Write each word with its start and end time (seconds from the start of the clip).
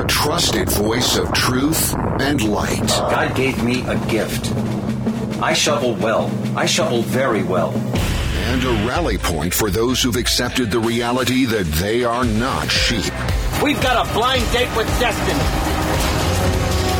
your 0.00 0.08
trusted 0.08 0.70
voice 0.70 1.18
of 1.18 1.30
truth 1.34 1.94
and 2.20 2.42
light. 2.48 2.88
God 2.88 3.36
gave 3.36 3.62
me 3.62 3.82
a 3.86 3.98
gift. 4.06 4.50
I 5.42 5.52
shovel 5.52 5.94
well. 5.96 6.32
I 6.56 6.64
shovel 6.64 7.02
very 7.02 7.42
well. 7.42 7.72
And 8.46 8.64
a 8.64 8.88
rally 8.88 9.18
point 9.18 9.52
for 9.52 9.68
those 9.68 10.02
who've 10.02 10.16
accepted 10.16 10.70
the 10.70 10.80
reality 10.80 11.44
that 11.44 11.66
they 11.66 12.02
are 12.02 12.24
not 12.24 12.70
sheep. 12.70 13.12
We've 13.62 13.80
got 13.82 14.08
a 14.08 14.12
blind 14.14 14.50
date 14.52 14.74
with 14.74 14.86
destiny. 14.98 15.38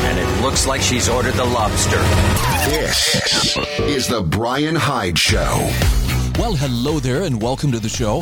And 0.07 0.19
it 0.19 0.43
looks 0.43 0.67
like 0.67 0.83
she's 0.83 1.09
ordered 1.09 1.35
the 1.35 1.45
lobster. 1.45 2.03
This 2.69 3.57
is 3.79 4.09
the 4.09 4.21
Bryan 4.21 4.77
Hyde 4.77 5.19
Show. 5.19 5.71
Well, 6.39 6.55
hello 6.55 7.01
there, 7.01 7.23
and 7.23 7.41
welcome 7.41 7.73
to 7.73 7.79
the 7.79 7.89
show. 7.89 8.21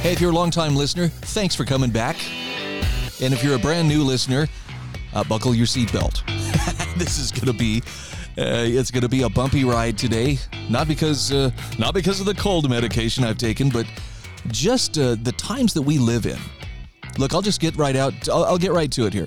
Hey, 0.00 0.12
if 0.12 0.20
you're 0.20 0.30
a 0.30 0.34
longtime 0.34 0.76
listener, 0.76 1.08
thanks 1.08 1.56
for 1.56 1.64
coming 1.64 1.90
back. 1.90 2.16
And 3.22 3.34
if 3.34 3.44
you're 3.44 3.56
a 3.56 3.58
brand 3.58 3.86
new 3.86 4.02
listener, 4.02 4.48
uh, 5.12 5.24
buckle 5.24 5.54
your 5.54 5.66
seatbelt. 5.66 6.24
this 6.98 7.18
is 7.18 7.30
going 7.30 7.46
to 7.46 7.52
be 7.52 7.82
uh, 8.38 8.64
it's 8.64 8.90
going 8.90 9.02
to 9.02 9.08
be 9.08 9.22
a 9.22 9.28
bumpy 9.28 9.64
ride 9.64 9.98
today. 9.98 10.38
Not 10.68 10.88
because 10.88 11.32
uh, 11.32 11.50
not 11.78 11.92
because 11.92 12.20
of 12.20 12.26
the 12.26 12.34
cold 12.34 12.70
medication 12.70 13.24
I've 13.24 13.38
taken, 13.38 13.68
but 13.68 13.86
just 14.48 14.98
uh, 14.98 15.16
the 15.22 15.32
times 15.32 15.74
that 15.74 15.82
we 15.82 15.98
live 15.98 16.26
in. 16.26 16.38
Look, 17.18 17.34
I'll 17.34 17.42
just 17.42 17.60
get 17.60 17.76
right 17.76 17.96
out. 17.96 18.28
I'll, 18.28 18.44
I'll 18.44 18.58
get 18.58 18.72
right 18.72 18.90
to 18.92 19.06
it 19.06 19.12
here. 19.12 19.26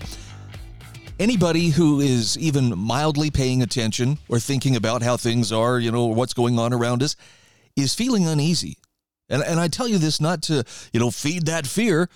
Anybody 1.19 1.69
who 1.69 1.99
is 1.99 2.37
even 2.39 2.75
mildly 2.77 3.29
paying 3.29 3.61
attention 3.61 4.17
or 4.29 4.39
thinking 4.39 4.75
about 4.75 5.03
how 5.03 5.15
things 5.15 5.51
are, 5.51 5.79
you 5.79 5.91
know, 5.91 6.05
what's 6.05 6.33
going 6.33 6.57
on 6.57 6.73
around 6.73 7.03
us, 7.03 7.15
is 7.75 7.93
feeling 7.93 8.27
uneasy. 8.27 8.77
And, 9.29 9.43
and 9.43 9.59
I 9.59 9.67
tell 9.67 9.87
you 9.87 9.99
this 9.99 10.19
not 10.19 10.41
to, 10.43 10.63
you 10.91 10.99
know, 10.99 11.11
feed 11.11 11.45
that 11.45 11.67
fear, 11.67 12.09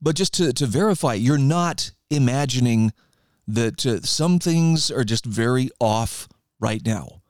but 0.00 0.16
just 0.16 0.34
to, 0.34 0.52
to 0.52 0.66
verify 0.66 1.14
you're 1.14 1.38
not 1.38 1.90
imagining 2.10 2.92
that 3.46 3.86
uh, 3.86 4.00
some 4.00 4.38
things 4.38 4.90
are 4.90 5.04
just 5.04 5.24
very 5.24 5.70
off 5.80 6.28
right 6.58 6.84
now. 6.84 7.22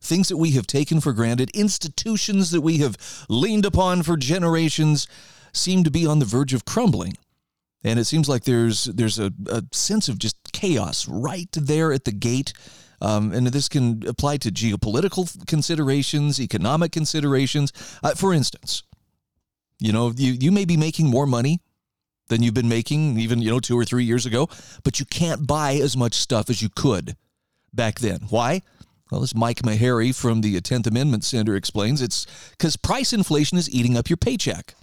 Things 0.00 0.28
that 0.28 0.36
we 0.36 0.52
have 0.52 0.66
taken 0.66 1.00
for 1.00 1.12
granted, 1.12 1.50
institutions 1.54 2.52
that 2.52 2.60
we 2.60 2.78
have 2.78 2.96
leaned 3.28 3.66
upon 3.66 4.02
for 4.04 4.16
generations, 4.16 5.08
seem 5.52 5.82
to 5.82 5.90
be 5.90 6.06
on 6.06 6.20
the 6.20 6.24
verge 6.24 6.54
of 6.54 6.64
crumbling. 6.64 7.16
And 7.82 7.98
it 7.98 8.04
seems 8.04 8.28
like 8.28 8.44
there's 8.44 8.84
there's 8.84 9.18
a, 9.18 9.32
a 9.50 9.62
sense 9.72 10.08
of 10.08 10.18
just 10.18 10.36
chaos 10.52 11.08
right 11.08 11.50
there 11.52 11.92
at 11.92 12.04
the 12.04 12.12
gate. 12.12 12.52
Um, 13.00 13.32
and 13.32 13.46
this 13.48 13.68
can 13.68 14.06
apply 14.06 14.38
to 14.38 14.50
geopolitical 14.50 15.46
considerations, 15.46 16.40
economic 16.40 16.90
considerations. 16.90 17.72
Uh, 18.02 18.14
for 18.14 18.34
instance, 18.34 18.82
you 19.78 19.92
know, 19.92 20.12
you, 20.16 20.32
you 20.32 20.50
may 20.50 20.64
be 20.64 20.76
making 20.76 21.06
more 21.06 21.26
money 21.26 21.60
than 22.28 22.42
you've 22.42 22.54
been 22.54 22.68
making 22.68 23.18
even, 23.18 23.40
you 23.40 23.50
know, 23.50 23.60
two 23.60 23.78
or 23.78 23.84
three 23.84 24.04
years 24.04 24.26
ago, 24.26 24.48
but 24.84 25.00
you 25.00 25.06
can't 25.06 25.46
buy 25.46 25.74
as 25.74 25.96
much 25.96 26.14
stuff 26.14 26.50
as 26.50 26.62
you 26.62 26.68
could 26.68 27.16
back 27.72 28.00
then. 28.00 28.20
Why? 28.28 28.62
Well, 29.10 29.22
as 29.22 29.34
Mike 29.34 29.62
Maharrey 29.62 30.14
from 30.14 30.42
the 30.42 30.60
10th 30.60 30.86
Amendment 30.86 31.24
Center 31.24 31.56
explains, 31.56 32.02
it's 32.02 32.26
because 32.50 32.76
price 32.76 33.12
inflation 33.12 33.56
is 33.56 33.70
eating 33.70 33.96
up 33.96 34.10
your 34.10 34.18
paycheck. 34.18 34.74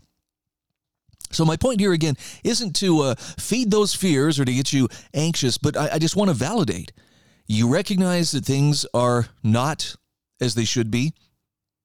So, 1.32 1.46
my 1.46 1.58
point 1.58 1.80
here 1.80 1.94
again 1.94 2.16
isn't 2.44 2.76
to 2.78 3.02
uh, 3.02 3.16
feed 3.16 3.70
those 3.70 3.94
fears 3.94 4.40
or 4.40 4.46
to 4.46 4.54
get 4.54 4.72
you 4.72 4.88
anxious, 5.14 5.58
but 5.58 5.76
I, 5.76 5.90
I 5.94 6.00
just 6.00 6.16
want 6.16 6.30
to 6.30 6.34
validate. 6.34 6.92
You 7.48 7.72
recognize 7.72 8.32
that 8.32 8.46
things 8.46 8.86
are 8.94 9.28
not 9.44 9.96
as 10.42 10.56
they 10.56 10.66
should 10.66 10.90
be. 10.90 11.14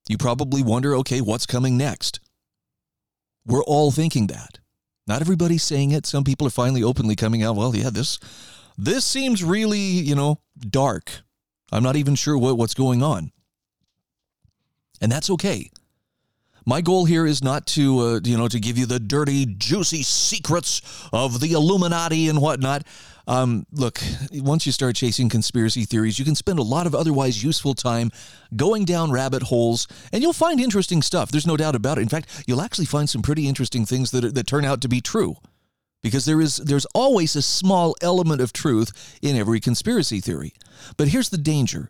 You 0.08 0.18
probably 0.18 0.62
wonder, 0.62 0.94
okay, 0.96 1.20
what's 1.20 1.46
coming 1.46 1.76
next? 1.76 2.20
We're 3.44 3.64
all 3.64 3.90
thinking 3.90 4.28
that. 4.28 4.59
Not 5.10 5.22
everybody's 5.22 5.64
saying 5.64 5.90
it. 5.90 6.06
Some 6.06 6.22
people 6.22 6.46
are 6.46 6.50
finally 6.50 6.84
openly 6.84 7.16
coming 7.16 7.42
out. 7.42 7.56
Well, 7.56 7.74
yeah, 7.74 7.90
this 7.90 8.20
this 8.78 9.04
seems 9.04 9.42
really, 9.42 9.80
you 9.80 10.14
know, 10.14 10.38
dark. 10.56 11.10
I'm 11.72 11.82
not 11.82 11.96
even 11.96 12.14
sure 12.14 12.38
what, 12.38 12.56
what's 12.56 12.74
going 12.74 13.02
on. 13.02 13.32
And 15.00 15.10
that's 15.10 15.28
okay. 15.30 15.68
My 16.64 16.80
goal 16.80 17.06
here 17.06 17.26
is 17.26 17.42
not 17.42 17.66
to, 17.68 17.98
uh, 17.98 18.20
you 18.22 18.38
know, 18.38 18.46
to 18.46 18.60
give 18.60 18.78
you 18.78 18.86
the 18.86 19.00
dirty, 19.00 19.46
juicy 19.46 20.04
secrets 20.04 20.80
of 21.12 21.40
the 21.40 21.54
Illuminati 21.54 22.28
and 22.28 22.40
whatnot. 22.40 22.84
Um, 23.30 23.64
look, 23.70 24.00
once 24.32 24.66
you 24.66 24.72
start 24.72 24.96
chasing 24.96 25.28
conspiracy 25.28 25.84
theories, 25.84 26.18
you 26.18 26.24
can 26.24 26.34
spend 26.34 26.58
a 26.58 26.64
lot 26.64 26.88
of 26.88 26.96
otherwise 26.96 27.44
useful 27.44 27.74
time 27.74 28.10
going 28.56 28.84
down 28.84 29.12
rabbit 29.12 29.44
holes, 29.44 29.86
and 30.12 30.20
you'll 30.20 30.32
find 30.32 30.58
interesting 30.58 31.00
stuff. 31.00 31.30
There's 31.30 31.46
no 31.46 31.56
doubt 31.56 31.76
about 31.76 31.98
it. 31.98 32.02
In 32.02 32.08
fact, 32.08 32.44
you'll 32.48 32.60
actually 32.60 32.86
find 32.86 33.08
some 33.08 33.22
pretty 33.22 33.46
interesting 33.46 33.86
things 33.86 34.10
that, 34.10 34.34
that 34.34 34.48
turn 34.48 34.64
out 34.64 34.80
to 34.80 34.88
be 34.88 35.00
true. 35.00 35.36
Because 36.02 36.24
there 36.24 36.40
is 36.40 36.56
there's 36.56 36.86
always 36.86 37.36
a 37.36 37.42
small 37.42 37.94
element 38.02 38.40
of 38.40 38.52
truth 38.52 39.18
in 39.22 39.36
every 39.36 39.60
conspiracy 39.60 40.18
theory. 40.18 40.52
But 40.96 41.08
here's 41.08 41.28
the 41.28 41.38
danger. 41.38 41.88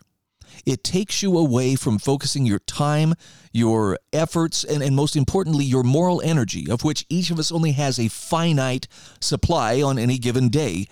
It 0.66 0.84
takes 0.84 1.22
you 1.22 1.38
away 1.38 1.74
from 1.74 1.98
focusing 1.98 2.44
your 2.44 2.58
time, 2.58 3.14
your 3.50 3.98
efforts, 4.12 4.62
and, 4.62 4.82
and 4.82 4.94
most 4.94 5.16
importantly, 5.16 5.64
your 5.64 5.84
moral 5.84 6.20
energy, 6.20 6.70
of 6.70 6.84
which 6.84 7.06
each 7.08 7.30
of 7.30 7.38
us 7.38 7.50
only 7.50 7.72
has 7.72 7.98
a 7.98 8.08
finite 8.08 8.88
supply 9.20 9.80
on 9.80 9.98
any 9.98 10.18
given 10.18 10.50
day 10.50 10.86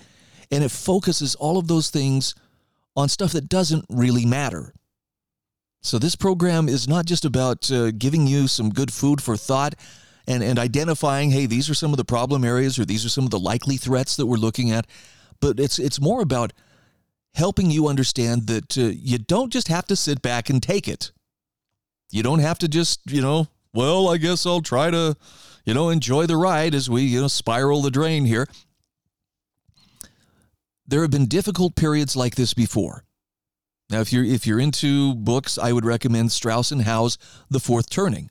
and 0.50 0.64
it 0.64 0.70
focuses 0.70 1.34
all 1.34 1.58
of 1.58 1.68
those 1.68 1.90
things 1.90 2.34
on 2.96 3.08
stuff 3.08 3.32
that 3.32 3.48
doesn't 3.48 3.84
really 3.88 4.26
matter. 4.26 4.74
So, 5.80 5.98
this 5.98 6.16
program 6.16 6.68
is 6.68 6.88
not 6.88 7.06
just 7.06 7.24
about 7.24 7.70
uh, 7.70 7.92
giving 7.92 8.26
you 8.26 8.48
some 8.48 8.70
good 8.70 8.92
food 8.92 9.22
for 9.22 9.36
thought 9.36 9.74
and, 10.26 10.42
and 10.42 10.58
identifying, 10.58 11.30
hey, 11.30 11.46
these 11.46 11.70
are 11.70 11.74
some 11.74 11.92
of 11.92 11.96
the 11.96 12.04
problem 12.04 12.44
areas 12.44 12.78
or 12.78 12.84
these 12.84 13.04
are 13.04 13.08
some 13.08 13.24
of 13.24 13.30
the 13.30 13.38
likely 13.38 13.76
threats 13.76 14.16
that 14.16 14.26
we're 14.26 14.36
looking 14.36 14.70
at, 14.70 14.86
but 15.40 15.60
it's, 15.60 15.78
it's 15.78 16.00
more 16.00 16.20
about 16.20 16.52
helping 17.34 17.70
you 17.70 17.86
understand 17.86 18.48
that 18.48 18.76
uh, 18.76 18.82
you 18.82 19.18
don't 19.18 19.52
just 19.52 19.68
have 19.68 19.86
to 19.86 19.96
sit 19.96 20.20
back 20.20 20.50
and 20.50 20.62
take 20.62 20.88
it. 20.88 21.12
You 22.10 22.22
don't 22.22 22.40
have 22.40 22.58
to 22.58 22.68
just, 22.68 23.00
you 23.10 23.22
know, 23.22 23.46
well, 23.72 24.08
I 24.08 24.16
guess 24.16 24.44
I'll 24.44 24.62
try 24.62 24.90
to, 24.90 25.16
you 25.64 25.74
know, 25.74 25.90
enjoy 25.90 26.26
the 26.26 26.36
ride 26.36 26.74
as 26.74 26.90
we, 26.90 27.02
you 27.02 27.20
know, 27.20 27.28
spiral 27.28 27.82
the 27.82 27.90
drain 27.90 28.24
here. 28.24 28.48
There 30.88 31.02
have 31.02 31.10
been 31.10 31.26
difficult 31.26 31.76
periods 31.76 32.16
like 32.16 32.34
this 32.34 32.54
before. 32.54 33.04
Now, 33.90 34.00
if 34.00 34.10
you're 34.10 34.24
if 34.24 34.46
you're 34.46 34.58
into 34.58 35.14
books, 35.14 35.58
I 35.58 35.70
would 35.70 35.84
recommend 35.84 36.32
Strauss 36.32 36.72
and 36.72 36.82
Howe's 36.82 37.18
The 37.50 37.60
Fourth 37.60 37.90
Turning. 37.90 38.30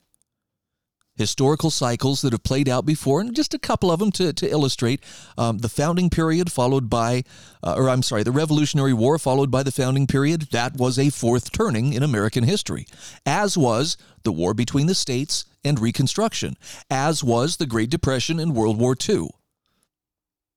Historical 1.14 1.70
cycles 1.70 2.20
that 2.22 2.32
have 2.32 2.42
played 2.42 2.68
out 2.68 2.84
before, 2.84 3.20
and 3.20 3.34
just 3.34 3.54
a 3.54 3.60
couple 3.60 3.92
of 3.92 4.00
them 4.00 4.10
to, 4.12 4.32
to 4.32 4.50
illustrate 4.50 5.04
um, 5.36 5.58
the 5.58 5.68
founding 5.68 6.10
period, 6.10 6.50
followed 6.50 6.90
by, 6.90 7.22
uh, 7.62 7.74
or 7.76 7.88
I'm 7.88 8.02
sorry, 8.02 8.24
the 8.24 8.32
Revolutionary 8.32 8.92
War, 8.92 9.20
followed 9.20 9.52
by 9.52 9.62
the 9.62 9.72
founding 9.72 10.08
period. 10.08 10.48
That 10.50 10.76
was 10.76 10.98
a 10.98 11.10
fourth 11.10 11.52
turning 11.52 11.92
in 11.92 12.02
American 12.02 12.42
history, 12.42 12.86
as 13.24 13.56
was 13.56 13.96
the 14.24 14.32
war 14.32 14.52
between 14.52 14.88
the 14.88 14.96
states 14.96 15.44
and 15.64 15.78
Reconstruction, 15.78 16.56
as 16.90 17.22
was 17.22 17.56
the 17.56 17.66
Great 17.66 17.90
Depression 17.90 18.40
and 18.40 18.56
World 18.56 18.78
War 18.78 18.96
II. 19.08 19.28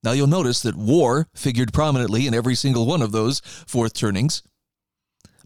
Now 0.03 0.13
you'll 0.13 0.27
notice 0.27 0.61
that 0.61 0.75
war 0.75 1.27
figured 1.35 1.73
prominently 1.73 2.27
in 2.27 2.33
every 2.33 2.55
single 2.55 2.85
one 2.85 3.01
of 3.01 3.11
those 3.11 3.39
fourth 3.67 3.93
turnings. 3.93 4.41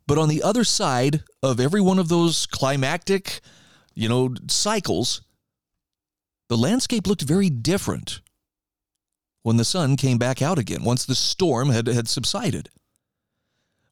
But 0.07 0.17
on 0.17 0.29
the 0.29 0.43
other 0.43 0.63
side 0.63 1.23
of 1.41 1.59
every 1.59 1.81
one 1.81 1.99
of 1.99 2.09
those 2.09 2.45
climactic, 2.45 3.41
you 3.93 4.07
know, 4.07 4.33
cycles, 4.47 5.21
the 6.47 6.57
landscape 6.57 7.07
looked 7.07 7.23
very 7.23 7.49
different 7.49 8.21
when 9.41 9.57
the 9.57 9.65
sun 9.65 9.95
came 9.95 10.17
back 10.17 10.41
out 10.41 10.57
again, 10.57 10.83
once 10.83 11.05
the 11.05 11.15
storm 11.15 11.69
had, 11.69 11.87
had 11.87 12.07
subsided. 12.07 12.69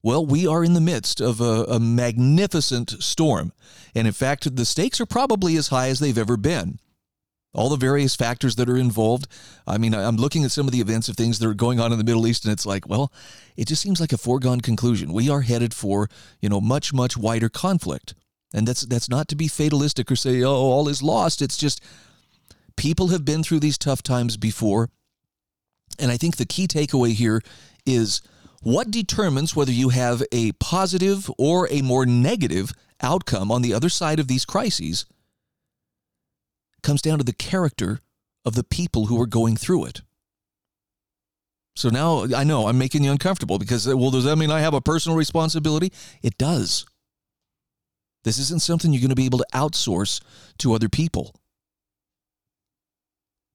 Well, 0.01 0.25
we 0.25 0.47
are 0.47 0.63
in 0.63 0.73
the 0.73 0.81
midst 0.81 1.21
of 1.21 1.39
a, 1.39 1.63
a 1.65 1.79
magnificent 1.79 3.01
storm. 3.03 3.53
And 3.95 4.07
in 4.07 4.13
fact, 4.13 4.55
the 4.55 4.65
stakes 4.65 4.99
are 4.99 5.05
probably 5.05 5.55
as 5.55 5.69
high 5.69 5.89
as 5.89 5.99
they've 5.99 6.17
ever 6.17 6.37
been 6.37 6.79
all 7.53 7.69
the 7.69 7.77
various 7.77 8.15
factors 8.15 8.55
that 8.55 8.69
are 8.69 8.77
involved. 8.77 9.27
I 9.67 9.77
mean, 9.77 9.93
I'm 9.93 10.17
looking 10.17 10.43
at 10.43 10.51
some 10.51 10.67
of 10.67 10.73
the 10.73 10.81
events 10.81 11.07
of 11.07 11.15
things 11.15 11.39
that 11.39 11.47
are 11.47 11.53
going 11.53 11.79
on 11.79 11.91
in 11.91 11.97
the 11.97 12.03
Middle 12.03 12.25
East, 12.27 12.45
and 12.45 12.51
it's 12.51 12.65
like, 12.65 12.87
well, 12.87 13.11
it 13.55 13.67
just 13.67 13.81
seems 13.81 14.01
like 14.01 14.13
a 14.13 14.17
foregone 14.17 14.61
conclusion. 14.61 15.13
We 15.13 15.29
are 15.29 15.41
headed 15.41 15.73
for, 15.73 16.09
you 16.41 16.49
know, 16.49 16.59
much, 16.59 16.93
much 16.93 17.15
wider 17.15 17.49
conflict. 17.49 18.15
And 18.53 18.67
that's 18.67 18.81
that's 18.81 19.09
not 19.09 19.27
to 19.29 19.35
be 19.35 19.47
fatalistic 19.47 20.11
or 20.11 20.15
say, 20.15 20.43
oh, 20.43 20.51
all 20.51 20.87
is 20.87 21.01
lost. 21.01 21.41
It's 21.41 21.57
just 21.57 21.81
people 22.75 23.07
have 23.07 23.25
been 23.25 23.43
through 23.43 23.59
these 23.59 23.77
tough 23.77 24.03
times 24.03 24.37
before. 24.37 24.89
And 25.99 26.11
I 26.11 26.17
think 26.17 26.37
the 26.37 26.45
key 26.45 26.67
takeaway 26.67 27.13
here 27.13 27.41
is 27.85 28.21
what 28.61 28.91
determines 28.91 29.55
whether 29.55 29.71
you 29.71 29.89
have 29.89 30.23
a 30.31 30.53
positive 30.53 31.29
or 31.37 31.67
a 31.71 31.81
more 31.81 32.05
negative 32.05 32.71
outcome 33.01 33.51
on 33.51 33.61
the 33.61 33.73
other 33.73 33.89
side 33.89 34.19
of 34.19 34.27
these 34.27 34.45
crises 34.45 35.05
comes 36.83 37.01
down 37.01 37.17
to 37.17 37.23
the 37.23 37.33
character 37.33 38.01
of 38.45 38.55
the 38.55 38.63
people 38.63 39.07
who 39.07 39.19
are 39.21 39.27
going 39.27 39.55
through 39.55 39.85
it. 39.85 40.01
So 41.75 41.89
now 41.89 42.25
I 42.35 42.43
know 42.43 42.67
I'm 42.67 42.77
making 42.77 43.03
you 43.03 43.11
uncomfortable 43.11 43.57
because, 43.57 43.87
well, 43.87 44.11
does 44.11 44.25
that 44.25 44.35
mean 44.35 44.51
I 44.51 44.59
have 44.59 44.75
a 44.75 44.81
personal 44.81 45.17
responsibility? 45.17 45.91
It 46.21 46.37
does. 46.37 46.85
This 48.23 48.37
isn't 48.37 48.61
something 48.61 48.93
you're 48.93 49.01
going 49.01 49.09
to 49.09 49.15
be 49.15 49.25
able 49.25 49.39
to 49.39 49.47
outsource 49.53 50.21
to 50.59 50.73
other 50.73 50.87
people. 50.87 51.35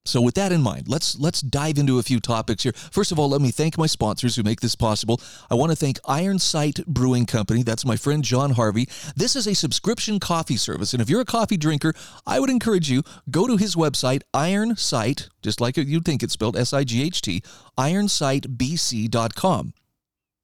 So 0.05 0.21
with 0.21 0.35
that 0.35 0.51
in 0.51 0.61
mind, 0.61 0.87
let's 0.87 1.19
let's 1.19 1.41
dive 1.41 1.77
into 1.77 1.99
a 1.99 2.03
few 2.03 2.19
topics 2.19 2.63
here. 2.63 2.71
First 2.73 3.11
of 3.11 3.19
all, 3.19 3.29
let 3.29 3.41
me 3.41 3.51
thank 3.51 3.77
my 3.77 3.85
sponsors 3.85 4.35
who 4.35 4.41
make 4.43 4.61
this 4.61 4.75
possible. 4.75 5.21
I 5.51 5.55
want 5.55 5.71
to 5.71 5.75
thank 5.75 5.99
Iron 6.05 6.39
Sight 6.39 6.79
Brewing 6.87 7.25
Company. 7.25 7.61
That's 7.63 7.85
my 7.85 7.95
friend 7.95 8.23
John 8.23 8.51
Harvey. 8.51 8.87
This 9.15 9.35
is 9.35 9.45
a 9.45 9.53
subscription 9.53 10.19
coffee 10.19 10.57
service, 10.57 10.93
and 10.93 11.01
if 11.01 11.09
you're 11.09 11.21
a 11.21 11.25
coffee 11.25 11.57
drinker, 11.57 11.93
I 12.25 12.39
would 12.39 12.49
encourage 12.49 12.89
you 12.89 13.03
go 13.29 13.45
to 13.45 13.57
his 13.57 13.75
website 13.75 14.23
Iron 14.33 14.75
Sight, 14.75 15.29
just 15.43 15.61
like 15.61 15.77
you'd 15.77 16.05
think 16.05 16.23
it's 16.23 16.33
spelled 16.33 16.57
S 16.57 16.73
I 16.73 16.83
G 16.83 17.03
H 17.03 17.21
T, 17.21 17.43
ironsightbc.com. 17.77 19.73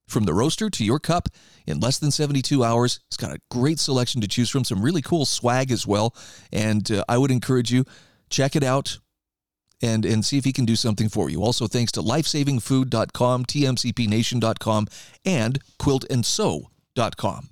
From 0.07 0.25
the 0.25 0.35
roaster 0.35 0.69
to 0.69 0.85
your 0.85 0.99
cup 0.99 1.29
in 1.65 1.79
less 1.79 1.97
than 1.97 2.11
72 2.11 2.63
hours. 2.63 2.99
It's 3.07 3.17
got 3.17 3.33
a 3.33 3.39
great 3.49 3.79
selection 3.79 4.21
to 4.21 4.27
choose 4.27 4.51
from, 4.51 4.63
some 4.63 4.83
really 4.83 5.01
cool 5.01 5.25
swag 5.25 5.71
as 5.71 5.87
well, 5.87 6.15
and 6.53 6.91
uh, 6.91 7.03
I 7.09 7.17
would 7.17 7.31
encourage 7.31 7.71
you 7.71 7.85
check 8.29 8.55
it 8.55 8.63
out 8.63 8.99
and, 9.81 10.05
and 10.05 10.25
see 10.25 10.37
if 10.37 10.45
he 10.45 10.53
can 10.53 10.65
do 10.65 10.75
something 10.75 11.09
for 11.09 11.29
you. 11.29 11.43
Also, 11.43 11.67
thanks 11.67 11.91
to 11.93 12.01
lifesavingfood.com, 12.01 13.45
tmcpnation.com, 13.45 14.87
and 15.25 15.59
quiltandsew.com. 15.79 17.49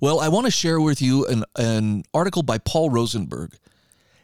Well, 0.00 0.18
I 0.18 0.28
want 0.28 0.46
to 0.46 0.50
share 0.50 0.80
with 0.80 1.00
you 1.00 1.26
an, 1.26 1.44
an 1.56 2.02
article 2.12 2.42
by 2.42 2.58
Paul 2.58 2.90
Rosenberg. 2.90 3.54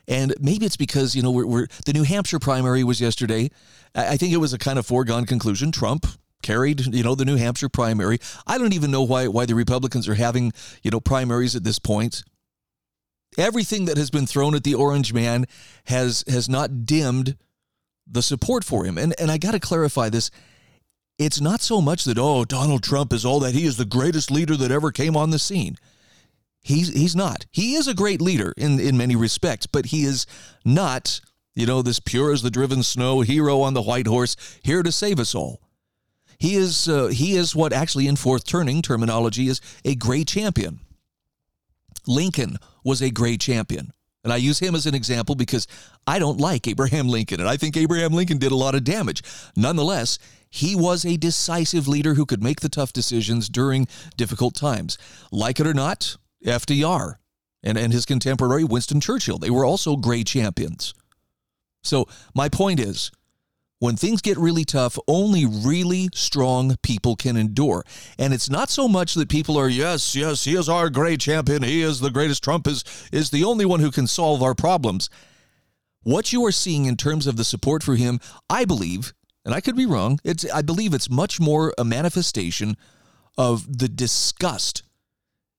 And 0.09 0.35
maybe 0.41 0.67
it's 0.67 0.77
because, 0.77 1.15
you 1.15 1.23
know, 1.23 1.31
we're, 1.31 1.47
we're, 1.47 1.67
the 1.87 1.93
New 1.93 2.03
Hampshire 2.03 2.39
primary 2.39 2.83
was 2.83 3.01
yesterday. 3.01 3.51
I 3.95 4.17
think 4.17 4.33
it 4.33 4.39
was 4.39 4.53
a 4.53 4.59
kind 4.59 4.79
of 4.79 4.87
foregone 4.87 5.27
conclusion. 5.27 5.71
Trump 5.71 6.07
carried, 6.43 6.95
you 6.95 7.03
know, 7.03 7.15
the 7.15 7.25
New 7.25 7.37
Hampshire 7.37 7.69
primary. 7.69 8.19
I 8.47 8.59
don't 8.59 8.73
even 8.73 8.91
know 8.91 9.03
why 9.03 9.29
why 9.29 9.47
the 9.47 9.55
Republicans 9.55 10.09
are 10.09 10.15
having, 10.15 10.53
you 10.83 10.91
know, 10.91 11.01
primaries 11.01 11.55
at 11.57 11.65
this 11.65 11.79
point. 11.79 12.23
Everything 13.39 13.85
that 13.85 13.97
has 13.97 14.11
been 14.11 14.27
thrown 14.27 14.55
at 14.55 14.65
the 14.65 14.75
orange 14.75 15.15
man 15.15 15.47
has 15.85 16.25
has 16.29 16.49
not 16.49 16.85
dimmed 16.85 17.37
the 18.07 18.23
support 18.23 18.65
for 18.65 18.85
him. 18.85 18.99
And 18.99 19.15
and 19.19 19.31
I 19.31 19.39
got 19.39 19.53
to 19.53 19.61
clarify 19.61 20.09
this. 20.09 20.31
It's 21.19 21.41
not 21.41 21.61
so 21.61 21.81
much 21.81 22.05
that 22.05 22.19
oh 22.19 22.45
Donald 22.45 22.83
Trump 22.83 23.13
is 23.13 23.25
all 23.25 23.41
that 23.41 23.55
he 23.55 23.65
is 23.65 23.77
the 23.77 23.85
greatest 23.85 24.31
leader 24.31 24.57
that 24.57 24.73
ever 24.73 24.91
came 24.91 25.17
on 25.17 25.31
the 25.31 25.39
scene. 25.39 25.77
He's 26.61 26.89
he's 26.89 27.17
not. 27.17 27.47
He 27.51 27.75
is 27.75 27.87
a 27.87 27.95
great 27.95 28.21
leader 28.21 28.53
in 28.57 28.81
in 28.81 28.97
many 28.97 29.17
respects, 29.17 29.67
but 29.67 29.87
he 29.87 30.03
is 30.03 30.27
not, 30.65 31.21
you 31.55 31.65
know, 31.65 31.81
this 31.81 32.01
pure 32.01 32.33
as 32.33 32.43
the 32.43 32.51
driven 32.51 32.83
snow 32.83 33.21
hero 33.21 33.61
on 33.61 33.75
the 33.75 33.83
white 33.83 34.07
horse 34.07 34.37
here 34.63 34.83
to 34.83 34.93
save 34.93 35.21
us 35.21 35.35
all. 35.35 35.61
He 36.39 36.55
is 36.55 36.89
uh, 36.89 37.07
he 37.07 37.37
is 37.37 37.55
what 37.55 37.73
actually 37.73 38.07
in 38.07 38.17
fourth 38.17 38.45
turning 38.45 38.83
terminology 38.83 39.49
is 39.49 39.61
a 39.85 39.95
gray 39.95 40.25
champion. 40.25 40.81
Lincoln 42.07 42.59
was 42.89 43.03
a 43.03 43.11
great 43.11 43.41
champion. 43.41 43.93
And 44.25 44.33
I 44.33 44.37
use 44.37 44.59
him 44.59 44.75
as 44.75 44.87
an 44.87 44.95
example 44.95 45.35
because 45.35 45.67
I 46.07 46.19
don't 46.19 46.41
like 46.41 46.67
Abraham 46.67 47.09
Lincoln, 47.09 47.39
and 47.39 47.49
I 47.49 47.57
think 47.57 47.77
Abraham 47.77 48.13
Lincoln 48.13 48.39
did 48.39 48.51
a 48.51 48.57
lot 48.57 48.75
of 48.75 48.83
damage. 48.83 49.23
Nonetheless, 49.55 50.19
he 50.51 50.75
was 50.75 51.05
a 51.05 51.17
decisive 51.17 51.87
leader 51.87 52.15
who 52.15 52.27
could 52.27 52.43
make 52.43 52.61
the 52.61 52.69
tough 52.69 52.93
decisions 52.93 53.49
during 53.49 53.87
difficult 54.17 54.55
times. 54.55 54.99
Like 55.31 55.61
it 55.61 55.67
or 55.67 55.75
not, 55.75 56.17
FDR 56.45 57.17
and, 57.63 57.79
and 57.79 57.93
his 57.93 58.07
contemporary 58.07 58.65
Winston 58.65 59.01
Churchill, 59.01 59.39
they 59.39 59.51
were 59.51 59.65
also 59.65 59.97
great 59.97 60.27
champions. 60.27 60.95
So, 61.83 62.09
my 62.35 62.49
point 62.49 62.81
is 62.81 63.13
when 63.81 63.97
things 63.97 64.21
get 64.21 64.37
really 64.39 64.65
tough, 64.65 64.99
only 65.07 65.47
really 65.47 66.09
strong 66.13 66.77
people 66.83 67.17
can 67.17 67.37
endure. 67.37 67.85
And 68.19 68.35
it's 68.35 68.51
not 68.51 68.71
so 68.71 68.89
much 68.89 69.15
that 69.15 69.29
people 69.29 69.57
are, 69.57 69.69
yes, 69.69 70.17
yes, 70.17 70.45
he 70.45 70.57
is 70.57 70.69
our 70.69 70.91
great 70.91 71.21
champion. 71.21 71.63
He 71.63 71.83
is 71.83 72.01
the 72.01 72.11
greatest. 72.11 72.43
Trump 72.43 72.67
is, 72.67 72.85
is 73.13 73.31
the 73.31 73.45
only 73.45 73.65
one 73.65 73.81
who 73.81 73.91
can 73.91 74.07
solve 74.07 74.43
our 74.43 74.55
problems. 74.55 75.09
What 76.03 76.33
you 76.33 76.45
are 76.47 76.53
seeing 76.53 76.87
in 76.87 76.97
terms 76.97 77.27
of 77.27 77.37
the 77.37 77.45
support 77.45 77.83
for 77.83 77.95
him, 77.95 78.21
I 78.51 78.65
believe, 78.65 79.13
and 79.45 79.55
I 79.55 79.61
could 79.61 79.77
be 79.77 79.87
wrong, 79.87 80.19
it's, 80.25 80.51
I 80.51 80.63
believe 80.63 80.95
it's 80.95 81.11
much 81.11 81.41
more 81.41 81.73
a 81.79 81.85
manifestation 81.85 82.77
of 83.37 83.79
the 83.79 83.89
disgust 83.89 84.83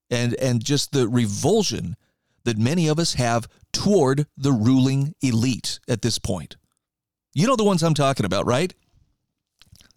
and, 0.09 0.33
and 0.35 0.63
just 0.63 0.91
the 0.91 1.07
revulsion 1.07 1.95
that 2.43 2.57
many 2.57 2.87
of 2.87 2.99
us 2.99 3.13
have 3.13 3.47
toward 3.71 4.25
the 4.35 4.51
ruling 4.51 5.13
elite 5.21 5.79
at 5.87 6.01
this 6.01 6.19
point. 6.19 6.57
You 7.33 7.47
know 7.47 7.55
the 7.55 7.63
ones 7.63 7.83
I'm 7.83 7.93
talking 7.93 8.25
about, 8.25 8.45
right? 8.45 8.73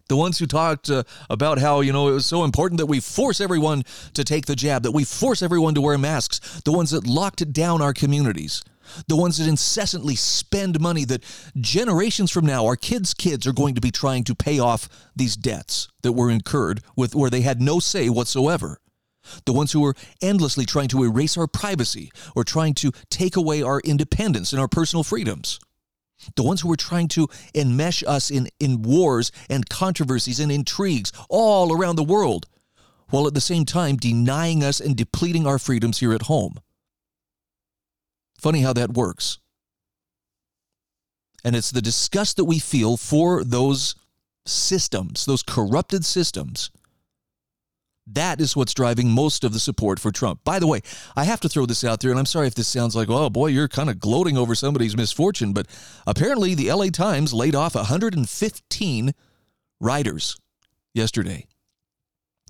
The 0.09 0.17
ones 0.17 0.37
who 0.37 0.45
talked 0.45 0.89
uh, 0.89 1.03
about 1.29 1.59
how, 1.59 1.81
you 1.81 1.93
know, 1.93 2.09
it 2.09 2.13
was 2.13 2.25
so 2.25 2.43
important 2.43 2.77
that 2.77 2.85
we 2.85 2.99
force 2.99 3.39
everyone 3.39 3.83
to 4.13 4.23
take 4.23 4.45
the 4.45 4.55
jab, 4.55 4.83
that 4.83 4.91
we 4.91 5.03
force 5.03 5.41
everyone 5.41 5.73
to 5.75 5.81
wear 5.81 5.97
masks, 5.97 6.61
the 6.65 6.71
ones 6.71 6.91
that 6.91 7.07
locked 7.07 7.51
down 7.53 7.81
our 7.81 7.93
communities, 7.93 8.63
the 9.07 9.15
ones 9.15 9.37
that 9.37 9.47
incessantly 9.47 10.15
spend 10.15 10.79
money 10.79 11.05
that 11.05 11.23
generations 11.55 12.31
from 12.31 12.45
now, 12.45 12.65
our 12.65 12.75
kids' 12.75 13.13
kids 13.13 13.47
are 13.47 13.53
going 13.53 13.75
to 13.75 13.81
be 13.81 13.91
trying 13.91 14.23
to 14.25 14.35
pay 14.35 14.59
off 14.59 14.89
these 15.15 15.35
debts 15.35 15.87
that 16.01 16.11
were 16.11 16.29
incurred 16.29 16.81
with 16.95 17.15
where 17.15 17.29
they 17.29 17.41
had 17.41 17.61
no 17.61 17.79
say 17.79 18.09
whatsoever. 18.09 18.79
The 19.45 19.53
ones 19.53 19.71
who 19.71 19.85
are 19.85 19.95
endlessly 20.21 20.65
trying 20.65 20.89
to 20.89 21.03
erase 21.03 21.37
our 21.37 21.47
privacy 21.47 22.11
or 22.35 22.43
trying 22.43 22.73
to 22.75 22.91
take 23.09 23.37
away 23.37 23.63
our 23.63 23.79
independence 23.79 24.51
and 24.51 24.59
our 24.59 24.67
personal 24.67 25.03
freedoms 25.03 25.59
the 26.35 26.43
ones 26.43 26.61
who 26.61 26.69
were 26.69 26.75
trying 26.75 27.07
to 27.09 27.27
enmesh 27.53 28.03
us 28.07 28.29
in, 28.29 28.49
in 28.59 28.81
wars 28.81 29.31
and 29.49 29.69
controversies 29.69 30.39
and 30.39 30.51
intrigues 30.51 31.11
all 31.29 31.73
around 31.73 31.95
the 31.95 32.03
world, 32.03 32.47
while 33.09 33.27
at 33.27 33.33
the 33.33 33.41
same 33.41 33.65
time 33.65 33.95
denying 33.97 34.63
us 34.63 34.79
and 34.79 34.95
depleting 34.95 35.45
our 35.45 35.59
freedoms 35.59 35.99
here 35.99 36.13
at 36.13 36.23
home. 36.23 36.55
Funny 38.37 38.61
how 38.61 38.73
that 38.73 38.93
works. 38.93 39.37
And 41.43 41.55
it's 41.55 41.71
the 41.71 41.81
disgust 41.81 42.37
that 42.37 42.45
we 42.45 42.59
feel 42.59 42.97
for 42.97 43.43
those 43.43 43.95
systems, 44.45 45.25
those 45.25 45.43
corrupted 45.43 46.05
systems, 46.05 46.71
that 48.07 48.41
is 48.41 48.55
what's 48.55 48.73
driving 48.73 49.09
most 49.09 49.43
of 49.43 49.53
the 49.53 49.59
support 49.59 49.99
for 49.99 50.11
Trump. 50.11 50.43
By 50.43 50.59
the 50.59 50.67
way, 50.67 50.81
I 51.15 51.23
have 51.23 51.39
to 51.41 51.49
throw 51.49 51.65
this 51.65 51.83
out 51.83 52.01
there, 52.01 52.11
and 52.11 52.19
I'm 52.19 52.25
sorry 52.25 52.47
if 52.47 52.55
this 52.55 52.67
sounds 52.67 52.95
like, 52.95 53.09
oh 53.09 53.29
boy, 53.29 53.47
you're 53.47 53.67
kind 53.67 53.89
of 53.89 53.99
gloating 53.99 54.37
over 54.37 54.55
somebody's 54.55 54.97
misfortune, 54.97 55.53
but 55.53 55.67
apparently 56.05 56.53
the 56.53 56.71
LA 56.71 56.87
Times 56.87 57.33
laid 57.33 57.55
off 57.55 57.75
115 57.75 59.13
writers 59.79 60.37
yesterday. 60.93 61.45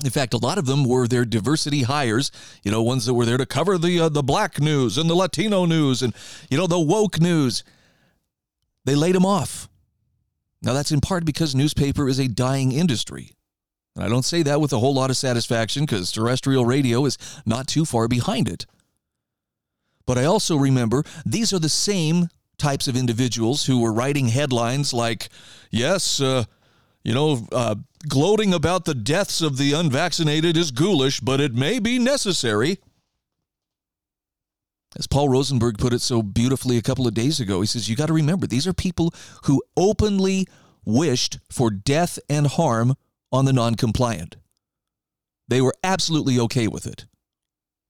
In 0.03 0.09
fact, 0.09 0.33
a 0.33 0.37
lot 0.37 0.57
of 0.57 0.65
them 0.65 0.85
were 0.85 1.07
their 1.07 1.23
diversity 1.23 1.83
hires, 1.83 2.31
you 2.63 2.71
know, 2.71 2.81
ones 2.81 3.05
that 3.05 3.13
were 3.13 3.25
there 3.25 3.37
to 3.37 3.45
cover 3.45 3.77
the 3.77 3.99
uh, 3.99 4.09
the 4.09 4.23
black 4.23 4.59
news 4.59 4.97
and 4.97 5.07
the 5.07 5.15
Latino 5.15 5.65
news 5.65 6.01
and 6.01 6.15
you 6.49 6.57
know 6.57 6.65
the 6.65 6.79
woke 6.79 7.21
news. 7.21 7.63
They 8.85 8.95
laid 8.95 9.15
them 9.15 9.25
off. 9.25 9.69
Now 10.63 10.73
that's 10.73 10.91
in 10.91 10.99
part 10.99 11.25
because 11.25 11.53
newspaper 11.53 12.09
is 12.09 12.19
a 12.19 12.27
dying 12.27 12.71
industry. 12.71 13.33
I 13.97 14.07
don't 14.07 14.25
say 14.25 14.41
that 14.43 14.59
with 14.59 14.73
a 14.73 14.79
whole 14.79 14.93
lot 14.93 15.11
of 15.11 15.17
satisfaction 15.17 15.85
because 15.85 16.11
terrestrial 16.11 16.65
radio 16.65 17.05
is 17.05 17.17
not 17.45 17.67
too 17.67 17.85
far 17.85 18.07
behind 18.07 18.49
it. 18.49 18.65
But 20.05 20.17
I 20.17 20.25
also 20.25 20.57
remember 20.57 21.03
these 21.25 21.53
are 21.53 21.59
the 21.59 21.69
same 21.69 22.29
types 22.57 22.87
of 22.87 22.95
individuals 22.95 23.65
who 23.65 23.79
were 23.81 23.93
writing 23.93 24.29
headlines 24.29 24.93
like, 24.93 25.29
yes, 25.69 26.19
uh, 26.19 26.45
you 27.03 27.13
know, 27.13 27.45
uh, 27.51 27.75
gloating 28.07 28.53
about 28.53 28.85
the 28.85 28.93
deaths 28.93 29.41
of 29.41 29.57
the 29.57 29.73
unvaccinated 29.73 30.57
is 30.57 30.71
ghoulish, 30.71 31.19
but 31.19 31.39
it 31.39 31.53
may 31.53 31.79
be 31.79 31.99
necessary. 31.99 32.79
As 34.95 35.07
Paul 35.07 35.29
Rosenberg 35.29 35.77
put 35.77 35.93
it 35.93 36.01
so 36.01 36.21
beautifully 36.21 36.77
a 36.77 36.81
couple 36.81 37.07
of 37.07 37.13
days 37.13 37.39
ago, 37.39 37.61
he 37.61 37.67
says, 37.67 37.89
You 37.89 37.95
got 37.95 38.07
to 38.07 38.13
remember, 38.13 38.45
these 38.45 38.67
are 38.67 38.73
people 38.73 39.13
who 39.43 39.61
openly 39.75 40.47
wished 40.85 41.39
for 41.49 41.69
death 41.71 42.19
and 42.29 42.47
harm 42.47 42.95
on 43.33 43.45
the 43.45 43.51
non 43.51 43.75
compliant. 43.75 44.37
They 45.49 45.59
were 45.59 45.73
absolutely 45.83 46.39
okay 46.39 46.67
with 46.67 46.85
it. 46.85 47.05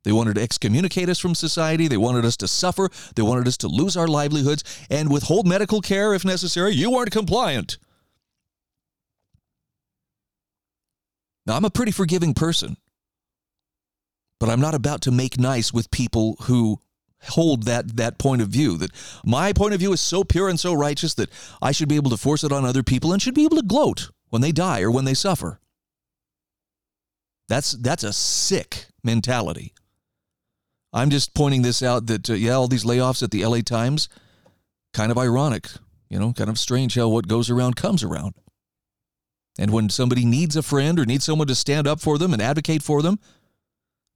They 0.03 0.11
wanted 0.11 0.35
to 0.35 0.41
excommunicate 0.41 1.09
us 1.09 1.19
from 1.19 1.35
society. 1.35 1.87
They 1.87 1.97
wanted 1.97 2.25
us 2.25 2.35
to 2.37 2.47
suffer. 2.47 2.89
They 3.15 3.21
wanted 3.21 3.47
us 3.47 3.57
to 3.57 3.67
lose 3.67 3.95
our 3.95 4.07
livelihoods 4.07 4.63
and 4.89 5.11
withhold 5.11 5.47
medical 5.47 5.81
care 5.81 6.13
if 6.13 6.25
necessary. 6.25 6.73
You 6.73 6.91
weren't 6.91 7.11
compliant. 7.11 7.77
Now, 11.45 11.55
I'm 11.57 11.65
a 11.65 11.69
pretty 11.69 11.91
forgiving 11.91 12.33
person, 12.33 12.77
but 14.39 14.49
I'm 14.49 14.61
not 14.61 14.75
about 14.75 15.01
to 15.01 15.11
make 15.11 15.37
nice 15.37 15.73
with 15.73 15.91
people 15.91 16.37
who 16.43 16.79
hold 17.21 17.63
that, 17.63 17.97
that 17.97 18.17
point 18.17 18.41
of 18.41 18.49
view 18.49 18.77
that 18.77 18.91
my 19.25 19.53
point 19.53 19.73
of 19.73 19.79
view 19.79 19.93
is 19.93 20.01
so 20.01 20.23
pure 20.23 20.49
and 20.49 20.59
so 20.59 20.73
righteous 20.73 21.13
that 21.15 21.29
I 21.61 21.71
should 21.71 21.87
be 21.87 21.95
able 21.95 22.11
to 22.11 22.17
force 22.17 22.43
it 22.43 22.51
on 22.51 22.65
other 22.65 22.83
people 22.83 23.13
and 23.13 23.21
should 23.21 23.33
be 23.33 23.45
able 23.45 23.57
to 23.57 23.63
gloat 23.63 24.09
when 24.33 24.41
they 24.41 24.51
die 24.51 24.81
or 24.81 24.89
when 24.89 25.05
they 25.05 25.13
suffer. 25.13 25.59
That's 27.47 27.73
that's 27.73 28.03
a 28.03 28.11
sick 28.11 28.87
mentality. 29.03 29.75
I'm 30.91 31.11
just 31.11 31.35
pointing 31.35 31.61
this 31.61 31.83
out 31.83 32.07
that 32.07 32.27
uh, 32.31 32.33
yeah, 32.33 32.53
all 32.53 32.67
these 32.67 32.83
layoffs 32.83 33.21
at 33.21 33.29
the 33.29 33.45
LA 33.45 33.59
Times 33.59 34.09
kind 34.91 35.11
of 35.11 35.19
ironic, 35.19 35.67
you 36.09 36.17
know, 36.17 36.33
kind 36.33 36.49
of 36.49 36.57
strange 36.57 36.95
how 36.95 37.09
what 37.09 37.27
goes 37.27 37.51
around 37.51 37.75
comes 37.75 38.01
around. 38.01 38.33
And 39.59 39.69
when 39.69 39.87
somebody 39.89 40.25
needs 40.25 40.55
a 40.55 40.63
friend 40.63 40.97
or 40.97 41.05
needs 41.05 41.25
someone 41.25 41.47
to 41.47 41.53
stand 41.53 41.87
up 41.87 42.01
for 42.01 42.17
them 42.17 42.33
and 42.33 42.41
advocate 42.41 42.81
for 42.81 43.03
them, 43.03 43.19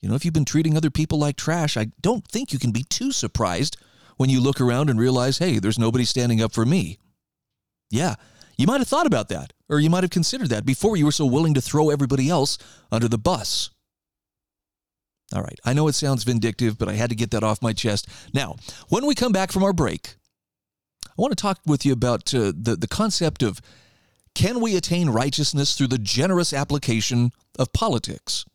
you 0.01 0.09
know, 0.09 0.15
if 0.15 0.25
you've 0.25 0.33
been 0.33 0.45
treating 0.45 0.75
other 0.75 0.89
people 0.89 1.19
like 1.19 1.35
trash, 1.35 1.77
I 1.77 1.91
don't 2.01 2.27
think 2.27 2.51
you 2.51 2.57
can 2.57 2.71
be 2.71 2.85
too 2.89 3.11
surprised 3.11 3.77
when 4.15 4.31
you 4.31 4.41
look 4.41 4.59
around 4.59 4.89
and 4.89 4.99
realize, 4.99 5.37
hey, 5.37 5.59
there's 5.59 5.77
nobody 5.77 6.05
standing 6.05 6.41
up 6.41 6.53
for 6.53 6.65
me. 6.65 6.97
Yeah, 7.91 8.15
you 8.57 8.65
might 8.65 8.81
have 8.81 8.87
thought 8.87 9.05
about 9.05 9.29
that, 9.29 9.53
or 9.69 9.79
you 9.79 9.89
might 9.89 10.03
have 10.03 10.11
considered 10.11 10.49
that 10.49 10.65
before 10.65 10.97
you 10.97 11.05
were 11.05 11.11
so 11.11 11.25
willing 11.25 11.53
to 11.53 11.61
throw 11.61 11.89
everybody 11.89 12.29
else 12.29 12.57
under 12.91 13.07
the 13.07 13.17
bus. 13.17 13.69
All 15.33 15.41
right, 15.41 15.59
I 15.65 15.73
know 15.73 15.87
it 15.89 15.95
sounds 15.95 16.23
vindictive, 16.23 16.77
but 16.77 16.87
I 16.87 16.93
had 16.93 17.09
to 17.09 17.15
get 17.15 17.31
that 17.31 17.43
off 17.43 17.61
my 17.61 17.73
chest. 17.73 18.07
Now, 18.33 18.55
when 18.87 19.05
we 19.05 19.13
come 19.13 19.33
back 19.33 19.51
from 19.51 19.63
our 19.63 19.73
break, 19.73 20.15
I 21.05 21.21
want 21.21 21.31
to 21.31 21.41
talk 21.41 21.59
with 21.65 21.85
you 21.85 21.91
about 21.91 22.33
uh, 22.33 22.53
the, 22.55 22.77
the 22.79 22.87
concept 22.87 23.43
of 23.43 23.59
can 24.35 24.61
we 24.61 24.77
attain 24.77 25.09
righteousness 25.09 25.75
through 25.75 25.87
the 25.87 25.97
generous 25.97 26.53
application 26.53 27.31
of 27.59 27.73
politics? 27.73 28.45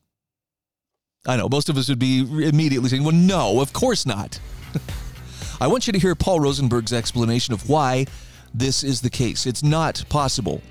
I 1.26 1.36
know 1.36 1.48
most 1.48 1.68
of 1.68 1.76
us 1.76 1.88
would 1.88 1.98
be 1.98 2.20
immediately 2.20 2.88
saying, 2.88 3.04
well, 3.04 3.14
no, 3.14 3.60
of 3.60 3.72
course 3.72 4.06
not. 4.06 4.40
I 5.60 5.66
want 5.66 5.86
you 5.86 5.92
to 5.92 5.98
hear 5.98 6.14
Paul 6.14 6.40
Rosenberg's 6.40 6.92
explanation 6.92 7.52
of 7.52 7.68
why 7.68 8.06
this 8.54 8.82
is 8.82 9.00
the 9.00 9.10
case. 9.10 9.46
It's 9.46 9.62
not 9.62 10.04
possible 10.08 10.62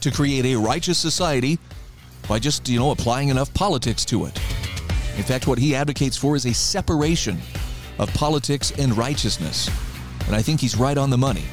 to 0.00 0.10
create 0.10 0.44
a 0.46 0.54
righteous 0.56 0.98
society 0.98 1.58
by 2.28 2.38
just, 2.38 2.68
you 2.68 2.78
know, 2.78 2.90
applying 2.90 3.28
enough 3.28 3.52
politics 3.54 4.04
to 4.06 4.26
it. 4.26 4.36
In 5.16 5.24
fact, 5.24 5.46
what 5.46 5.58
he 5.58 5.74
advocates 5.74 6.16
for 6.16 6.36
is 6.36 6.46
a 6.46 6.54
separation 6.54 7.38
of 7.98 8.12
politics 8.14 8.72
and 8.78 8.96
righteousness. 8.96 9.68
And 10.26 10.36
I 10.36 10.42
think 10.42 10.60
he's 10.60 10.76
right 10.76 10.96
on 10.96 11.10
the 11.10 11.18
money. 11.18 11.44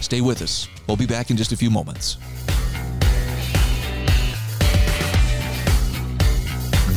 Stay 0.00 0.20
with 0.20 0.42
us. 0.42 0.68
We'll 0.86 0.96
be 0.96 1.06
back 1.06 1.30
in 1.30 1.36
just 1.36 1.52
a 1.52 1.56
few 1.56 1.70
moments. 1.70 2.18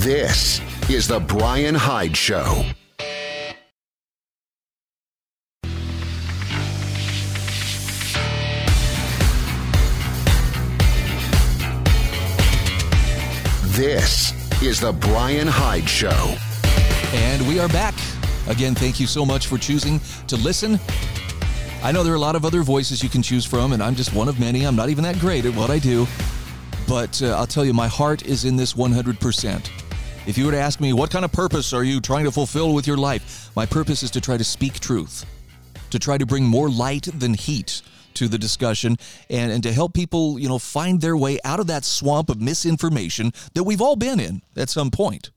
This 0.04 0.60
is 0.90 1.08
The 1.08 1.20
Bryan 1.20 1.76
Hyde 1.76 2.18
Show. 2.18 2.66
This 13.82 14.32
is 14.62 14.80
The 14.80 14.94
Bryan 14.94 15.48
Hyde 15.48 15.90
Show. 15.90 16.36
And 17.16 17.48
we 17.48 17.60
are 17.60 17.68
back. 17.70 17.96
Again, 18.48 18.76
thank 18.76 19.00
you 19.00 19.08
so 19.08 19.26
much 19.26 19.48
for 19.48 19.58
choosing 19.58 20.00
to 20.28 20.36
listen. 20.36 20.80
I 21.82 21.92
know 21.92 22.04
there 22.04 22.14
are 22.14 22.16
a 22.16 22.20
lot 22.20 22.36
of 22.36 22.46
other 22.46 22.62
voices 22.62 23.02
you 23.02 23.10
can 23.10 23.24
choose 23.24 23.44
from, 23.44 23.74
and 23.74 23.82
I'm 23.82 23.96
just 23.96 24.14
one 24.14 24.28
of 24.30 24.40
many. 24.40 24.66
I'm 24.66 24.76
not 24.76 24.90
even 24.90 25.04
that 25.06 25.18
great 25.18 25.46
at 25.46 25.56
what 25.56 25.72
I 25.72 25.80
do. 25.80 26.06
But 26.88 27.24
uh, 27.24 27.30
I'll 27.30 27.48
tell 27.48 27.66
you, 27.66 27.74
my 27.74 27.88
heart 27.88 28.24
is 28.24 28.46
in 28.46 28.56
this 28.56 28.74
100%. 28.74 29.72
If 30.28 30.38
you 30.38 30.46
were 30.46 30.52
to 30.52 30.60
ask 30.60 30.80
me, 30.80 30.94
what 30.94 31.10
kind 31.10 31.26
of 31.26 31.32
purpose 31.32 31.74
are 31.74 31.84
you 31.84 32.00
trying 32.02 32.26
to 32.26 32.32
fulfill 32.32 32.76
with 32.76 32.86
your 32.86 32.98
life? 32.98 33.50
My 33.56 33.66
purpose 33.66 34.04
is 34.04 34.12
to 34.12 34.22
try 34.22 34.38
to 34.38 34.44
speak 34.44 34.80
truth, 34.80 35.26
to 35.90 35.98
try 35.98 36.20
to 36.20 36.26
bring 36.28 36.44
more 36.44 36.70
light 36.70 37.08
than 37.16 37.34
heat 37.34 37.82
to 38.16 38.28
the 38.28 38.38
discussion 38.38 38.98
and, 39.30 39.52
and 39.52 39.64
to 39.64 39.72
help 39.72 39.94
people, 39.94 40.40
you 40.40 40.48
know, 40.48 40.60
find 40.60 41.02
their 41.02 41.18
way 41.18 41.40
out 41.44 41.60
of 41.60 41.68
that 41.68 41.86
swamp 41.86 42.30
of 42.30 42.42
misinformation 42.42 43.32
that 43.54 43.64
we've 43.64 43.82
all 43.82 43.96
been 43.96 44.20
in 44.20 44.42
at 44.56 44.70
some 44.70 44.92
point. 44.92 45.32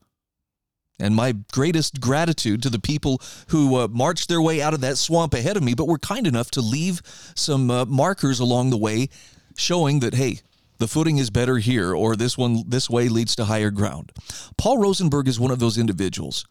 And 0.99 1.15
my 1.15 1.33
greatest 1.51 1.99
gratitude 1.99 2.63
to 2.63 2.69
the 2.69 2.79
people 2.79 3.21
who 3.49 3.75
uh, 3.75 3.87
marched 3.89 4.29
their 4.29 4.41
way 4.41 4.61
out 4.61 4.73
of 4.73 4.81
that 4.81 4.97
swamp 4.97 5.33
ahead 5.33 5.57
of 5.57 5.63
me, 5.63 5.73
but 5.73 5.87
were 5.87 5.99
kind 5.99 6.25
enough 6.25 6.49
to 6.51 6.61
leave 6.61 7.01
some 7.35 7.69
uh, 7.69 7.85
markers 7.85 8.39
along 8.39 8.69
the 8.69 8.77
way 8.77 9.09
showing 9.57 9.99
that, 9.99 10.13
hey, 10.13 10.39
the 10.77 10.87
footing 10.87 11.17
is 11.17 11.29
better 11.29 11.57
here, 11.57 11.93
or 11.93 12.15
this 12.15 12.37
one, 12.37 12.63
this 12.67 12.89
way 12.89 13.07
leads 13.07 13.35
to 13.35 13.45
higher 13.45 13.71
ground. 13.71 14.11
Paul 14.57 14.77
Rosenberg 14.77 15.27
is 15.27 15.39
one 15.39 15.51
of 15.51 15.59
those 15.59 15.77
individuals. 15.77 16.45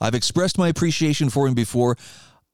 I've 0.00 0.16
expressed 0.16 0.58
my 0.58 0.68
appreciation 0.68 1.30
for 1.30 1.46
him 1.46 1.54
before. 1.54 1.96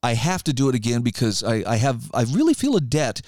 I 0.03 0.15
have 0.15 0.45
to 0.45 0.53
do 0.53 0.69
it 0.69 0.75
again 0.75 1.03
because 1.03 1.43
I, 1.43 1.65
I 1.67 1.77
have, 1.77 2.11
I 2.15 2.23
really 2.23 2.55
feel 2.55 2.77
a 2.77 2.81
debt 2.81 3.21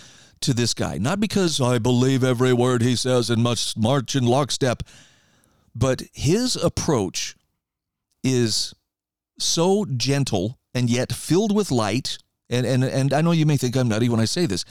to 0.43 0.55
this 0.55 0.75
guy. 0.75 0.99
Not 0.99 1.21
because 1.21 1.61
I 1.61 1.79
believe 1.79 2.25
every 2.25 2.53
word 2.53 2.83
he 2.83 2.97
says 2.97 3.31
and 3.31 3.43
must 3.43 3.77
march 3.79 4.15
in 4.15 4.25
lockstep, 4.25 4.83
but 5.75 6.03
his 6.12 6.57
approach 6.57 7.37
is 8.23 8.75
so 9.39 9.85
gentle 9.97 10.59
and 10.75 10.89
yet 10.89 11.12
filled 11.12 11.55
with 11.55 11.71
light. 11.71 12.19
And, 12.49 12.67
and, 12.67 12.85
and 12.85 13.12
I 13.12 13.21
know 13.21 13.33
you 13.33 13.47
may 13.47 13.57
think 13.57 13.77
I'm 13.77 13.89
nutty 13.89 14.09
when 14.09 14.21
I 14.21 14.25
say 14.25 14.47
this. 14.47 14.65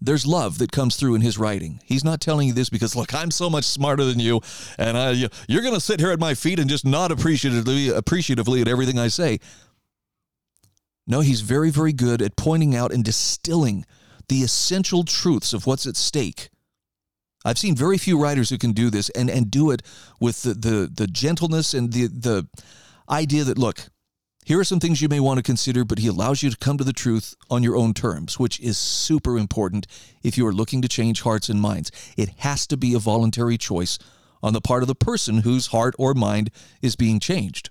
There's 0.00 0.26
love 0.26 0.58
that 0.58 0.72
comes 0.72 0.96
through 0.96 1.14
in 1.14 1.20
his 1.20 1.38
writing. 1.38 1.80
He's 1.84 2.02
not 2.02 2.20
telling 2.20 2.48
you 2.48 2.54
this 2.54 2.68
because, 2.68 2.96
look, 2.96 3.14
I'm 3.14 3.30
so 3.30 3.48
much 3.48 3.64
smarter 3.64 4.04
than 4.04 4.18
you, 4.18 4.40
and 4.76 4.98
I, 4.98 5.12
you're 5.48 5.62
going 5.62 5.74
to 5.74 5.80
sit 5.80 6.00
here 6.00 6.10
at 6.10 6.18
my 6.18 6.34
feet 6.34 6.58
and 6.58 6.68
just 6.68 6.84
nod 6.84 7.12
appreciatively, 7.12 7.88
appreciatively 7.88 8.60
at 8.60 8.66
everything 8.66 8.98
I 8.98 9.06
say. 9.06 9.38
No, 11.06 11.20
he's 11.20 11.40
very, 11.40 11.70
very 11.70 11.92
good 11.92 12.22
at 12.22 12.36
pointing 12.36 12.76
out 12.76 12.92
and 12.92 13.04
distilling 13.04 13.84
the 14.28 14.42
essential 14.42 15.04
truths 15.04 15.52
of 15.52 15.66
what's 15.66 15.86
at 15.86 15.96
stake. 15.96 16.48
I've 17.44 17.58
seen 17.58 17.74
very 17.74 17.98
few 17.98 18.22
writers 18.22 18.50
who 18.50 18.58
can 18.58 18.72
do 18.72 18.88
this 18.88 19.10
and, 19.10 19.28
and 19.28 19.50
do 19.50 19.70
it 19.72 19.82
with 20.20 20.42
the, 20.42 20.54
the, 20.54 20.90
the 20.92 21.08
gentleness 21.08 21.74
and 21.74 21.92
the, 21.92 22.06
the 22.06 22.46
idea 23.10 23.42
that, 23.44 23.58
look, 23.58 23.88
here 24.44 24.58
are 24.58 24.64
some 24.64 24.80
things 24.80 25.00
you 25.00 25.08
may 25.08 25.20
want 25.20 25.38
to 25.38 25.42
consider, 25.42 25.84
but 25.84 25.98
he 25.98 26.08
allows 26.08 26.42
you 26.42 26.50
to 26.50 26.56
come 26.56 26.78
to 26.78 26.84
the 26.84 26.92
truth 26.92 27.34
on 27.50 27.62
your 27.62 27.76
own 27.76 27.94
terms, 27.94 28.38
which 28.38 28.58
is 28.60 28.78
super 28.78 29.38
important 29.38 29.86
if 30.22 30.36
you 30.38 30.46
are 30.46 30.52
looking 30.52 30.82
to 30.82 30.88
change 30.88 31.22
hearts 31.22 31.48
and 31.48 31.60
minds. 31.60 31.90
It 32.16 32.30
has 32.38 32.66
to 32.68 32.76
be 32.76 32.94
a 32.94 32.98
voluntary 32.98 33.58
choice 33.58 33.98
on 34.42 34.52
the 34.52 34.60
part 34.60 34.82
of 34.82 34.88
the 34.88 34.94
person 34.94 35.38
whose 35.38 35.68
heart 35.68 35.94
or 35.98 36.14
mind 36.14 36.50
is 36.80 36.96
being 36.96 37.20
changed. 37.20 37.70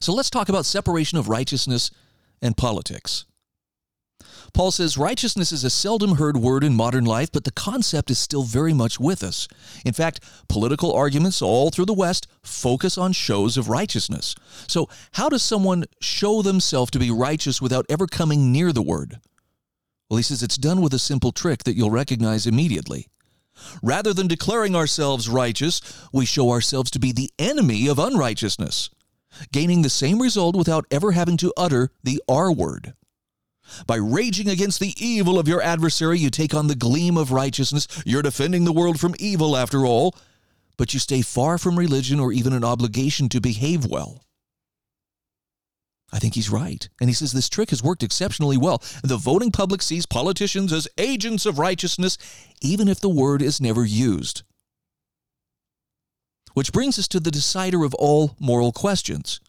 So 0.00 0.12
let's 0.12 0.30
talk 0.30 0.48
about 0.48 0.66
separation 0.66 1.18
of 1.18 1.28
righteousness 1.28 1.90
and 2.42 2.56
politics. 2.56 3.24
Paul 4.52 4.70
says 4.70 4.96
righteousness 4.96 5.50
is 5.50 5.64
a 5.64 5.70
seldom 5.70 6.14
heard 6.14 6.36
word 6.36 6.62
in 6.62 6.74
modern 6.74 7.04
life, 7.04 7.32
but 7.32 7.42
the 7.42 7.50
concept 7.50 8.08
is 8.10 8.20
still 8.20 8.44
very 8.44 8.72
much 8.72 9.00
with 9.00 9.24
us. 9.24 9.48
In 9.84 9.92
fact, 9.92 10.20
political 10.48 10.92
arguments 10.92 11.42
all 11.42 11.70
through 11.70 11.86
the 11.86 11.92
West 11.92 12.28
focus 12.42 12.96
on 12.96 13.12
shows 13.12 13.56
of 13.56 13.68
righteousness. 13.68 14.36
So, 14.68 14.88
how 15.12 15.28
does 15.28 15.42
someone 15.42 15.84
show 16.00 16.40
themselves 16.40 16.92
to 16.92 17.00
be 17.00 17.10
righteous 17.10 17.60
without 17.60 17.86
ever 17.88 18.06
coming 18.06 18.52
near 18.52 18.72
the 18.72 18.82
word? 18.82 19.18
Well, 20.08 20.18
he 20.18 20.22
says 20.22 20.42
it's 20.42 20.56
done 20.56 20.80
with 20.80 20.94
a 20.94 21.00
simple 21.00 21.32
trick 21.32 21.64
that 21.64 21.74
you'll 21.74 21.90
recognize 21.90 22.46
immediately. 22.46 23.08
Rather 23.82 24.12
than 24.12 24.28
declaring 24.28 24.76
ourselves 24.76 25.28
righteous, 25.28 25.80
we 26.12 26.26
show 26.26 26.50
ourselves 26.50 26.90
to 26.92 26.98
be 27.00 27.12
the 27.12 27.30
enemy 27.38 27.88
of 27.88 27.98
unrighteousness, 27.98 28.90
gaining 29.52 29.82
the 29.82 29.90
same 29.90 30.20
result 30.20 30.56
without 30.56 30.86
ever 30.90 31.12
having 31.12 31.36
to 31.38 31.52
utter 31.56 31.90
the 32.02 32.22
R 32.28 32.52
word. 32.52 32.94
By 33.86 33.96
raging 33.96 34.48
against 34.48 34.80
the 34.80 34.94
evil 34.98 35.38
of 35.38 35.48
your 35.48 35.62
adversary, 35.62 36.18
you 36.18 36.30
take 36.30 36.54
on 36.54 36.66
the 36.66 36.74
gleam 36.74 37.16
of 37.16 37.32
righteousness. 37.32 37.88
You're 38.04 38.22
defending 38.22 38.64
the 38.64 38.72
world 38.72 39.00
from 39.00 39.14
evil, 39.18 39.56
after 39.56 39.86
all, 39.86 40.14
but 40.76 40.92
you 40.92 41.00
stay 41.00 41.22
far 41.22 41.56
from 41.58 41.78
religion 41.78 42.20
or 42.20 42.32
even 42.32 42.52
an 42.52 42.64
obligation 42.64 43.28
to 43.30 43.40
behave 43.40 43.86
well. 43.86 44.24
I 46.12 46.18
think 46.18 46.34
he's 46.34 46.50
right. 46.50 46.88
And 47.00 47.10
he 47.10 47.14
says 47.14 47.32
this 47.32 47.48
trick 47.48 47.70
has 47.70 47.82
worked 47.82 48.04
exceptionally 48.04 48.56
well. 48.56 48.82
The 49.02 49.16
voting 49.16 49.50
public 49.50 49.82
sees 49.82 50.06
politicians 50.06 50.72
as 50.72 50.86
agents 50.96 51.44
of 51.44 51.58
righteousness, 51.58 52.18
even 52.60 52.86
if 52.86 53.00
the 53.00 53.08
word 53.08 53.42
is 53.42 53.60
never 53.60 53.84
used. 53.84 54.42
Which 56.54 56.72
brings 56.72 56.98
us 56.98 57.08
to 57.08 57.20
the 57.20 57.30
decider 57.30 57.84
of 57.84 57.94
all 57.94 58.36
moral 58.40 58.72
questions 58.72 59.40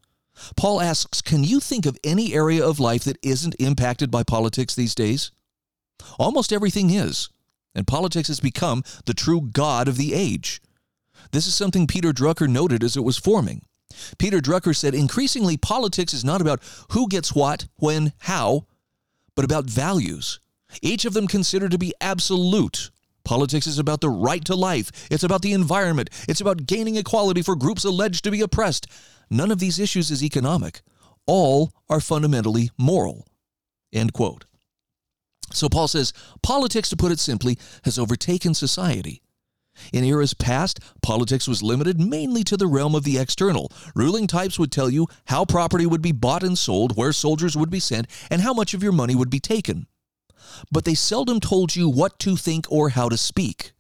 Paul 0.56 0.82
asks 0.82 1.22
Can 1.22 1.44
you 1.44 1.60
think 1.60 1.86
of 1.86 1.98
any 2.04 2.34
area 2.34 2.66
of 2.66 2.80
life 2.80 3.04
that 3.06 3.18
isn't 3.22 3.56
impacted 3.60 4.12
by 4.12 4.24
politics 4.24 4.76
these 4.76 4.96
days? 4.96 5.32
Almost 6.20 6.52
everything 6.52 6.90
is, 6.90 7.30
and 7.74 7.88
politics 7.88 8.28
has 8.28 8.40
become 8.40 8.84
the 9.06 9.14
true 9.14 9.42
God 9.42 9.88
of 9.88 9.98
the 9.98 10.14
age. 10.14 10.62
This 11.32 11.48
is 11.48 11.56
something 11.56 11.88
Peter 11.88 12.12
Drucker 12.12 12.48
noted 12.48 12.84
as 12.84 12.96
it 12.98 13.04
was 13.04 13.18
forming. 13.18 13.66
Peter 14.18 14.40
Drucker 14.40 14.76
said 14.76 14.94
increasingly 14.94 15.58
politics 15.58 16.14
is 16.14 16.26
not 16.26 16.42
about 16.42 16.62
who 16.92 17.08
gets 17.08 17.34
what, 17.34 17.68
when, 17.78 18.12
how, 18.20 18.66
but 19.36 19.46
about 19.46 19.66
values, 19.66 20.40
each 20.82 21.06
of 21.06 21.14
them 21.14 21.28
considered 21.28 21.72
to 21.72 21.78
be 21.78 21.94
absolute. 22.02 22.92
Politics 23.26 23.68
is 23.68 23.80
about 23.80 24.02
the 24.02 24.10
right 24.10 24.46
to 24.46 24.56
life. 24.56 24.92
It's 25.12 25.24
about 25.24 25.42
the 25.42 25.54
environment. 25.54 26.10
It's 26.30 26.42
about 26.42 26.68
gaining 26.68 26.96
equality 26.96 27.42
for 27.42 27.56
groups 27.56 27.84
alleged 27.84 28.24
to 28.24 28.32
be 28.32 28.42
oppressed. 28.42 28.88
None 29.30 29.52
of 29.52 29.60
these 29.60 29.80
issues 29.80 30.12
is 30.12 30.24
economic. 30.24 30.82
All 31.26 31.72
are 31.90 32.00
fundamentally 32.00 32.70
moral. 32.78 33.28
End 33.92 34.14
quote. 34.14 34.46
So 35.52 35.70
Paul 35.70 35.88
says 35.88 36.14
politics, 36.44 36.90
to 36.90 36.96
put 36.96 37.12
it 37.12 37.20
simply, 37.20 37.58
has 37.84 37.98
overtaken 37.98 38.54
society. 38.54 39.22
In 39.92 40.04
eras 40.04 40.34
past, 40.34 40.80
politics 41.02 41.48
was 41.48 41.64
limited 41.64 42.00
mainly 42.00 42.44
to 42.46 42.56
the 42.56 42.68
realm 42.68 42.96
of 42.96 43.04
the 43.04 43.18
external. 43.18 43.72
Ruling 43.96 44.28
types 44.28 44.58
would 44.58 44.72
tell 44.72 44.90
you 44.90 45.08
how 45.26 45.46
property 45.46 45.86
would 45.86 46.02
be 46.02 46.12
bought 46.12 46.44
and 46.44 46.58
sold, 46.58 46.96
where 46.96 47.12
soldiers 47.12 47.58
would 47.58 47.70
be 47.70 47.80
sent, 47.80 48.08
and 48.30 48.42
how 48.42 48.54
much 48.54 48.74
of 48.74 48.84
your 48.84 48.94
money 48.94 49.16
would 49.16 49.30
be 49.30 49.40
taken. 49.40 49.88
But 50.72 50.86
they 50.86 50.96
seldom 50.96 51.40
told 51.40 51.76
you 51.76 51.90
what 51.90 52.20
to 52.20 52.36
think 52.36 52.66
or 52.70 52.90
how 52.90 53.10
to 53.10 53.18
speak. 53.18 53.72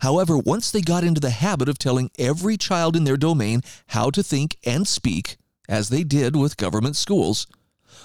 However, 0.00 0.38
once 0.38 0.70
they 0.70 0.80
got 0.80 1.04
into 1.04 1.20
the 1.20 1.30
habit 1.30 1.68
of 1.68 1.78
telling 1.78 2.10
every 2.18 2.56
child 2.56 2.96
in 2.96 3.04
their 3.04 3.16
domain 3.16 3.62
how 3.88 4.10
to 4.10 4.22
think 4.22 4.56
and 4.64 4.88
speak, 4.88 5.36
as 5.68 5.88
they 5.88 6.04
did 6.04 6.36
with 6.36 6.56
government 6.56 6.96
schools, 6.96 7.46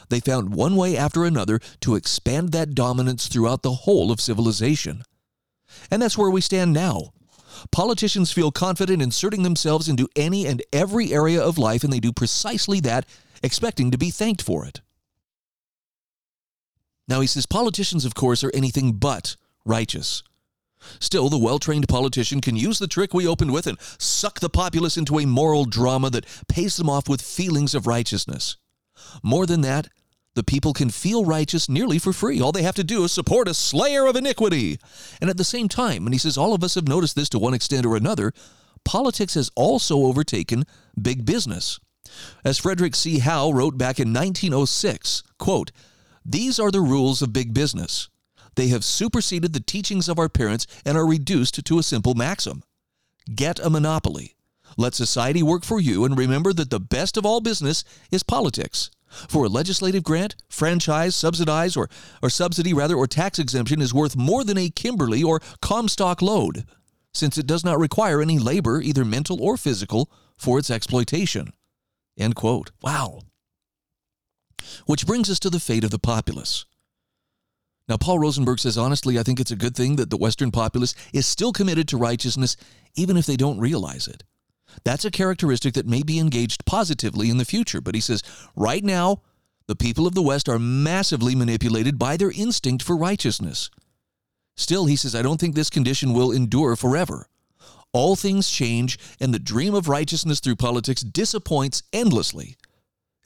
They 0.10 0.20
found 0.20 0.54
one 0.56 0.76
way 0.76 0.98
after 0.98 1.26
another 1.26 1.60
to 1.82 1.96
expand 1.96 2.52
that 2.52 2.76
dominance 2.76 3.28
throughout 3.28 3.64
the 3.64 3.72
whole 3.72 4.12
of 4.12 4.22
civilization. 4.22 5.04
And 5.92 6.02
that's 6.02 6.18
where 6.18 6.30
we 6.30 6.42
stand 6.42 6.74
now. 6.74 7.14
Politicians 7.72 8.32
feel 8.32 8.52
confident 8.52 9.02
inserting 9.02 9.44
themselves 9.44 9.90
into 9.90 10.08
any 10.16 10.46
and 10.48 10.64
every 10.72 11.14
area 11.14 11.42
of 11.42 11.58
life, 11.58 11.84
and 11.84 11.92
they 11.92 12.00
do 12.00 12.14
precisely 12.14 12.80
that, 12.82 13.06
expecting 13.44 13.92
to 13.92 13.98
be 13.98 14.10
thanked 14.10 14.42
for 14.42 14.66
it. 14.66 14.82
Now, 17.10 17.22
he 17.22 17.28
says 17.28 17.48
politicians, 17.48 18.06
of 18.06 18.14
course, 18.14 18.44
are 18.44 18.52
anything 18.54 18.94
but 18.94 19.36
righteous. 19.66 20.22
Still, 21.00 21.28
the 21.28 21.40
well 21.40 21.60
trained 21.60 21.90
politician 21.90 22.40
can 22.40 22.56
use 22.56 22.80
the 22.80 22.88
trick 22.88 23.14
we 23.14 23.28
opened 23.28 23.52
with 23.52 23.68
and 23.68 23.78
suck 23.98 24.40
the 24.40 24.50
populace 24.50 24.96
into 24.96 25.20
a 25.20 25.26
moral 25.26 25.66
drama 25.66 26.10
that 26.12 26.26
pays 26.48 26.78
them 26.78 26.90
off 26.90 27.10
with 27.10 27.22
feelings 27.22 27.76
of 27.76 27.88
righteousness. 27.88 28.56
More 29.24 29.46
than 29.46 29.62
that, 29.62 29.90
the 30.36 30.44
people 30.44 30.72
can 30.72 30.90
feel 30.90 31.26
righteous 31.26 31.68
nearly 31.68 32.00
for 32.00 32.14
free. 32.14 32.40
All 32.40 32.52
they 32.52 32.62
have 32.62 32.76
to 32.76 32.84
do 32.84 33.04
is 33.04 33.12
support 33.12 33.48
a 33.48 33.54
slayer 33.54 34.06
of 34.06 34.16
iniquity. 34.16 34.80
And 35.20 35.30
at 35.30 35.38
the 35.38 35.44
same 35.44 35.68
time, 35.68 36.06
and 36.06 36.14
he 36.14 36.20
says 36.20 36.38
all 36.38 36.54
of 36.54 36.64
us 36.64 36.76
have 36.76 36.88
noticed 36.88 37.16
this 37.16 37.30
to 37.30 37.40
one 37.40 37.54
extent 37.54 37.86
or 37.86 37.98
another, 37.98 38.32
politics 38.86 39.34
has 39.34 39.52
also 39.56 40.06
overtaken 40.06 40.64
big 41.02 41.26
business. 41.26 41.80
As 42.46 42.58
Frederick 42.58 42.96
C. 42.96 43.20
Howe 43.20 43.52
wrote 43.52 43.78
back 43.78 44.00
in 44.00 44.14
1906, 44.14 45.24
quote, 45.38 45.72
These 46.32 46.60
are 46.60 46.70
the 46.70 46.82
rules 46.82 47.24
of 47.24 47.34
big 47.34 47.56
business. 47.56 48.08
They 48.54 48.68
have 48.68 48.86
superseded 48.86 49.52
the 49.52 49.60
teachings 49.60 50.08
of 50.08 50.20
our 50.20 50.30
parents 50.30 50.68
and 50.86 50.96
are 50.96 51.08
reduced 51.08 51.66
to 51.66 51.80
a 51.80 51.84
simple 51.84 52.14
maxim. 52.14 52.62
Get 53.34 53.58
a 53.58 53.68
monopoly. 53.68 54.36
Let 54.78 54.94
society 54.94 55.42
work 55.42 55.64
for 55.64 55.80
you 55.80 56.06
and 56.06 56.16
remember 56.16 56.54
that 56.54 56.70
the 56.70 56.80
best 56.80 57.18
of 57.18 57.26
all 57.26 57.42
business 57.42 57.84
is 58.12 58.22
politics. 58.22 58.92
For 59.28 59.46
a 59.46 59.50
legislative 59.50 60.04
grant, 60.04 60.36
franchise, 60.50 61.16
subsidize, 61.16 61.76
or, 61.76 61.90
or 62.22 62.30
subsidy 62.30 62.76
rather, 62.76 62.96
or 62.96 63.08
tax 63.08 63.40
exemption 63.40 63.82
is 63.82 63.92
worth 63.92 64.16
more 64.16 64.44
than 64.44 64.60
a 64.60 64.70
Kimberly 64.70 65.24
or 65.24 65.42
Comstock 65.64 66.22
Lode, 66.22 66.64
since 67.12 67.40
it 67.40 67.48
does 67.48 67.64
not 67.64 67.80
require 67.80 68.22
any 68.22 68.38
labor, 68.38 68.82
either 68.82 69.04
mental 69.04 69.42
or 69.42 69.58
physical, 69.58 70.12
for 70.38 70.60
its 70.60 70.70
exploitation. 70.70 71.54
End 72.20 72.36
quote. 72.36 72.70
Wow. 72.84 73.22
Which 74.86 75.06
brings 75.06 75.30
us 75.30 75.40
to 75.40 75.50
the 75.50 75.60
fate 75.60 75.84
of 75.84 75.92
the 75.92 76.00
populace. 76.00 76.66
Now, 77.88 77.98
Paul 77.98 78.20
Rosenberg 78.20 78.60
says, 78.60 78.78
honestly, 78.78 79.18
I 79.18 79.24
think 79.24 79.40
it's 79.40 79.52
a 79.52 79.56
good 79.56 79.76
thing 79.76 79.96
that 79.96 80.12
the 80.12 80.18
Western 80.18 80.52
populace 80.52 80.94
is 81.12 81.26
still 81.26 81.52
committed 81.52 81.88
to 81.88 81.98
righteousness, 81.98 82.56
even 82.96 83.18
if 83.18 83.26
they 83.26 83.36
don't 83.36 83.60
realize 83.60 84.08
it. 84.08 84.24
That's 84.84 85.06
a 85.06 85.12
characteristic 85.12 85.74
that 85.74 85.88
may 85.88 86.04
be 86.04 86.20
engaged 86.20 86.66
positively 86.66 87.32
in 87.32 87.38
the 87.38 87.46
future. 87.46 87.82
But 87.82 87.96
he 87.96 88.02
says, 88.02 88.22
right 88.56 88.84
now, 88.84 89.24
the 89.66 89.76
people 89.76 90.06
of 90.06 90.14
the 90.14 90.22
West 90.22 90.48
are 90.48 90.60
massively 90.60 91.34
manipulated 91.34 91.98
by 91.98 92.16
their 92.16 92.32
instinct 92.32 92.84
for 92.84 92.96
righteousness. 92.96 93.72
Still, 94.56 94.86
he 94.86 94.96
says, 94.96 95.16
I 95.16 95.24
don't 95.24 95.40
think 95.40 95.56
this 95.56 95.70
condition 95.70 96.14
will 96.14 96.32
endure 96.32 96.76
forever. 96.76 97.28
All 97.92 98.16
things 98.16 98.52
change, 98.52 99.00
and 99.20 99.34
the 99.34 99.40
dream 99.40 99.74
of 99.74 99.88
righteousness 99.88 100.40
through 100.40 100.58
politics 100.58 101.02
disappoints 101.02 101.82
endlessly. 101.92 102.56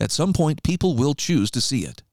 At 0.03 0.12
some 0.12 0.33
point, 0.33 0.63
people 0.63 0.98
will 0.98 1.13
choose 1.13 1.50
to 1.51 1.62
see 1.62 1.86
it. 1.86 2.03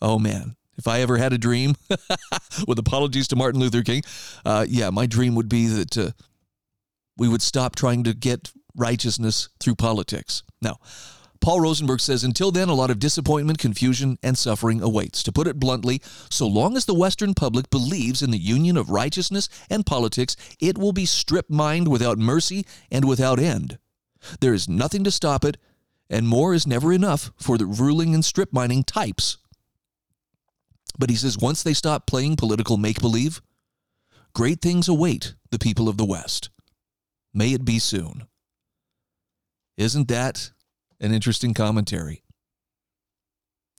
Oh 0.00 0.16
man, 0.16 0.54
if 0.78 0.86
I 0.86 1.00
ever 1.00 1.16
had 1.16 1.32
a 1.32 1.38
dream, 1.38 1.74
with 2.68 2.78
apologies 2.78 3.26
to 3.28 3.36
Martin 3.36 3.60
Luther 3.60 3.82
King, 3.82 4.04
uh, 4.44 4.64
yeah, 4.68 4.90
my 4.90 5.06
dream 5.06 5.34
would 5.34 5.48
be 5.48 5.66
that 5.66 5.98
uh, 5.98 6.10
we 7.16 7.26
would 7.26 7.42
stop 7.42 7.74
trying 7.74 8.04
to 8.04 8.14
get 8.14 8.52
righteousness 8.76 9.48
through 9.58 9.74
politics. 9.74 10.44
Now, 10.62 10.76
Paul 11.40 11.62
Rosenberg 11.62 11.98
says 11.98 12.22
until 12.22 12.52
then, 12.52 12.68
a 12.68 12.74
lot 12.74 12.92
of 12.92 13.00
disappointment, 13.00 13.58
confusion, 13.58 14.16
and 14.22 14.38
suffering 14.38 14.80
awaits. 14.80 15.24
To 15.24 15.32
put 15.32 15.48
it 15.48 15.58
bluntly, 15.58 16.00
so 16.30 16.46
long 16.46 16.76
as 16.76 16.84
the 16.84 16.94
Western 16.94 17.34
public 17.34 17.70
believes 17.70 18.22
in 18.22 18.30
the 18.30 18.38
union 18.38 18.76
of 18.76 18.90
righteousness 18.90 19.48
and 19.68 19.84
politics, 19.84 20.36
it 20.60 20.78
will 20.78 20.92
be 20.92 21.06
strip 21.06 21.50
mined 21.50 21.88
without 21.88 22.18
mercy 22.18 22.64
and 22.88 23.04
without 23.04 23.40
end. 23.40 23.78
There 24.38 24.54
is 24.54 24.68
nothing 24.68 25.02
to 25.02 25.10
stop 25.10 25.44
it, 25.44 25.56
and 26.08 26.28
more 26.28 26.54
is 26.54 26.66
never 26.66 26.92
enough 26.92 27.30
for 27.36 27.58
the 27.58 27.66
ruling 27.66 28.14
and 28.14 28.24
strip 28.24 28.52
mining 28.52 28.84
types. 28.84 29.38
But 30.98 31.10
he 31.10 31.16
says 31.16 31.38
once 31.38 31.62
they 31.62 31.74
stop 31.74 32.06
playing 32.06 32.36
political 32.36 32.76
make 32.76 33.00
believe, 33.00 33.42
great 34.34 34.60
things 34.60 34.88
await 34.88 35.34
the 35.50 35.58
people 35.58 35.88
of 35.88 35.96
the 35.96 36.04
West. 36.04 36.50
May 37.34 37.52
it 37.52 37.64
be 37.64 37.78
soon. 37.78 38.26
Isn't 39.76 40.08
that 40.08 40.52
an 41.00 41.12
interesting 41.12 41.52
commentary? 41.52 42.22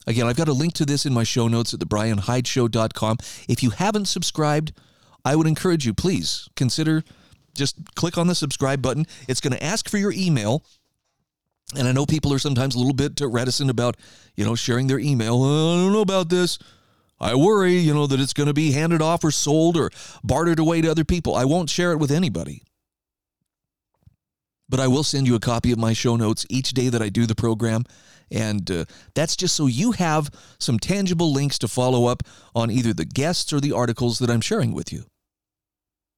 Again, 0.06 0.26
I've 0.26 0.36
got 0.36 0.48
a 0.48 0.52
link 0.52 0.74
to 0.74 0.86
this 0.86 1.04
in 1.04 1.12
my 1.12 1.24
show 1.24 1.48
notes 1.48 1.74
at 1.74 1.80
thebryanhydeshow.com. 1.80 3.18
If 3.48 3.62
you 3.62 3.70
haven't 3.70 4.06
subscribed, 4.06 4.72
I 5.24 5.34
would 5.36 5.46
encourage 5.46 5.84
you, 5.84 5.92
please 5.92 6.48
consider 6.56 7.02
just 7.54 7.76
click 7.96 8.16
on 8.16 8.28
the 8.28 8.34
subscribe 8.34 8.80
button. 8.80 9.06
It's 9.26 9.40
going 9.40 9.52
to 9.52 9.62
ask 9.62 9.88
for 9.88 9.98
your 9.98 10.12
email. 10.12 10.64
And 11.76 11.86
I 11.86 11.92
know 11.92 12.06
people 12.06 12.32
are 12.32 12.38
sometimes 12.38 12.74
a 12.74 12.78
little 12.78 12.94
bit 12.94 13.20
reticent 13.20 13.70
about, 13.70 13.96
you 14.36 14.44
know, 14.44 14.54
sharing 14.54 14.86
their 14.86 14.98
email. 14.98 15.42
I 15.42 15.84
don't 15.84 15.92
know 15.92 16.00
about 16.00 16.30
this. 16.30 16.58
I 17.20 17.34
worry, 17.34 17.74
you 17.74 17.92
know, 17.92 18.06
that 18.06 18.20
it's 18.20 18.32
going 18.32 18.46
to 18.46 18.54
be 18.54 18.72
handed 18.72 19.02
off 19.02 19.24
or 19.24 19.30
sold 19.30 19.76
or 19.76 19.90
bartered 20.22 20.58
away 20.58 20.80
to 20.80 20.90
other 20.90 21.04
people. 21.04 21.34
I 21.34 21.44
won't 21.44 21.68
share 21.68 21.92
it 21.92 21.98
with 21.98 22.10
anybody. 22.10 22.62
But 24.68 24.80
I 24.80 24.86
will 24.86 25.02
send 25.02 25.26
you 25.26 25.34
a 25.34 25.40
copy 25.40 25.72
of 25.72 25.78
my 25.78 25.92
show 25.92 26.16
notes 26.16 26.46
each 26.48 26.72
day 26.72 26.88
that 26.88 27.02
I 27.02 27.08
do 27.08 27.26
the 27.26 27.34
program. 27.34 27.84
And 28.30 28.70
uh, 28.70 28.84
that's 29.14 29.36
just 29.36 29.56
so 29.56 29.66
you 29.66 29.92
have 29.92 30.30
some 30.58 30.78
tangible 30.78 31.32
links 31.32 31.58
to 31.58 31.68
follow 31.68 32.06
up 32.06 32.22
on 32.54 32.70
either 32.70 32.92
the 32.92 33.06
guests 33.06 33.52
or 33.52 33.60
the 33.60 33.72
articles 33.72 34.18
that 34.18 34.30
I'm 34.30 34.42
sharing 34.42 34.72
with 34.72 34.92
you. 34.92 35.04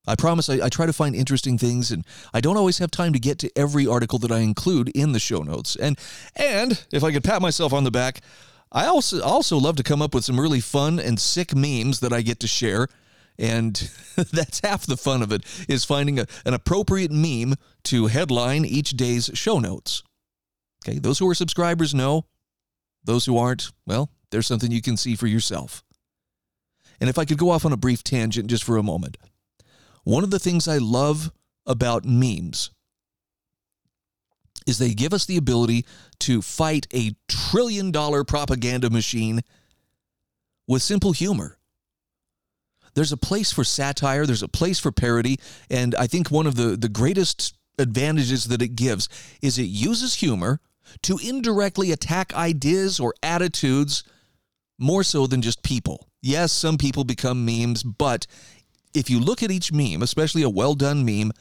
I 0.07 0.17
promise 0.17 0.49
I, 0.49 0.65
I, 0.65 0.69
try 0.69 0.87
to 0.87 0.93
find 0.93 1.15
interesting 1.15 1.59
things, 1.59 1.91
and 1.91 2.07
I 2.33 2.41
don't 2.41 2.57
always 2.57 2.79
have 2.79 2.91
time 2.91 3.13
to 3.13 3.19
get 3.19 3.39
to 3.41 3.51
every 3.55 3.87
article 3.87 4.19
that 4.21 4.33
I 4.33 4.39
include 4.39 4.89
in 4.89 5.13
the 5.13 5.21
show 5.21 5.43
notes. 5.43 5.77
And 5.77 5.99
and 6.37 6.83
if 6.91 7.05
I 7.05 7.13
could 7.13 7.23
pat 7.23 7.43
myself 7.43 7.73
on 7.73 7.85
the 7.85 7.91
back, 7.91 8.21
I 8.73 8.87
also 8.87 9.23
also 9.23 9.59
love 9.59 9.77
to 9.77 9.83
come 9.83 10.01
up 10.01 10.15
with 10.15 10.25
some 10.25 10.41
really 10.41 10.61
fun 10.61 10.99
and 10.99 11.21
sick 11.21 11.55
memes 11.55 12.01
that 12.01 12.13
I 12.13 12.23
get 12.23 12.41
to 12.41 12.49
share 12.49 12.89
and 13.41 13.91
that's 14.33 14.61
half 14.61 14.87
the 14.87 14.97
fun 14.97 15.23
of 15.23 15.33
it 15.33 15.45
is 15.69 15.85
finding 15.85 16.21
a, 16.21 16.27
an 16.45 16.55
appropriate 16.55 17.11
meme 17.11 17.55
to 17.85 18.07
headline 18.07 18.65
each 18.65 18.91
day's 18.91 19.31
show 19.35 19.59
notes. 19.59 20.03
Okay, 20.87 20.99
those 20.99 21.19
who 21.19 21.29
are 21.29 21.35
subscribers 21.35 21.95
know. 21.95 22.27
Those 23.03 23.25
who 23.25 23.39
aren't, 23.39 23.71
well, 23.87 24.11
there's 24.31 24.47
something 24.47 24.71
you 24.71 24.83
can 24.83 24.99
see 24.99 25.17
for 25.17 25.27
yourself. 25.27 25.83
And 27.01 27.09
if 27.09 27.19
I 27.19 27.25
could 27.25 27.39
go 27.39 27.51
off 27.51 27.65
on 27.65 27.73
a 27.73 27.79
brief 27.79 28.05
tangent 28.05 28.49
just 28.49 28.63
for 28.63 28.77
a 28.77 28.83
moment, 28.83 29.17
one 30.11 30.25
of 30.25 30.31
the 30.31 30.39
things 30.39 30.67
I 30.67 30.79
love 30.79 31.33
about 31.67 32.05
memes 32.05 32.71
is 34.67 34.79
they 34.79 34.93
give 34.93 35.15
us 35.15 35.25
the 35.25 35.37
ability 35.37 35.87
to 36.21 36.43
fight 36.43 36.87
a 36.93 37.13
trillion 37.29 37.91
dollar 37.91 38.25
propaganda 38.25 38.91
machine 38.91 39.41
with 40.67 40.83
simple 40.83 41.13
humor 41.13 41.59
there's 42.95 43.13
a 43.13 43.17
place 43.17 43.53
for 43.53 43.65
satire, 43.65 44.27
there's 44.27 44.43
a 44.43 44.49
place 44.49 44.79
for 44.79 44.91
parody, 44.91 45.39
and 45.71 45.95
I 45.95 46.07
think 46.07 46.31
one 46.31 46.47
of 46.47 46.57
the, 46.57 46.77
the 46.77 46.89
greatest 46.89 47.57
advantages 47.79 48.47
that 48.47 48.63
it 48.63 48.75
gives 48.75 49.09
is 49.41 49.59
it 49.59 49.65
uses 49.65 50.15
humor 50.15 50.61
to 51.03 51.19
indirectly 51.23 51.93
attack 51.93 52.35
ideas 52.35 52.99
or 52.99 53.15
attitudes 53.23 54.03
more 54.79 55.05
so 55.05 55.27
than 55.27 55.41
just 55.41 55.63
people. 55.63 56.09
Yes, 56.21 56.53
some 56.53 56.79
people 56.79 57.05
become 57.05 57.45
memes, 57.45 57.83
but 57.83 58.27
if 58.95 59.11
you 59.11 59.21
look 59.21 59.43
at 59.43 59.51
each 59.51 59.73
meme, 59.73 60.03
especially 60.03 60.43
a 60.43 60.51
well 60.51 60.75
done 60.75 61.05
meme, 61.05 61.33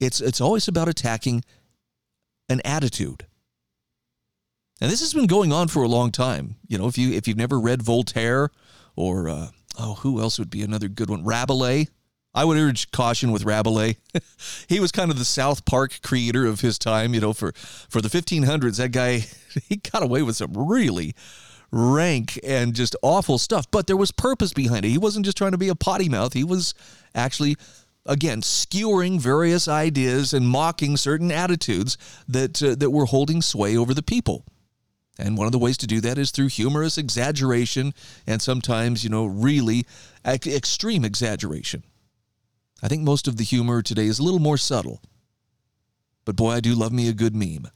it's 0.00 0.20
it's 0.20 0.40
always 0.40 0.68
about 0.68 0.88
attacking 0.88 1.44
an 2.48 2.60
attitude. 2.64 3.26
And 4.80 4.90
this 4.90 5.00
has 5.00 5.14
been 5.14 5.26
going 5.26 5.52
on 5.52 5.68
for 5.68 5.82
a 5.82 5.88
long 5.88 6.10
time. 6.10 6.56
You 6.66 6.78
know, 6.78 6.86
if 6.86 6.98
you 6.98 7.12
if 7.12 7.28
you've 7.28 7.36
never 7.36 7.60
read 7.60 7.82
Voltaire 7.82 8.50
or 8.96 9.28
uh, 9.28 9.48
oh, 9.78 9.94
who 9.94 10.20
else 10.20 10.38
would 10.38 10.50
be 10.50 10.62
another 10.62 10.88
good 10.88 11.10
one? 11.10 11.24
Rabelais. 11.24 11.88
I 12.36 12.44
would 12.44 12.58
urge 12.58 12.90
caution 12.90 13.30
with 13.30 13.44
Rabelais. 13.44 13.96
he 14.68 14.80
was 14.80 14.90
kind 14.90 15.12
of 15.12 15.18
the 15.18 15.24
South 15.24 15.64
Park 15.64 16.00
creator 16.02 16.46
of 16.46 16.60
his 16.60 16.78
time. 16.78 17.14
You 17.14 17.20
know, 17.20 17.32
for 17.32 17.52
for 17.88 18.00
the 18.00 18.08
1500s, 18.08 18.78
that 18.78 18.90
guy 18.90 19.24
he 19.68 19.76
got 19.76 20.02
away 20.02 20.22
with 20.22 20.36
some 20.36 20.52
really 20.56 21.14
rank 21.74 22.38
and 22.44 22.74
just 22.74 22.94
awful 23.02 23.36
stuff. 23.36 23.70
But 23.70 23.86
there 23.86 23.96
was 23.96 24.12
purpose 24.12 24.52
behind 24.52 24.84
it. 24.84 24.90
He 24.90 24.98
wasn't 24.98 25.24
just 25.24 25.36
trying 25.36 25.52
to 25.52 25.58
be 25.58 25.68
a 25.68 25.74
potty 25.74 26.08
mouth. 26.08 26.32
He 26.32 26.44
was 26.44 26.74
actually 27.14 27.56
again 28.06 28.42
skewering 28.42 29.18
various 29.18 29.66
ideas 29.66 30.32
and 30.32 30.46
mocking 30.46 30.96
certain 30.96 31.32
attitudes 31.32 31.98
that 32.28 32.62
uh, 32.62 32.74
that 32.76 32.90
were 32.90 33.06
holding 33.06 33.42
sway 33.42 33.76
over 33.76 33.92
the 33.92 34.02
people. 34.02 34.44
And 35.18 35.36
one 35.36 35.46
of 35.46 35.52
the 35.52 35.58
ways 35.58 35.76
to 35.78 35.86
do 35.86 36.00
that 36.00 36.18
is 36.18 36.30
through 36.30 36.48
humorous 36.48 36.98
exaggeration 36.98 37.94
and 38.26 38.42
sometimes, 38.42 39.04
you 39.04 39.10
know, 39.10 39.26
really 39.26 39.86
extreme 40.26 41.04
exaggeration. 41.04 41.84
I 42.82 42.88
think 42.88 43.02
most 43.02 43.28
of 43.28 43.36
the 43.36 43.44
humor 43.44 43.80
today 43.80 44.06
is 44.06 44.18
a 44.18 44.24
little 44.24 44.40
more 44.40 44.58
subtle. 44.58 45.00
But 46.24 46.36
boy, 46.36 46.50
I 46.50 46.60
do 46.60 46.74
love 46.74 46.92
me 46.92 47.08
a 47.08 47.12
good 47.12 47.36
meme. 47.36 47.68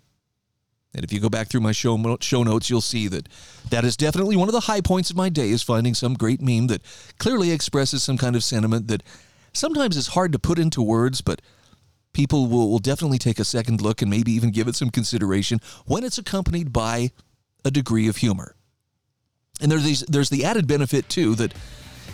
And 0.99 1.05
if 1.05 1.13
you 1.13 1.21
go 1.21 1.29
back 1.29 1.47
through 1.47 1.61
my 1.61 1.71
show, 1.71 2.17
show 2.21 2.43
notes, 2.43 2.69
you'll 2.69 2.81
see 2.81 3.07
that 3.07 3.29
that 3.71 3.85
is 3.85 3.97
definitely 3.97 4.35
one 4.35 4.49
of 4.49 4.53
the 4.53 4.61
high 4.61 4.81
points 4.81 5.11
of 5.11 5.17
my 5.17 5.29
day 5.29 5.51
is 5.51 5.63
finding 5.63 5.95
some 5.95 6.15
great 6.15 6.43
meme 6.43 6.67
that 6.67 6.83
clearly 7.19 7.53
expresses 7.53 8.03
some 8.03 8.19
kind 8.19 8.35
of 8.35 8.43
sentiment 8.43 8.89
that 8.89 9.05
sometimes 9.53 9.97
is 9.97 10.09
hard 10.09 10.33
to 10.33 10.41
put 10.41 10.59
into 10.59 10.83
words, 10.83 11.21
but 11.21 11.41
people 12.13 12.49
will, 12.49 12.69
will 12.69 12.81
definitely 12.81 13.19
take 13.19 13.39
a 13.39 13.45
second 13.45 13.81
look 13.81 14.03
and 14.03 14.11
maybe 14.11 14.33
even 14.33 14.51
give 14.51 14.67
it 14.67 14.75
some 14.75 14.91
consideration 14.91 15.61
when 15.87 16.03
it's 16.03 16.19
accompanied 16.19 16.73
by 16.73 17.13
a 17.65 17.71
degree 17.71 18.09
of 18.09 18.17
humor. 18.17 18.57
And 19.61 19.71
there's, 19.71 19.85
these, 19.85 20.01
there's 20.01 20.31
the 20.31 20.45
added 20.45 20.67
benefit, 20.67 21.09
too, 21.09 21.37
that 21.37 21.55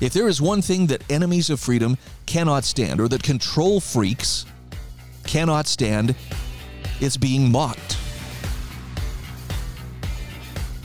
if 0.03 0.12
there 0.12 0.29
is 0.29 0.42
one 0.42 0.61
thing 0.61 0.88
that 0.88 1.11
enemies 1.11 1.49
of 1.49 1.59
freedom 1.59 1.97
cannot 2.27 2.64
stand, 2.64 3.01
or 3.01 3.09
that 3.09 3.23
control 3.23 3.81
freaks 3.81 4.44
cannot 5.25 5.66
stand, 5.66 6.14
it's 7.01 7.16
being 7.16 7.51
mocked. 7.51 7.99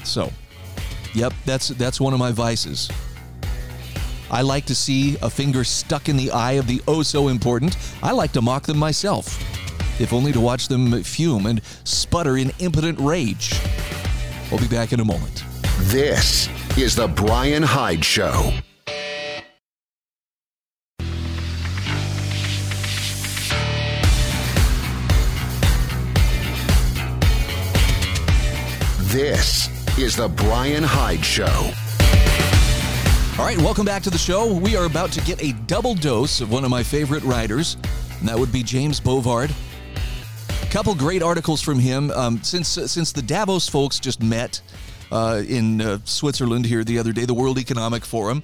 So, 0.09 0.31
yep, 1.13 1.33
that's 1.45 1.67
that's 1.69 2.01
one 2.01 2.13
of 2.13 2.19
my 2.19 2.31
vices. 2.31 2.89
I 4.31 4.41
like 4.41 4.65
to 4.65 4.75
see 4.75 5.17
a 5.21 5.29
finger 5.29 5.63
stuck 5.63 6.09
in 6.09 6.17
the 6.17 6.31
eye 6.31 6.53
of 6.53 6.65
the 6.65 6.81
oh 6.87 7.03
so 7.03 7.27
important. 7.27 7.77
I 8.01 8.11
like 8.11 8.31
to 8.31 8.41
mock 8.41 8.63
them 8.63 8.77
myself, 8.77 9.39
if 10.01 10.11
only 10.11 10.31
to 10.31 10.39
watch 10.39 10.67
them 10.67 11.03
fume 11.03 11.45
and 11.45 11.61
sputter 11.83 12.37
in 12.37 12.51
impotent 12.57 12.99
rage. 12.99 13.53
We'll 14.49 14.59
be 14.59 14.67
back 14.67 14.93
in 14.93 14.99
a 14.99 15.05
moment. 15.05 15.43
This 15.77 16.49
is 16.75 16.95
the 16.95 17.07
Bryan 17.07 17.61
Hyde 17.61 18.03
Show. 18.03 18.51
This 29.11 29.78
is 30.01 30.15
the 30.15 30.29
Bryan 30.29 30.83
Hyde 30.83 31.25
Show. 31.25 31.73
All 33.37 33.45
right, 33.45 33.57
welcome 33.57 33.85
back 33.85 34.01
to 34.03 34.09
the 34.09 34.17
show. 34.17 34.53
We 34.53 34.77
are 34.77 34.85
about 34.85 35.11
to 35.11 35.21
get 35.21 35.43
a 35.43 35.51
double 35.67 35.93
dose 35.93 36.39
of 36.39 36.49
one 36.49 36.63
of 36.63 36.69
my 36.69 36.83
favorite 36.83 37.21
writers, 37.23 37.75
and 38.19 38.29
that 38.29 38.39
would 38.39 38.51
be 38.51 38.63
James 38.63 39.01
Bovard. 39.01 39.51
A 40.63 40.65
couple 40.67 40.95
great 40.95 41.21
articles 41.21 41.61
from 41.61 41.79
him. 41.79 42.11
Um, 42.11 42.41
since 42.43 42.77
uh, 42.77 42.87
since 42.87 43.11
the 43.11 43.21
Davos 43.21 43.67
folks 43.67 43.99
just 43.99 44.23
met 44.23 44.61
uh, 45.11 45.43
in 45.45 45.81
uh, 45.81 45.99
Switzerland 46.05 46.65
here 46.65 46.85
the 46.85 46.97
other 46.97 47.11
day, 47.11 47.25
the 47.25 47.33
World 47.33 47.57
Economic 47.57 48.05
Forum. 48.05 48.41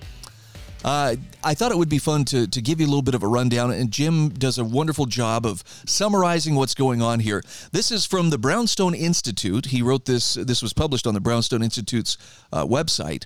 Uh, 0.85 1.15
I 1.43 1.55
thought 1.55 1.71
it 1.71 1.79
would 1.79 1.89
be 1.89 1.97
fun 1.97 2.25
to, 2.25 2.45
to 2.45 2.61
give 2.61 2.79
you 2.79 2.85
a 2.85 2.91
little 2.91 3.01
bit 3.01 3.15
of 3.15 3.23
a 3.23 3.27
rundown, 3.27 3.71
and 3.71 3.89
Jim 3.89 4.29
does 4.29 4.59
a 4.59 4.63
wonderful 4.63 5.07
job 5.07 5.43
of 5.43 5.63
summarizing 5.87 6.53
what's 6.53 6.75
going 6.75 7.01
on 7.01 7.21
here. 7.21 7.41
This 7.71 7.91
is 7.91 8.05
from 8.05 8.29
the 8.29 8.37
Brownstone 8.37 8.93
Institute. 8.93 9.65
He 9.65 9.81
wrote 9.81 10.05
this, 10.05 10.35
this 10.35 10.61
was 10.61 10.73
published 10.73 11.07
on 11.07 11.15
the 11.15 11.19
Brownstone 11.19 11.63
Institute's 11.63 12.19
uh, 12.53 12.67
website. 12.67 13.25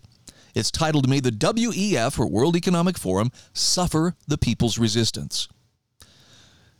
It's 0.55 0.71
titled 0.71 1.09
May 1.09 1.19
the 1.19 1.31
WEF, 1.31 2.17
or 2.17 2.27
World 2.27 2.55
Economic 2.55 2.97
Forum, 2.97 3.29
Suffer 3.51 4.15
the 4.25 4.37
People's 4.37 4.77
Resistance. 4.77 5.49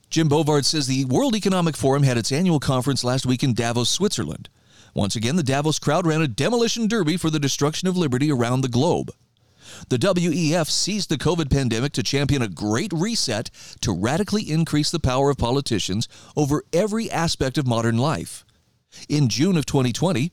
Jim 0.10 0.30
Bovard 0.30 0.64
says 0.64 0.88
the 0.88 1.04
World 1.04 1.36
Economic 1.36 1.76
Forum 1.76 2.04
had 2.04 2.18
its 2.18 2.32
annual 2.32 2.62
conference 2.62 3.04
last 3.04 3.26
week 3.26 3.44
in 3.44 3.54
Davos, 3.54 3.90
Switzerland. 3.90 4.48
Once 4.94 5.18
again, 5.18 5.36
the 5.36 5.44
Davos 5.44 5.78
crowd 5.78 6.08
ran 6.08 6.22
a 6.22 6.28
demolition 6.30 6.88
derby 6.88 7.18
for 7.18 7.30
the 7.30 7.38
destruction 7.38 7.90
of 7.90 7.98
liberty 7.98 8.32
around 8.32 8.62
the 8.62 8.70
globe. 8.70 9.12
The 9.90 9.98
WEF 9.98 10.70
seized 10.70 11.10
the 11.10 11.18
COVID 11.18 11.50
pandemic 11.50 11.94
to 11.94 12.04
champion 12.04 12.42
a 12.42 12.48
great 12.48 12.92
reset 12.94 13.50
to 13.82 13.94
radically 13.94 14.50
increase 14.50 14.92
the 14.92 15.00
power 15.00 15.30
of 15.30 15.38
politicians 15.38 16.08
over 16.36 16.64
every 16.74 17.10
aspect 17.12 17.58
of 17.58 17.68
modern 17.68 17.98
life. 17.98 18.46
In 19.08 19.30
June 19.30 19.58
of 19.58 19.66
2020, 19.66 20.32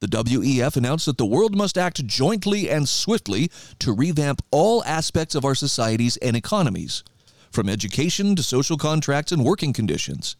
the 0.00 0.06
WEF 0.06 0.76
announced 0.76 1.06
that 1.06 1.18
the 1.18 1.26
world 1.26 1.54
must 1.54 1.76
act 1.76 2.06
jointly 2.06 2.70
and 2.70 2.88
swiftly 2.88 3.50
to 3.78 3.92
revamp 3.92 4.42
all 4.50 4.82
aspects 4.84 5.34
of 5.34 5.44
our 5.44 5.54
societies 5.54 6.16
and 6.18 6.34
economies, 6.34 7.04
from 7.50 7.68
education 7.68 8.34
to 8.36 8.42
social 8.42 8.78
contracts 8.78 9.30
and 9.30 9.44
working 9.44 9.74
conditions. 9.74 10.36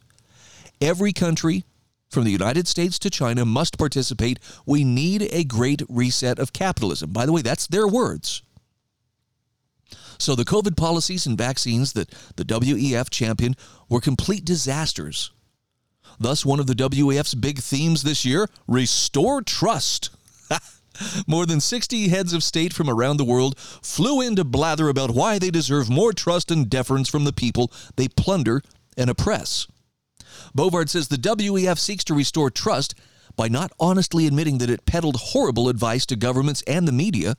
Every 0.81 1.13
country, 1.13 1.63
from 2.11 2.25
the 2.25 2.31
United 2.31 2.67
States 2.67 2.99
to 2.99 3.09
China 3.09 3.45
must 3.45 3.77
participate. 3.77 4.37
We 4.65 4.83
need 4.83 5.29
a 5.31 5.45
great 5.45 5.81
reset 5.89 6.37
of 6.37 6.53
capitalism. 6.53 7.11
By 7.11 7.25
the 7.25 7.31
way, 7.31 7.41
that's 7.41 7.67
their 7.67 7.87
words. 7.87 8.43
So 10.19 10.35
the 10.35 10.45
COVID 10.45 10.77
policies 10.77 11.25
and 11.25 11.37
vaccines 11.37 11.93
that 11.93 12.09
the 12.35 12.43
WEF 12.43 13.09
championed 13.09 13.55
were 13.89 14.01
complete 14.01 14.45
disasters. 14.45 15.31
Thus, 16.19 16.45
one 16.45 16.59
of 16.59 16.67
the 16.67 16.75
WEF's 16.75 17.33
big 17.33 17.59
themes 17.59 18.03
this 18.03 18.23
year 18.23 18.47
restore 18.67 19.41
trust. 19.41 20.11
more 21.27 21.45
than 21.45 21.59
60 21.59 22.09
heads 22.09 22.33
of 22.33 22.43
state 22.43 22.73
from 22.73 22.89
around 22.89 23.17
the 23.17 23.25
world 23.25 23.57
flew 23.57 24.21
in 24.21 24.35
to 24.35 24.43
blather 24.43 24.89
about 24.89 25.11
why 25.11 25.39
they 25.39 25.49
deserve 25.49 25.89
more 25.89 26.13
trust 26.13 26.51
and 26.51 26.69
deference 26.69 27.09
from 27.09 27.23
the 27.23 27.33
people 27.33 27.71
they 27.95 28.07
plunder 28.07 28.61
and 28.97 29.09
oppress. 29.09 29.65
Bovard 30.55 30.89
says 30.89 31.07
the 31.07 31.17
WEF 31.17 31.79
seeks 31.79 32.03
to 32.05 32.13
restore 32.13 32.49
trust 32.49 32.95
by 33.35 33.47
not 33.47 33.71
honestly 33.79 34.27
admitting 34.27 34.57
that 34.57 34.69
it 34.69 34.85
peddled 34.85 35.15
horrible 35.17 35.69
advice 35.69 36.05
to 36.07 36.15
governments 36.15 36.63
and 36.67 36.87
the 36.87 36.91
media, 36.91 37.35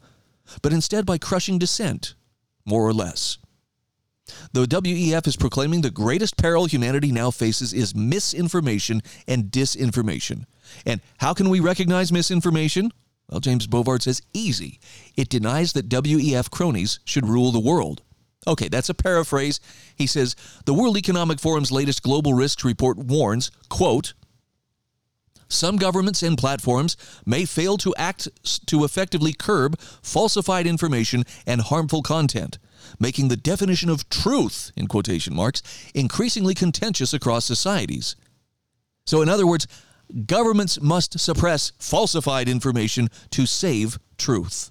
but 0.63 0.73
instead 0.73 1.05
by 1.05 1.19
crushing 1.19 1.59
dissent, 1.59 2.15
more 2.65 2.87
or 2.87 2.93
less. 2.93 3.39
The 4.53 4.67
WEF 4.67 5.27
is 5.27 5.37
proclaiming 5.37 5.81
the 5.81 5.91
greatest 5.91 6.37
peril 6.37 6.67
humanity 6.67 7.13
now 7.13 7.31
faces 7.31 7.73
is 7.73 7.95
misinformation 7.95 9.03
and 9.27 9.45
disinformation. 9.45 10.45
And 10.87 11.01
how 11.19 11.35
can 11.35 11.51
we 11.51 11.61
recognize 11.61 12.13
misinformation? 12.13 12.93
Well, 13.29 13.41
James 13.41 13.67
Bovard 13.67 14.03
says 14.03 14.23
easy. 14.33 14.79
It 15.17 15.29
denies 15.29 15.73
that 15.73 15.89
WEF 15.89 16.51
cronies 16.51 17.01
should 17.05 17.27
rule 17.27 17.51
the 17.51 17.61
world. 17.61 18.03
Okay, 18.47 18.69
that's 18.69 18.89
a 18.89 18.95
paraphrase. 18.95 19.61
He 19.95 20.07
says 20.07 20.35
the 20.65 20.75
World 20.75 20.97
Economic 20.97 21.39
Forum's 21.39 21.71
latest 21.71 22.03
global 22.03 22.35
risks 22.35 22.65
report 22.65 22.99
warns, 22.99 23.51
quote, 23.69 24.15
some 25.53 25.77
governments 25.77 26.23
and 26.23 26.39
platforms 26.39 26.97
may 27.27 27.45
fail 27.45 27.77
to 27.77 27.95
act 27.97 28.27
to 28.67 28.85
effectively 28.85 29.35
curb 29.35 29.79
falsified 30.03 30.67
information 30.67 31.25
and 31.47 31.61
harmful 31.61 32.03
content, 32.03 32.59
making 32.99 33.29
the 33.29 33.37
definition 33.37 33.91
of 33.91 34.09
truth, 34.09 34.73
in 34.77 34.87
quotation 34.87 35.35
marks, 35.35 35.63
increasingly 35.95 36.55
contentious 36.55 37.13
across 37.13 37.45
societies. 37.45 38.17
So, 39.05 39.21
in 39.21 39.29
other 39.29 39.47
words, 39.47 39.67
governments 40.25 40.81
must 40.81 41.21
suppress 41.21 41.73
falsified 41.79 42.49
information 42.49 43.09
to 43.33 43.45
save 43.45 43.99
truth. 44.17 44.71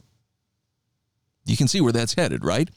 You 1.45 1.57
can 1.57 1.67
see 1.67 1.81
where 1.81 1.93
that's 1.93 2.15
headed, 2.15 2.43
right? 2.43 2.69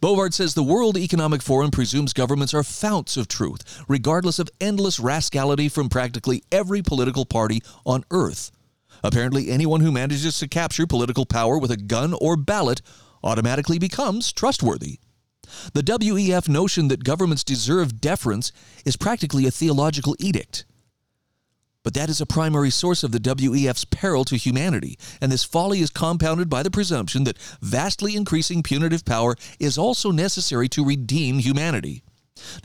Bovard 0.00 0.32
says 0.34 0.54
the 0.54 0.62
World 0.62 0.96
Economic 0.96 1.42
Forum 1.42 1.70
presumes 1.70 2.12
governments 2.12 2.54
are 2.54 2.62
founts 2.62 3.16
of 3.16 3.28
truth, 3.28 3.84
regardless 3.88 4.38
of 4.38 4.50
endless 4.60 5.00
rascality 5.00 5.68
from 5.68 5.88
practically 5.88 6.42
every 6.50 6.82
political 6.82 7.24
party 7.24 7.62
on 7.84 8.04
earth. 8.10 8.50
Apparently, 9.02 9.50
anyone 9.50 9.80
who 9.80 9.92
manages 9.92 10.38
to 10.38 10.48
capture 10.48 10.86
political 10.86 11.26
power 11.26 11.58
with 11.58 11.70
a 11.70 11.76
gun 11.76 12.14
or 12.20 12.36
ballot 12.36 12.80
automatically 13.22 13.78
becomes 13.78 14.32
trustworthy. 14.32 14.98
The 15.72 15.82
WEF 15.82 16.48
notion 16.48 16.88
that 16.88 17.04
governments 17.04 17.44
deserve 17.44 18.00
deference 18.00 18.52
is 18.84 18.96
practically 18.96 19.46
a 19.46 19.50
theological 19.50 20.16
edict. 20.18 20.64
But 21.84 21.92
that 21.94 22.08
is 22.08 22.20
a 22.20 22.26
primary 22.26 22.70
source 22.70 23.04
of 23.04 23.12
the 23.12 23.20
WEF's 23.20 23.84
peril 23.84 24.24
to 24.24 24.36
humanity, 24.36 24.98
and 25.20 25.30
this 25.30 25.44
folly 25.44 25.80
is 25.80 25.90
compounded 25.90 26.48
by 26.48 26.62
the 26.62 26.70
presumption 26.70 27.24
that 27.24 27.38
vastly 27.60 28.16
increasing 28.16 28.62
punitive 28.62 29.04
power 29.04 29.36
is 29.60 29.76
also 29.76 30.10
necessary 30.10 30.66
to 30.70 30.84
redeem 30.84 31.38
humanity. 31.38 32.02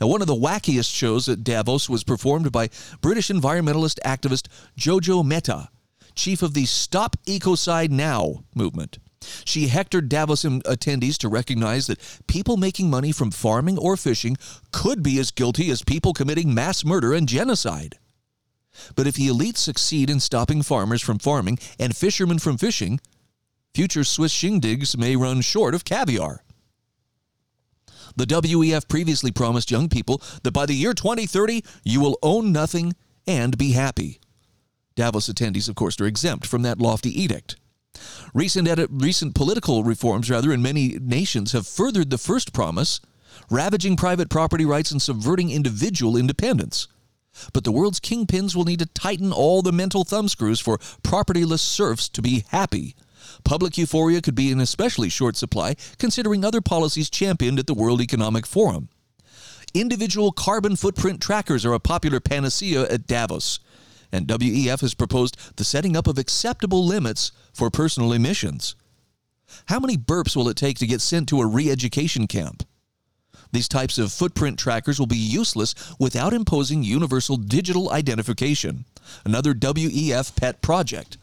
Now, 0.00 0.06
one 0.06 0.22
of 0.22 0.26
the 0.26 0.34
wackiest 0.34 0.92
shows 0.92 1.28
at 1.28 1.44
Davos 1.44 1.88
was 1.88 2.02
performed 2.02 2.50
by 2.50 2.70
British 3.02 3.28
environmentalist 3.28 3.98
activist 4.06 4.48
Jojo 4.78 5.22
Mehta, 5.24 5.68
chief 6.14 6.42
of 6.42 6.54
the 6.54 6.64
Stop 6.64 7.16
Ecocide 7.26 7.90
Now 7.90 8.44
movement. 8.54 8.98
She 9.44 9.68
hectored 9.68 10.08
Davos 10.08 10.44
attendees 10.44 11.18
to 11.18 11.28
recognize 11.28 11.86
that 11.88 12.00
people 12.26 12.56
making 12.56 12.88
money 12.88 13.12
from 13.12 13.30
farming 13.30 13.76
or 13.76 13.98
fishing 13.98 14.38
could 14.72 15.02
be 15.02 15.18
as 15.18 15.30
guilty 15.30 15.70
as 15.70 15.82
people 15.82 16.14
committing 16.14 16.54
mass 16.54 16.86
murder 16.86 17.12
and 17.12 17.28
genocide. 17.28 17.98
But 18.94 19.06
if 19.06 19.14
the 19.14 19.28
elites 19.28 19.58
succeed 19.58 20.10
in 20.10 20.20
stopping 20.20 20.62
farmers 20.62 21.02
from 21.02 21.18
farming 21.18 21.58
and 21.78 21.96
fishermen 21.96 22.38
from 22.38 22.58
fishing, 22.58 23.00
future 23.74 24.04
Swiss 24.04 24.32
shindigs 24.32 24.96
may 24.96 25.16
run 25.16 25.40
short 25.40 25.74
of 25.74 25.84
caviar. 25.84 26.42
The 28.16 28.26
WEF 28.26 28.88
previously 28.88 29.30
promised 29.30 29.70
young 29.70 29.88
people 29.88 30.20
that 30.42 30.52
by 30.52 30.66
the 30.66 30.74
year 30.74 30.94
2030, 30.94 31.62
you 31.84 32.00
will 32.00 32.18
own 32.22 32.52
nothing 32.52 32.94
and 33.26 33.56
be 33.56 33.72
happy. 33.72 34.20
Davos 34.96 35.28
attendees, 35.28 35.68
of 35.68 35.76
course, 35.76 36.00
are 36.00 36.06
exempt 36.06 36.46
from 36.46 36.62
that 36.62 36.78
lofty 36.78 37.22
edict. 37.22 37.56
Recent, 38.34 38.68
edit, 38.68 38.90
recent 38.92 39.34
political 39.34 39.84
reforms, 39.84 40.30
rather, 40.30 40.52
in 40.52 40.62
many 40.62 40.98
nations 41.00 41.52
have 41.52 41.66
furthered 41.66 42.10
the 42.10 42.18
first 42.18 42.52
promise, 42.52 43.00
ravaging 43.50 43.96
private 43.96 44.30
property 44.30 44.64
rights 44.64 44.90
and 44.90 45.00
subverting 45.00 45.50
individual 45.50 46.16
independence. 46.16 46.88
But 47.52 47.64
the 47.64 47.72
world's 47.72 48.00
kingpins 48.00 48.54
will 48.54 48.64
need 48.64 48.80
to 48.80 48.86
tighten 48.86 49.32
all 49.32 49.62
the 49.62 49.72
mental 49.72 50.04
thumbscrews 50.04 50.60
for 50.60 50.78
propertyless 51.02 51.60
serfs 51.60 52.08
to 52.10 52.22
be 52.22 52.44
happy. 52.48 52.94
Public 53.44 53.78
euphoria 53.78 54.20
could 54.20 54.34
be 54.34 54.50
in 54.50 54.60
especially 54.60 55.08
short 55.08 55.36
supply, 55.36 55.76
considering 55.98 56.44
other 56.44 56.60
policies 56.60 57.10
championed 57.10 57.58
at 57.58 57.66
the 57.66 57.74
World 57.74 58.00
Economic 58.00 58.46
Forum. 58.46 58.88
Individual 59.72 60.32
carbon 60.32 60.74
footprint 60.76 61.20
trackers 61.20 61.64
are 61.64 61.74
a 61.74 61.80
popular 61.80 62.18
panacea 62.18 62.82
at 62.88 63.06
Davos, 63.06 63.60
and 64.10 64.26
WEF 64.26 64.80
has 64.80 64.94
proposed 64.94 65.36
the 65.56 65.64
setting 65.64 65.96
up 65.96 66.08
of 66.08 66.18
acceptable 66.18 66.84
limits 66.84 67.30
for 67.52 67.70
personal 67.70 68.12
emissions. 68.12 68.74
How 69.66 69.78
many 69.78 69.96
burps 69.96 70.34
will 70.34 70.48
it 70.48 70.56
take 70.56 70.78
to 70.78 70.86
get 70.86 71.00
sent 71.00 71.28
to 71.28 71.40
a 71.40 71.46
re 71.46 71.70
education 71.70 72.26
camp? 72.26 72.64
These 73.52 73.68
types 73.68 73.98
of 73.98 74.12
footprint 74.12 74.58
trackers 74.58 74.98
will 74.98 75.06
be 75.06 75.16
useless 75.16 75.74
without 75.98 76.32
imposing 76.32 76.82
universal 76.82 77.36
digital 77.36 77.90
identification, 77.90 78.84
another 79.24 79.54
WEF 79.54 80.36
pet 80.36 80.62
project. 80.62 81.18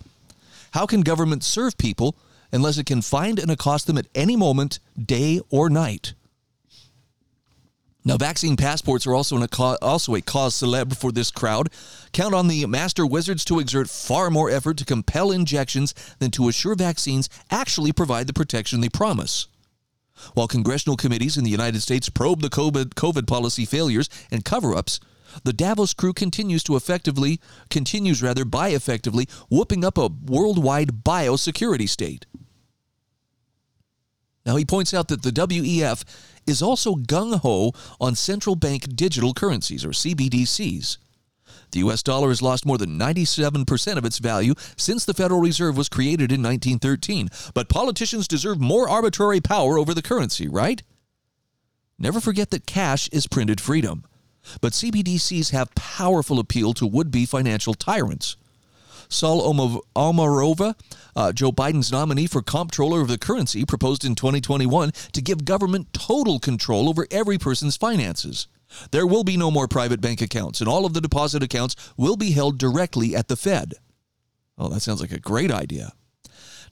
How 0.72 0.86
can 0.86 1.02
government 1.02 1.44
serve 1.44 1.78
people 1.78 2.16
unless 2.52 2.78
it 2.78 2.86
can 2.86 3.02
find 3.02 3.40
and 3.40 3.50
accost 3.50 3.88
them 3.88 3.98
at 3.98 4.08
any 4.14 4.36
moment, 4.36 4.80
day 5.04 5.42
or 5.50 5.70
night? 5.70 6.14
Now, 8.08 8.16
vaccine 8.16 8.56
passports 8.56 9.06
are 9.06 9.14
also, 9.14 9.38
a 9.38 9.78
also 9.82 10.16
a 10.16 10.22
cause 10.22 10.56
celebre 10.56 10.96
for 10.96 11.12
this 11.12 11.30
crowd. 11.30 11.70
Count 12.14 12.34
on 12.34 12.48
the 12.48 12.66
master 12.66 13.06
wizards 13.06 13.44
to 13.46 13.60
exert 13.60 13.90
far 13.90 14.30
more 14.30 14.50
effort 14.50 14.78
to 14.78 14.86
compel 14.86 15.30
injections 15.30 15.94
than 16.20 16.32
to 16.32 16.48
assure 16.48 16.76
vaccines 16.76 17.28
actually 17.52 17.92
provide 17.92 18.28
the 18.28 18.34
protection 18.34 18.80
they 18.80 18.88
promise. 18.88 19.48
While 20.34 20.48
congressional 20.48 20.98
committees 20.98 21.38
in 21.38 21.44
the 21.44 21.52
United 21.52 21.82
States 21.82 22.10
probe 22.10 22.42
the 22.42 22.50
COVID, 22.50 22.96
COVID 22.96 23.28
policy 23.28 23.66
failures 23.66 24.10
and 24.32 24.46
cover 24.46 24.76
ups, 24.76 25.00
the 25.44 25.54
Davos 25.54 25.94
crew 25.94 26.14
continues 26.14 26.64
to 26.64 26.76
effectively, 26.76 27.40
continues 27.70 28.24
rather 28.24 28.46
by 28.46 28.70
effectively 28.70 29.28
whooping 29.50 29.84
up 29.84 29.98
a 29.98 30.08
worldwide 30.08 31.04
biosecurity 31.04 31.88
state. 31.88 32.26
Now, 34.46 34.56
he 34.56 34.64
points 34.64 34.94
out 34.94 35.10
that 35.10 35.24
the 35.24 35.32
WEF 35.32 36.04
is 36.48 36.62
also 36.62 36.96
gung 36.96 37.40
ho 37.40 37.74
on 38.00 38.16
central 38.16 38.56
bank 38.56 38.96
digital 38.96 39.34
currencies, 39.34 39.84
or 39.84 39.90
CBDCs. 39.90 40.98
The 41.72 41.80
US 41.80 42.04
dollar 42.04 42.30
has 42.30 42.42
lost 42.42 42.66
more 42.66 42.78
than 42.78 42.98
97% 42.98 43.98
of 43.98 44.06
its 44.06 44.20
value 44.20 44.54
since 44.78 45.06
the 45.06 45.14
Federal 45.14 45.42
Reserve 45.42 45.78
was 45.78 45.90
created 45.90 46.32
in 46.32 46.42
1913. 46.42 47.30
But 47.54 47.70
politicians 47.70 48.28
deserve 48.28 48.60
more 48.60 48.90
arbitrary 48.90 49.42
power 49.42 49.78
over 49.78 49.94
the 49.94 50.02
currency, 50.02 50.48
right? 50.48 50.82
Never 52.00 52.22
forget 52.22 52.52
that 52.52 52.66
cash 52.66 53.10
is 53.10 53.28
printed 53.28 53.60
freedom. 53.60 54.06
But 54.62 54.74
CBDCs 54.74 55.52
have 55.52 55.76
powerful 55.76 56.40
appeal 56.40 56.74
to 56.76 56.88
would 56.88 57.12
be 57.12 57.26
financial 57.26 57.74
tyrants. 57.74 58.38
Saule 59.10 59.82
Omarova, 59.96 60.76
uh, 61.16 61.32
Joe 61.32 61.52
Biden's 61.52 61.92
nominee 61.92 62.28
for 62.28 62.42
comptroller 62.42 63.02
of 63.02 63.08
the 63.08 63.18
currency, 63.18 63.66
proposed 63.66 64.04
in 64.06 64.16
2021 64.16 64.92
to 65.14 65.22
give 65.22 65.46
government 65.46 65.94
total 65.94 66.40
control 66.40 66.90
over 66.90 67.08
every 67.10 67.38
person's 67.38 67.78
finances. 67.78 68.48
There 68.92 69.08
will 69.08 69.24
be 69.24 69.38
no 69.38 69.52
more 69.52 69.68
private 69.68 70.02
bank 70.02 70.22
accounts, 70.22 70.60
and 70.60 70.70
all 70.70 70.86
of 70.86 70.94
the 70.94 71.02
deposit 71.02 71.44
accounts 71.44 71.76
will 71.98 72.16
be 72.16 72.32
held 72.32 72.58
directly 72.58 73.16
at 73.16 73.28
the 73.28 73.36
Fed. 73.36 73.76
Oh, 74.58 74.70
that 74.70 74.82
sounds 74.82 75.02
like 75.02 75.12
a 75.12 75.20
great 75.20 75.52
idea. 75.52 75.94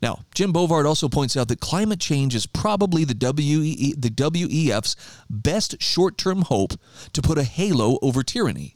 Now, 0.02 0.26
Jim 0.34 0.52
Bovard 0.52 0.86
also 0.86 1.08
points 1.08 1.38
out 1.38 1.48
that 1.48 1.62
climate 1.62 2.00
change 2.00 2.36
is 2.36 2.46
probably 2.46 3.06
the, 3.06 3.16
WE, 3.16 3.94
the 3.98 4.10
WEF's 4.10 4.96
best 5.30 5.82
short 5.82 6.18
term 6.18 6.44
hope 6.44 6.74
to 7.14 7.22
put 7.22 7.38
a 7.38 7.44
halo 7.44 7.98
over 8.02 8.24
tyranny. 8.24 8.76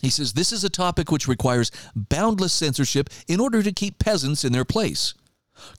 He 0.00 0.10
says 0.10 0.32
this 0.32 0.50
is 0.52 0.64
a 0.64 0.70
topic 0.70 1.10
which 1.10 1.28
requires 1.28 1.70
boundless 1.94 2.52
censorship 2.52 3.10
in 3.28 3.38
order 3.38 3.62
to 3.62 3.72
keep 3.72 3.98
peasants 3.98 4.44
in 4.44 4.52
their 4.52 4.64
place. 4.64 5.14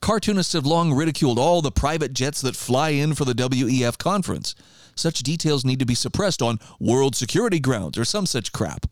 Cartoonists 0.02 0.54
have 0.54 0.65
long 0.65 0.94
ridiculed 0.94 1.39
all 1.39 1.62
the 1.62 1.72
private 1.72 2.13
jets 2.13 2.41
that 2.41 2.56
fly 2.56 2.89
in 2.89 3.13
for 3.13 3.26
the 3.26 3.34
WEF 3.34 3.98
conference. 3.98 4.56
Such 4.96 5.24
details 5.24 5.65
need 5.65 5.80
to 5.80 5.86
be 5.86 5.96
suppressed 5.96 6.41
on 6.41 6.60
world 6.80 7.15
security 7.15 7.60
grounds 7.60 7.98
or 7.98 8.06
some 8.06 8.26
such 8.26 8.52
crap. 8.52 8.88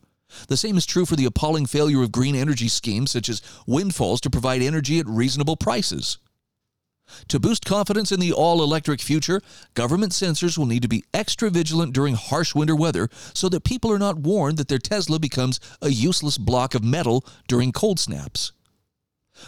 The 0.47 0.57
same 0.57 0.77
is 0.77 0.85
true 0.85 1.05
for 1.05 1.15
the 1.15 1.25
appalling 1.25 1.65
failure 1.65 2.03
of 2.03 2.11
green 2.11 2.35
energy 2.35 2.67
schemes 2.67 3.11
such 3.11 3.29
as 3.29 3.41
windfalls 3.65 4.21
to 4.21 4.29
provide 4.29 4.61
energy 4.61 4.99
at 4.99 5.07
reasonable 5.07 5.57
prices. 5.57 6.17
To 7.29 7.39
boost 7.39 7.65
confidence 7.65 8.11
in 8.11 8.19
the 8.19 8.31
all 8.31 8.61
electric 8.61 9.01
future, 9.01 9.41
government 9.73 10.13
censors 10.13 10.57
will 10.57 10.67
need 10.67 10.83
to 10.83 10.87
be 10.87 11.03
extra 11.13 11.49
vigilant 11.49 11.93
during 11.93 12.13
harsh 12.13 12.53
winter 12.53 12.75
weather 12.75 13.09
so 13.33 13.49
that 13.49 13.63
people 13.63 13.91
are 13.91 13.99
not 13.99 14.19
warned 14.19 14.57
that 14.57 14.67
their 14.67 14.77
Tesla 14.77 15.19
becomes 15.19 15.59
a 15.81 15.89
useless 15.89 16.37
block 16.37 16.75
of 16.75 16.83
metal 16.83 17.25
during 17.47 17.71
cold 17.71 17.99
snaps. 17.99 18.51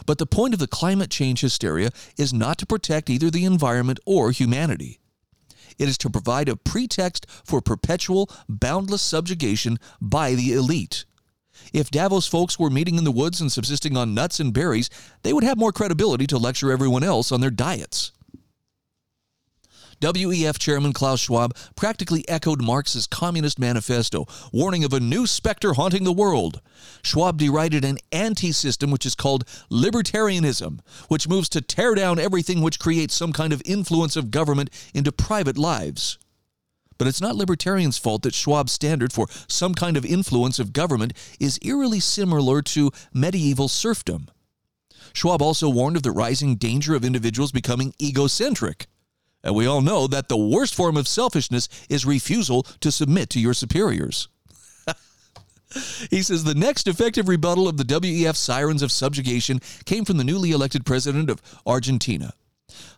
But 0.06 0.17
the 0.17 0.25
point 0.25 0.54
of 0.54 0.60
the 0.60 0.67
climate 0.67 1.10
change 1.10 1.41
hysteria 1.41 1.91
is 2.17 2.34
not 2.34 2.58
to 2.60 2.65
protect 2.65 3.10
either 3.10 3.30
the 3.30 3.45
environment 3.45 3.99
or 4.06 4.32
humanity. 4.32 4.99
It 5.77 5.89
is 5.89 5.97
to 5.99 6.10
provide 6.10 6.49
a 6.49 6.56
pretext 6.56 7.25
for 7.43 7.62
perpetual, 7.62 8.30
boundless 8.47 9.01
subjugation 9.01 9.77
by 9.99 10.36
the 10.36 10.54
elite. 10.54 11.06
If 11.73 11.91
Davos 11.91 12.27
folks 12.27 12.60
were 12.60 12.69
meeting 12.69 12.97
in 12.97 13.04
the 13.04 13.12
woods 13.12 13.41
and 13.41 13.51
subsisting 13.51 13.95
on 13.95 14.13
nuts 14.13 14.39
and 14.39 14.54
berries, 14.54 14.89
they 15.23 15.34
would 15.34 15.43
have 15.43 15.58
more 15.58 15.71
credibility 15.71 16.27
to 16.27 16.38
lecture 16.38 16.71
everyone 16.71 17.04
else 17.04 17.32
on 17.32 17.41
their 17.41 17.51
diets. 17.51 18.12
WEF 20.02 20.58
Chairman 20.58 20.94
Klaus 20.94 21.20
Schwab 21.20 21.56
practically 21.76 22.28
echoed 22.28 22.60
Marx's 22.60 23.06
Communist 23.06 23.60
Manifesto, 23.60 24.26
warning 24.52 24.84
of 24.84 24.94
a 24.94 25.00
new 25.00 25.28
specter 25.28 25.74
haunting 25.74 26.06
the 26.06 26.12
world. 26.12 26.60
Schwab 27.04 27.38
derided 27.38 27.86
an 27.86 28.00
anti 28.12 28.52
system 28.52 28.90
which 28.90 29.06
is 29.06 29.14
called 29.14 29.46
libertarianism, 29.70 30.80
which 31.08 31.30
moves 31.30 31.50
to 31.50 31.62
tear 31.62 31.94
down 31.94 32.18
everything 32.18 32.62
which 32.62 32.80
creates 32.80 33.14
some 33.14 33.32
kind 33.32 33.54
of 33.54 33.62
influence 33.64 34.16
of 34.16 34.32
government 34.32 34.72
into 34.96 35.12
private 35.12 35.58
lives. 35.58 36.18
But 36.98 37.08
it's 37.08 37.22
not 37.22 37.36
libertarians' 37.36 38.00
fault 38.00 38.24
that 38.24 38.34
Schwab's 38.34 38.72
standard 38.72 39.14
for 39.14 39.28
some 39.48 39.76
kind 39.76 39.98
of 39.98 40.06
influence 40.06 40.58
of 40.58 40.74
government 40.74 41.14
is 41.40 41.60
eerily 41.62 42.00
similar 42.00 42.64
to 42.64 42.92
medieval 43.14 43.68
serfdom. 43.68 44.30
Schwab 45.14 45.44
also 45.44 45.70
warned 45.70 45.98
of 45.98 46.04
the 46.04 46.12
rising 46.12 46.56
danger 46.56 46.96
of 46.96 47.06
individuals 47.06 47.52
becoming 47.52 47.94
egocentric. 48.02 48.88
And 49.43 49.56
we 49.56 49.65
all 49.65 49.82
know 49.82 50.08
that 50.08 50.30
the 50.30 50.38
worst 50.38 50.75
form 50.75 50.97
of 50.97 51.08
selfishness 51.08 51.67
is 51.89 52.06
refusal 52.06 52.63
to 52.80 52.91
submit 52.91 53.30
to 53.32 53.39
your 53.39 53.54
superiors. 53.54 54.27
he 56.10 56.21
says 56.21 56.43
the 56.43 56.56
next 56.56 56.88
effective 56.88 57.27
rebuttal 57.27 57.67
of 57.67 57.77
the 57.77 57.84
WEF 57.84 58.36
sirens 58.36 58.82
of 58.82 58.91
subjugation 58.91 59.60
came 59.86 60.06
from 60.06 60.17
the 60.17 60.23
newly 60.23 60.51
elected 60.51 60.86
president 60.86 61.30
of 61.30 61.41
Argentina. 61.65 62.34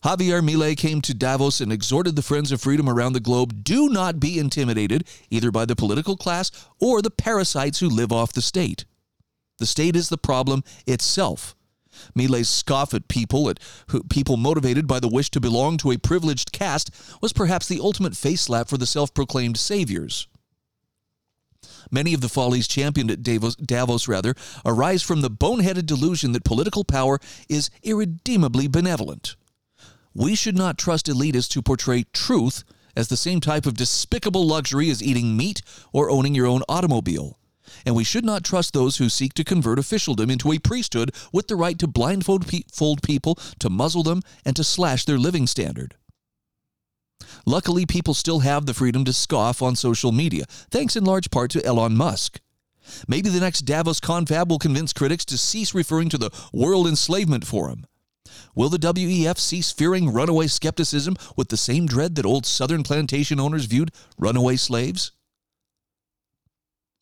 Javier 0.04 0.42
Milei 0.42 0.78
came 0.78 1.02
to 1.02 1.14
Davos 1.14 1.62
and 1.62 1.72
exhorted 1.72 2.16
the 2.16 2.22
Friends 2.22 2.52
of 2.52 2.62
Freedom 2.62 2.90
around 2.90 3.14
the 3.14 3.20
globe 3.20 3.64
do 3.64 3.90
not 3.90 4.20
be 4.20 4.38
intimidated 4.38 5.08
either 5.30 5.52
by 5.52 5.66
the 5.66 5.76
political 5.76 6.16
class 6.16 6.52
or 6.80 7.02
the 7.02 7.10
parasites 7.10 7.80
who 7.80 7.90
live 7.90 8.12
off 8.12 8.34
the 8.34 8.42
state. 8.42 8.86
The 9.60 9.66
state 9.66 9.96
is 9.96 10.10
the 10.10 10.18
problem 10.18 10.64
itself. 10.86 11.56
Milei's 12.16 12.50
scoff 12.50 12.94
at 12.94 13.08
people, 13.08 13.50
at 13.50 13.60
people 14.10 14.38
motivated 14.38 14.88
by 14.88 15.00
the 15.00 15.08
wish 15.08 15.30
to 15.32 15.42
belong 15.42 15.78
to 15.78 15.92
a 15.92 15.98
privileged 15.98 16.52
caste, 16.52 16.92
was 17.22 17.34
perhaps 17.34 17.68
the 17.68 17.80
ultimate 17.80 18.16
face 18.16 18.42
slap 18.42 18.70
for 18.70 18.78
the 18.78 18.88
self 18.88 19.14
proclaimed 19.14 19.58
saviors. 19.58 20.28
Many 21.92 22.14
of 22.14 22.22
the 22.22 22.30
follies 22.30 22.68
championed 22.68 23.12
at 23.12 23.24
Davos, 23.24 23.56
Davos 23.56 24.08
rather, 24.08 24.36
arise 24.66 25.04
from 25.04 25.22
the 25.22 25.30
boneheaded 25.30 25.86
delusion 25.86 26.32
that 26.32 26.44
political 26.44 26.84
power 26.84 27.20
is 27.48 27.70
irredeemably 27.84 28.68
benevolent. 28.68 29.36
We 30.14 30.36
should 30.36 30.58
not 30.58 30.78
trust 30.78 31.08
elitists 31.08 31.54
who 31.54 31.62
portray 31.62 32.06
truth 32.14 32.64
as 32.96 33.08
the 33.08 33.18
same 33.18 33.42
type 33.42 33.66
of 33.66 33.76
despicable 33.76 34.46
luxury 34.46 34.90
as 34.90 35.02
eating 35.02 35.36
meat 35.36 35.62
or 35.92 36.10
owning 36.10 36.36
your 36.36 36.48
own 36.48 36.62
automobile. 36.70 37.40
And 37.86 37.96
we 37.96 38.04
should 38.04 38.26
not 38.26 38.44
trust 38.44 38.74
those 38.74 38.98
who 38.98 39.10
seek 39.10 39.34
to 39.36 39.44
convert 39.44 39.80
officialdom 39.80 40.30
into 40.30 40.52
a 40.52 40.60
priesthood 40.60 41.14
with 41.32 41.48
the 41.48 41.56
right 41.56 41.78
to 41.80 41.88
blindfold 41.88 42.46
people, 43.04 43.36
to 43.60 43.70
muzzle 43.70 44.04
them, 44.04 44.22
and 44.46 44.56
to 44.56 44.64
slash 44.64 45.06
their 45.06 45.18
living 45.18 45.48
standard. 45.48 45.96
Luckily, 47.46 47.86
people 47.86 48.14
still 48.14 48.40
have 48.40 48.66
the 48.66 48.74
freedom 48.74 49.06
to 49.06 49.14
scoff 49.14 49.62
on 49.62 49.76
social 49.76 50.12
media, 50.12 50.46
thanks 50.72 50.96
in 50.96 51.04
large 51.04 51.32
part 51.32 51.52
to 51.52 51.66
Elon 51.66 51.96
Musk. 51.96 52.40
Maybe 53.08 53.30
the 53.30 53.40
next 53.40 53.62
Davos 53.62 54.00
confab 54.00 54.50
will 54.50 54.60
convince 54.60 54.94
critics 54.94 55.26
to 55.26 55.38
cease 55.38 55.74
referring 55.74 56.10
to 56.10 56.18
the 56.18 56.32
World 56.52 56.88
Enslavement 56.88 57.46
Forum. 57.46 57.86
Will 58.56 58.70
the 58.70 58.78
WEF 58.78 59.38
cease 59.38 59.72
fearing 59.72 60.12
runaway 60.12 60.48
skepticism 60.48 61.16
with 61.36 61.50
the 61.50 61.58
same 61.58 61.86
dread 61.86 62.16
that 62.16 62.26
old 62.26 62.46
Southern 62.46 62.84
plantation 62.84 63.40
owners 63.40 63.66
viewed 63.66 63.92
runaway 64.18 64.58
slaves? 64.58 65.12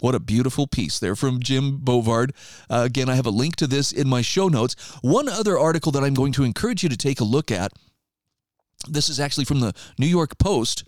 What 0.02 0.16
a 0.16 0.20
beautiful 0.20 0.66
piece 0.66 0.98
there 0.98 1.16
from 1.16 1.40
Jim 1.40 1.78
Bovard. 1.78 2.32
Uh, 2.72 2.82
again, 2.86 3.08
I 3.08 3.14
have 3.14 3.28
a 3.28 3.30
link 3.30 3.56
to 3.58 3.68
this 3.68 3.92
in 3.92 4.10
my 4.10 4.24
show 4.24 4.48
notes. 4.48 4.76
One 5.04 5.30
other 5.30 5.60
article 5.60 5.92
that 5.92 6.04
I'm 6.04 6.16
going 6.16 6.32
to 6.34 6.44
encourage 6.44 6.82
you 6.82 6.90
to 6.90 6.98
take 6.98 7.20
a 7.20 7.24
look 7.24 7.52
at 7.52 7.72
this 8.90 9.10
is 9.10 9.20
actually 9.20 9.46
from 9.46 9.60
the 9.60 9.76
New 10.00 10.08
York 10.08 10.40
Post, 10.40 10.86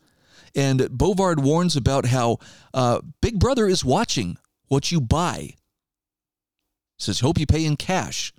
And 0.56 0.82
Bovard 0.82 1.40
warns 1.40 1.76
about 1.76 2.06
how 2.06 2.40
uh, 2.74 3.02
Big 3.22 3.40
Brother 3.40 3.68
is 3.68 3.86
watching 3.86 4.38
what 4.68 4.92
you 4.92 5.00
buy. 5.00 5.56
Says, 6.98 7.20
hope 7.20 7.40
you 7.40 7.46
pay 7.46 7.66
in 7.66 7.76
cash. 7.76 8.34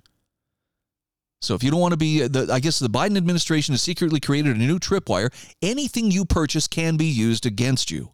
So 1.41 1.53
if 1.55 1.63
you 1.63 1.71
don't 1.71 1.79
want 1.79 1.91
to 1.93 1.97
be, 1.97 2.27
the, 2.27 2.49
I 2.51 2.59
guess 2.59 2.79
the 2.79 2.89
Biden 2.89 3.17
administration 3.17 3.73
has 3.73 3.81
secretly 3.81 4.19
created 4.19 4.55
a 4.55 4.59
new 4.59 4.79
tripwire. 4.79 5.31
Anything 5.61 6.09
you 6.09 6.25
purchase 6.25 6.67
can 6.67 6.97
be 6.97 7.05
used 7.05 7.45
against 7.45 7.91
you. 7.91 8.11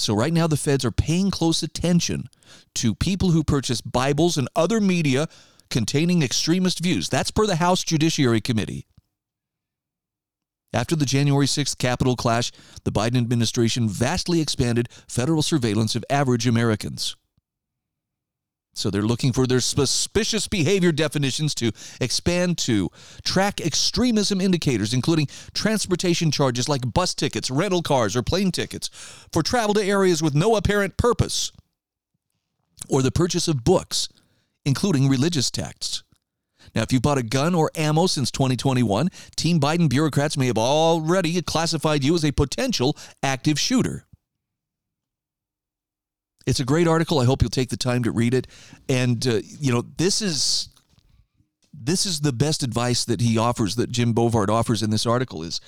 So 0.00 0.14
right 0.14 0.32
now, 0.32 0.46
the 0.46 0.56
feds 0.56 0.84
are 0.86 0.90
paying 0.90 1.30
close 1.30 1.62
attention 1.62 2.30
to 2.76 2.94
people 2.94 3.32
who 3.32 3.44
purchase 3.44 3.82
Bibles 3.82 4.38
and 4.38 4.48
other 4.56 4.80
media 4.80 5.28
containing 5.68 6.22
extremist 6.22 6.82
views. 6.82 7.10
That's 7.10 7.30
per 7.30 7.46
the 7.46 7.56
House 7.56 7.84
Judiciary 7.84 8.40
Committee. 8.40 8.86
After 10.72 10.96
the 10.96 11.04
January 11.04 11.44
6th 11.44 11.76
Capitol 11.76 12.16
clash, 12.16 12.50
the 12.84 12.92
Biden 12.92 13.18
administration 13.18 13.90
vastly 13.90 14.40
expanded 14.40 14.88
federal 15.06 15.42
surveillance 15.42 15.94
of 15.94 16.04
average 16.08 16.46
Americans. 16.46 17.14
So 18.72 18.88
they're 18.88 19.02
looking 19.02 19.32
for 19.32 19.46
their 19.46 19.60
suspicious 19.60 20.46
behavior 20.46 20.92
definitions 20.92 21.54
to 21.56 21.72
expand 22.00 22.56
to 22.58 22.88
track 23.24 23.60
extremism 23.60 24.40
indicators, 24.40 24.94
including 24.94 25.28
transportation 25.52 26.30
charges 26.30 26.68
like 26.68 26.92
bus 26.92 27.14
tickets, 27.14 27.50
rental 27.50 27.82
cars, 27.82 28.16
or 28.16 28.22
plane 28.22 28.52
tickets 28.52 28.88
for 29.32 29.42
travel 29.42 29.74
to 29.74 29.84
areas 29.84 30.22
with 30.22 30.34
no 30.34 30.56
apparent 30.56 30.96
purpose, 30.96 31.52
or 32.88 33.02
the 33.02 33.10
purchase 33.10 33.48
of 33.48 33.64
books, 33.64 34.08
including 34.64 35.08
religious 35.08 35.50
texts. 35.50 36.04
Now, 36.74 36.82
if 36.82 36.92
you've 36.92 37.02
bought 37.02 37.18
a 37.18 37.22
gun 37.22 37.54
or 37.54 37.70
ammo 37.74 38.06
since 38.06 38.30
2021, 38.30 39.08
Team 39.36 39.58
Biden 39.58 39.88
bureaucrats 39.88 40.36
may 40.36 40.46
have 40.46 40.58
already 40.58 41.40
classified 41.42 42.04
you 42.04 42.14
as 42.14 42.24
a 42.24 42.32
potential 42.32 42.96
active 43.22 43.58
shooter. 43.58 44.06
It's 46.50 46.58
a 46.58 46.64
great 46.64 46.88
article. 46.88 47.20
I 47.20 47.26
hope 47.26 47.42
you'll 47.42 47.48
take 47.48 47.68
the 47.68 47.76
time 47.76 48.02
to 48.02 48.10
read 48.10 48.34
it. 48.34 48.48
And 48.88 49.24
uh, 49.24 49.40
you 49.44 49.72
know, 49.72 49.84
this 49.98 50.20
is 50.20 50.68
this 51.72 52.04
is 52.04 52.22
the 52.22 52.32
best 52.32 52.64
advice 52.64 53.04
that 53.04 53.20
he 53.20 53.38
offers 53.38 53.76
that 53.76 53.92
Jim 53.92 54.12
Bovard 54.12 54.48
offers 54.48 54.82
in 54.82 54.90
this 54.90 55.06
article 55.06 55.44
is 55.44 55.60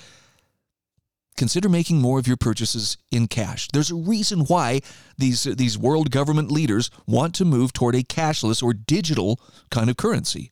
consider 1.37 1.69
making 1.69 2.01
more 2.01 2.19
of 2.19 2.27
your 2.27 2.35
purchases 2.35 2.97
in 3.11 3.27
cash. 3.27 3.69
There's 3.71 3.91
a 3.91 3.95
reason 3.95 4.41
why 4.41 4.81
these 5.17 5.43
these 5.43 5.77
world 5.77 6.11
government 6.11 6.51
leaders 6.51 6.91
want 7.07 7.33
to 7.35 7.45
move 7.45 7.71
toward 7.71 7.95
a 7.95 8.03
cashless 8.03 8.61
or 8.61 8.73
digital 8.73 9.39
kind 9.71 9.89
of 9.89 9.95
currency. 9.95 10.51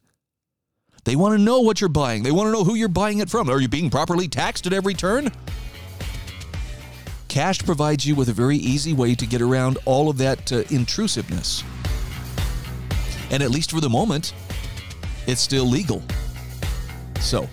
They 1.04 1.18
want 1.18 1.38
to 1.38 1.44
know 1.44 1.60
what 1.60 1.82
you're 1.82 1.90
buying. 1.90 2.24
They 2.24 2.32
want 2.32 2.48
to 2.48 2.54
know 2.54 2.64
who 2.64 2.76
you're 2.76 2.88
buying 2.88 3.20
it 3.20 3.30
from. 3.30 3.50
Are 3.50 3.60
you 3.60 3.68
being 3.68 3.90
properly 3.90 4.30
taxed 4.30 4.66
at 4.66 4.72
every 4.72 4.94
turn? 4.94 5.30
Cash 7.32 7.60
provides 7.60 8.06
you 8.06 8.14
with 8.14 8.28
a 8.28 8.34
very 8.34 8.58
easy 8.58 8.92
way 8.92 9.16
to 9.16 9.26
get 9.26 9.42
around 9.42 9.78
all 9.86 10.10
of 10.10 10.18
that 10.18 10.52
uh, 10.52 10.64
intrusiveness. 10.70 11.64
And 13.30 13.42
at 13.42 13.52
least 13.52 13.72
for 13.72 13.80
the 13.80 13.90
moment, 13.90 14.34
it's 15.28 15.40
still 15.40 15.64
legal. 15.64 16.04
So, 17.22 17.48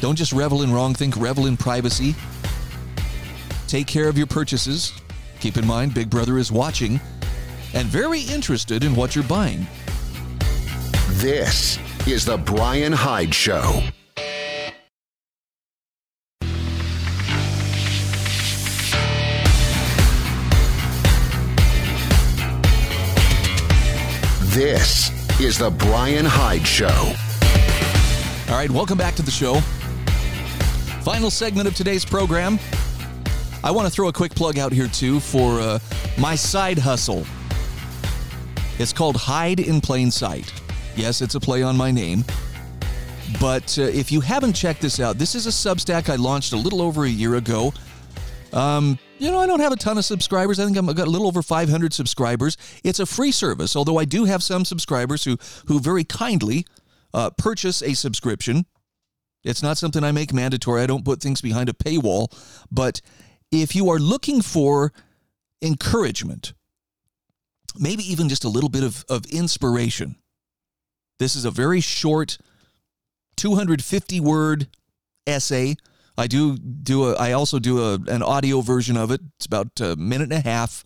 don't 0.00 0.16
just 0.16 0.32
revel 0.32 0.62
in 0.62 0.72
wrong, 0.72 0.94
think 0.94 1.18
revel 1.18 1.44
in 1.44 1.58
privacy. 1.58 2.14
Take 3.66 3.86
care 3.86 4.08
of 4.08 4.16
your 4.16 4.26
purchases. 4.26 4.94
Keep 5.40 5.58
in 5.58 5.66
mind, 5.66 5.92
Big 5.92 6.08
Brother 6.08 6.38
is 6.38 6.50
watching 6.50 6.98
and 7.74 7.86
very 7.88 8.22
interested 8.22 8.84
in 8.84 8.96
what 8.96 9.14
you're 9.14 9.22
buying. 9.24 9.66
This 11.16 11.78
is 12.06 12.24
The 12.24 12.38
Bryan 12.38 12.94
Hyde 12.94 13.34
Show. 13.34 13.82
This 24.48 25.10
is 25.40 25.58
The 25.58 25.68
Bryan 25.70 26.24
Hyde 26.24 26.66
Show. 26.66 26.86
All 28.50 28.58
right, 28.58 28.70
welcome 28.70 28.96
back 28.96 29.14
to 29.16 29.22
the 29.22 29.30
show. 29.30 29.60
Final 31.02 31.30
segment 31.30 31.68
of 31.68 31.74
today's 31.74 32.02
program. 32.02 32.58
I 33.62 33.70
want 33.70 33.86
to 33.86 33.92
throw 33.92 34.08
a 34.08 34.12
quick 34.12 34.34
plug 34.34 34.58
out 34.58 34.72
here, 34.72 34.88
too, 34.88 35.20
for 35.20 35.60
uh, 35.60 35.78
my 36.16 36.34
side 36.34 36.78
hustle. 36.78 37.26
It's 38.78 38.92
called 38.92 39.16
Hyde 39.16 39.60
in 39.60 39.82
Plain 39.82 40.10
Sight. 40.10 40.50
Yes, 40.96 41.20
it's 41.20 41.34
a 41.34 41.40
play 41.40 41.62
on 41.62 41.76
my 41.76 41.90
name. 41.90 42.24
But 43.38 43.78
uh, 43.78 43.82
if 43.82 44.10
you 44.10 44.22
haven't 44.22 44.54
checked 44.54 44.80
this 44.80 44.98
out, 44.98 45.18
this 45.18 45.34
is 45.34 45.46
a 45.46 45.50
Substack 45.50 46.08
I 46.08 46.16
launched 46.16 46.54
a 46.54 46.56
little 46.56 46.80
over 46.80 47.04
a 47.04 47.10
year 47.10 47.34
ago. 47.34 47.74
Um, 48.54 48.98
you 49.18 49.30
know, 49.30 49.38
I 49.38 49.46
don't 49.46 49.60
have 49.60 49.72
a 49.72 49.76
ton 49.76 49.98
of 49.98 50.04
subscribers. 50.04 50.58
I 50.58 50.64
think 50.64 50.76
I've 50.76 50.94
got 50.94 51.06
a 51.06 51.10
little 51.10 51.26
over 51.26 51.42
500 51.42 51.92
subscribers. 51.92 52.56
It's 52.84 53.00
a 53.00 53.06
free 53.06 53.32
service, 53.32 53.76
although 53.76 53.98
I 53.98 54.04
do 54.04 54.24
have 54.24 54.42
some 54.42 54.64
subscribers 54.64 55.24
who 55.24 55.36
who 55.66 55.80
very 55.80 56.04
kindly 56.04 56.66
uh, 57.12 57.30
purchase 57.30 57.82
a 57.82 57.94
subscription. 57.94 58.66
It's 59.44 59.62
not 59.62 59.78
something 59.78 60.04
I 60.04 60.12
make 60.12 60.32
mandatory. 60.32 60.82
I 60.82 60.86
don't 60.86 61.04
put 61.04 61.20
things 61.20 61.40
behind 61.40 61.68
a 61.68 61.72
paywall. 61.72 62.32
But 62.70 63.00
if 63.50 63.74
you 63.74 63.88
are 63.90 63.98
looking 63.98 64.42
for 64.42 64.92
encouragement, 65.62 66.54
maybe 67.78 68.02
even 68.02 68.28
just 68.28 68.44
a 68.44 68.48
little 68.48 68.68
bit 68.68 68.82
of, 68.82 69.04
of 69.08 69.24
inspiration, 69.26 70.16
this 71.18 71.34
is 71.34 71.44
a 71.44 71.50
very 71.50 71.80
short, 71.80 72.38
250 73.36 74.20
word 74.20 74.68
essay 75.26 75.76
I 76.18 76.26
do 76.26 76.58
do 76.58 77.04
a. 77.04 77.14
I 77.14 77.32
also 77.32 77.60
do 77.60 77.80
a 77.80 77.94
an 78.08 78.22
audio 78.22 78.60
version 78.60 78.96
of 78.96 79.12
it. 79.12 79.20
It's 79.36 79.46
about 79.46 79.80
a 79.80 79.94
minute 79.96 80.32
and 80.32 80.44
a 80.44 80.48
half. 80.48 80.84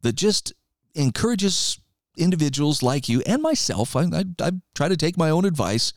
That 0.00 0.16
just 0.16 0.52
encourages 0.94 1.78
individuals 2.16 2.82
like 2.82 3.08
you 3.08 3.22
and 3.26 3.42
myself. 3.42 3.94
I, 3.94 4.02
I, 4.02 4.24
I 4.40 4.50
try 4.74 4.88
to 4.88 4.96
take 4.96 5.16
my 5.16 5.30
own 5.30 5.44
advice 5.44 5.92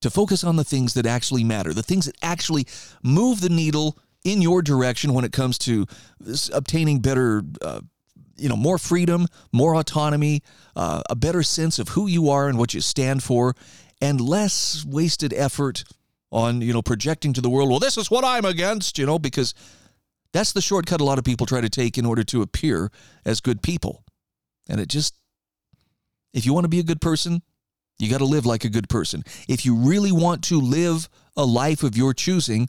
to 0.00 0.10
focus 0.10 0.44
on 0.44 0.56
the 0.56 0.64
things 0.64 0.94
that 0.94 1.06
actually 1.06 1.44
matter, 1.44 1.72
the 1.72 1.82
things 1.82 2.06
that 2.06 2.16
actually 2.22 2.66
move 3.02 3.40
the 3.40 3.48
needle 3.48 3.98
in 4.22 4.42
your 4.42 4.60
direction 4.62 5.14
when 5.14 5.24
it 5.24 5.32
comes 5.32 5.56
to 5.58 5.86
obtaining 6.52 7.00
better, 7.00 7.42
uh, 7.62 7.80
you 8.36 8.48
know, 8.48 8.56
more 8.56 8.78
freedom, 8.78 9.26
more 9.52 9.76
autonomy, 9.76 10.42
uh, 10.76 11.02
a 11.08 11.14
better 11.14 11.42
sense 11.42 11.78
of 11.78 11.90
who 11.90 12.06
you 12.06 12.28
are 12.28 12.48
and 12.48 12.58
what 12.58 12.74
you 12.74 12.80
stand 12.80 13.22
for, 13.22 13.54
and 14.00 14.20
less 14.20 14.84
wasted 14.86 15.32
effort 15.32 15.84
on, 16.34 16.60
you 16.60 16.72
know, 16.72 16.82
projecting 16.82 17.32
to 17.32 17.40
the 17.40 17.48
world, 17.48 17.70
well, 17.70 17.78
this 17.78 17.96
is 17.96 18.10
what 18.10 18.24
I'm 18.24 18.44
against, 18.44 18.98
you 18.98 19.06
know, 19.06 19.20
because 19.20 19.54
that's 20.32 20.52
the 20.52 20.60
shortcut 20.60 21.00
a 21.00 21.04
lot 21.04 21.16
of 21.16 21.24
people 21.24 21.46
try 21.46 21.60
to 21.60 21.68
take 21.68 21.96
in 21.96 22.04
order 22.04 22.24
to 22.24 22.42
appear 22.42 22.90
as 23.24 23.40
good 23.40 23.62
people. 23.62 24.04
And 24.68 24.80
it 24.80 24.88
just, 24.88 25.14
if 26.34 26.44
you 26.44 26.52
want 26.52 26.64
to 26.64 26.68
be 26.68 26.80
a 26.80 26.84
good 26.84 27.00
person, 27.00 27.40
you 28.00 28.10
got 28.10 28.18
to 28.18 28.24
live 28.24 28.44
like 28.44 28.64
a 28.64 28.68
good 28.68 28.88
person. 28.88 29.22
If 29.48 29.64
you 29.64 29.76
really 29.76 30.10
want 30.10 30.42
to 30.44 30.60
live 30.60 31.08
a 31.36 31.44
life 31.44 31.84
of 31.84 31.96
your 31.96 32.12
choosing, 32.12 32.68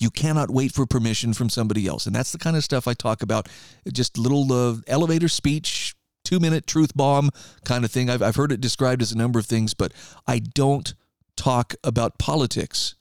you 0.00 0.10
cannot 0.10 0.50
wait 0.50 0.72
for 0.72 0.84
permission 0.84 1.32
from 1.34 1.48
somebody 1.48 1.86
else. 1.86 2.06
And 2.06 2.16
that's 2.16 2.32
the 2.32 2.38
kind 2.38 2.56
of 2.56 2.64
stuff 2.64 2.88
I 2.88 2.94
talk 2.94 3.22
about. 3.22 3.48
Just 3.92 4.18
little 4.18 4.52
uh, 4.52 4.78
elevator 4.88 5.28
speech, 5.28 5.94
two 6.24 6.40
minute 6.40 6.66
truth 6.66 6.96
bomb 6.96 7.30
kind 7.64 7.84
of 7.84 7.92
thing. 7.92 8.10
I've, 8.10 8.22
I've 8.22 8.34
heard 8.34 8.50
it 8.50 8.60
described 8.60 9.02
as 9.02 9.12
a 9.12 9.16
number 9.16 9.38
of 9.38 9.46
things, 9.46 9.72
but 9.72 9.92
I 10.26 10.40
don't 10.40 10.94
talk 11.36 11.74
about 11.84 12.18
politics 12.18 12.96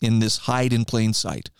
in 0.00 0.18
this 0.18 0.38
Hyde 0.38 0.72
in 0.72 0.84
plain 0.84 1.12
sight. 1.12 1.50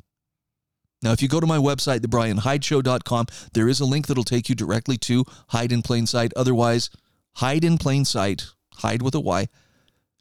Now, 1.02 1.12
if 1.12 1.22
you 1.22 1.28
go 1.28 1.40
to 1.40 1.46
my 1.46 1.56
website, 1.56 2.00
thebryanhydeshow.com, 2.00 3.26
there 3.54 3.68
is 3.68 3.80
a 3.80 3.86
link 3.86 4.06
that'll 4.06 4.24
take 4.24 4.48
you 4.48 4.54
directly 4.54 4.98
to 4.98 5.24
Hyde 5.48 5.72
in 5.72 5.82
plain 5.82 6.06
sight. 6.06 6.32
Otherwise, 6.36 6.90
Hyde 7.36 7.64
in 7.64 7.78
plain 7.78 8.04
sight, 8.04 8.46
Hyde 8.74 9.02
with 9.02 9.14
a 9.14 9.20
Y, 9.20 9.48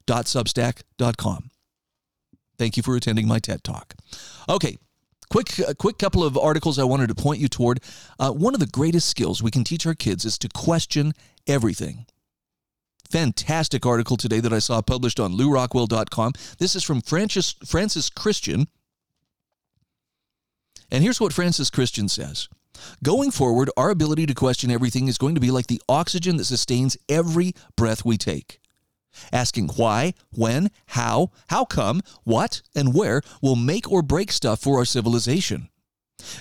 dot 0.05 0.25
substack.com. 0.25 1.49
Thank 2.57 2.77
you 2.77 2.83
for 2.83 2.95
attending 2.95 3.27
my 3.27 3.39
TED 3.39 3.63
Talk. 3.63 3.95
Okay, 4.47 4.77
quick, 5.29 5.59
a 5.59 5.75
quick 5.75 5.97
couple 5.97 6.23
of 6.23 6.37
articles 6.37 6.79
I 6.79 6.83
wanted 6.83 7.07
to 7.07 7.15
point 7.15 7.39
you 7.39 7.47
toward. 7.47 7.81
Uh, 8.17 8.31
one 8.31 8.53
of 8.53 8.59
the 8.59 8.67
greatest 8.67 9.09
skills 9.09 9.43
we 9.43 9.51
can 9.51 9.63
teach 9.63 9.85
our 9.85 9.93
kids 9.95 10.25
is 10.25 10.37
to 10.39 10.49
question 10.49 11.13
everything. 11.47 12.05
Fantastic 13.09 13.87
article 13.87 14.17
today 14.17 14.39
that 14.39 14.53
I 14.53 14.59
saw 14.59 14.81
published 14.83 15.19
on 15.19 15.33
lewrockwell.com. 15.33 16.33
This 16.59 16.75
is 16.75 16.83
from 16.83 17.01
Francis, 17.01 17.55
Francis 17.65 18.07
Christian. 18.09 18.67
And 20.91 21.03
here's 21.03 21.19
what 21.19 21.33
Francis 21.33 21.71
Christian 21.71 22.07
says 22.07 22.49
Going 23.01 23.31
forward, 23.31 23.71
our 23.75 23.89
ability 23.89 24.27
to 24.27 24.35
question 24.35 24.69
everything 24.69 25.07
is 25.07 25.17
going 25.17 25.33
to 25.33 25.41
be 25.41 25.49
like 25.49 25.67
the 25.67 25.81
oxygen 25.89 26.37
that 26.37 26.45
sustains 26.45 26.97
every 27.07 27.53
breath 27.75 28.05
we 28.05 28.15
take. 28.15 28.59
Asking 29.33 29.69
why, 29.69 30.13
when, 30.29 30.69
how, 30.87 31.31
how 31.47 31.65
come, 31.65 32.01
what, 32.25 32.61
and 32.75 32.93
where 32.93 33.23
will 33.41 33.55
make 33.55 33.91
or 33.91 34.03
break 34.03 34.31
stuff 34.31 34.61
for 34.61 34.77
our 34.77 34.85
civilization. 34.85 35.69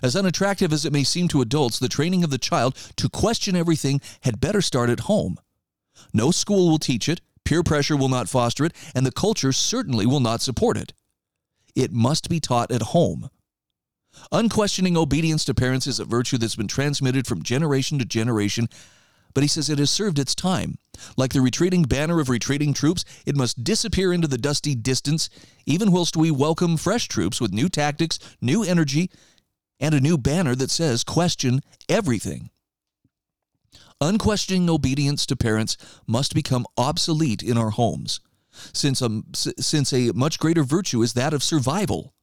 As 0.02 0.14
unattractive 0.14 0.72
as 0.72 0.84
it 0.84 0.92
may 0.92 1.02
seem 1.04 1.28
to 1.28 1.40
adults, 1.40 1.78
the 1.78 1.88
training 1.88 2.24
of 2.24 2.30
the 2.30 2.36
child 2.36 2.76
to 2.96 3.08
question 3.08 3.56
everything 3.56 4.02
had 4.20 4.40
better 4.40 4.60
start 4.60 4.90
at 4.90 5.00
home. 5.00 5.38
No 6.12 6.30
school 6.30 6.68
will 6.68 6.78
teach 6.78 7.08
it, 7.08 7.20
peer 7.44 7.62
pressure 7.62 7.96
will 7.96 8.08
not 8.08 8.28
foster 8.28 8.64
it, 8.64 8.74
and 8.94 9.06
the 9.06 9.12
culture 9.12 9.52
certainly 9.52 10.06
will 10.06 10.20
not 10.20 10.40
support 10.40 10.76
it. 10.76 10.92
it 11.74 11.92
must 11.92 12.28
be 12.28 12.40
taught 12.40 12.72
at 12.72 12.82
home. 12.82 13.30
Unquestioning 14.32 14.96
obedience 14.96 15.44
to 15.44 15.54
parents 15.54 15.86
is 15.86 16.00
a 16.00 16.04
virtue 16.04 16.38
that's 16.38 16.56
been 16.56 16.66
transmitted 16.66 17.26
from 17.26 17.42
generation 17.42 17.98
to 17.98 18.04
generation, 18.04 18.68
but 19.34 19.44
he 19.44 19.48
says 19.48 19.70
it 19.70 19.78
has 19.78 19.90
served 19.90 20.18
its 20.18 20.34
time. 20.34 20.78
Like 21.16 21.32
the 21.32 21.40
retreating 21.40 21.84
banner 21.84 22.18
of 22.18 22.28
retreating 22.28 22.74
troops, 22.74 23.04
it 23.24 23.36
must 23.36 23.62
disappear 23.62 24.12
into 24.12 24.26
the 24.26 24.38
dusty 24.38 24.74
distance, 24.74 25.30
even 25.66 25.92
whilst 25.92 26.16
we 26.16 26.30
welcome 26.30 26.76
fresh 26.76 27.06
troops 27.06 27.40
with 27.40 27.52
new 27.52 27.68
tactics, 27.68 28.18
new 28.40 28.64
energy, 28.64 29.10
and 29.78 29.94
a 29.94 30.00
new 30.00 30.18
banner 30.18 30.56
that 30.56 30.70
says, 30.70 31.04
Question 31.04 31.60
everything. 31.88 32.50
Unquestioning 34.00 34.70
obedience 34.70 35.26
to 35.26 35.36
parents 35.36 35.76
must 36.06 36.34
become 36.34 36.66
obsolete 36.76 37.42
in 37.42 37.58
our 37.58 37.70
homes, 37.70 38.20
since, 38.72 39.02
um, 39.02 39.24
since 39.34 39.92
a 39.92 40.12
much 40.12 40.38
greater 40.38 40.62
virtue 40.62 41.02
is 41.02 41.14
that 41.14 41.34
of 41.34 41.42
survival. 41.42 42.14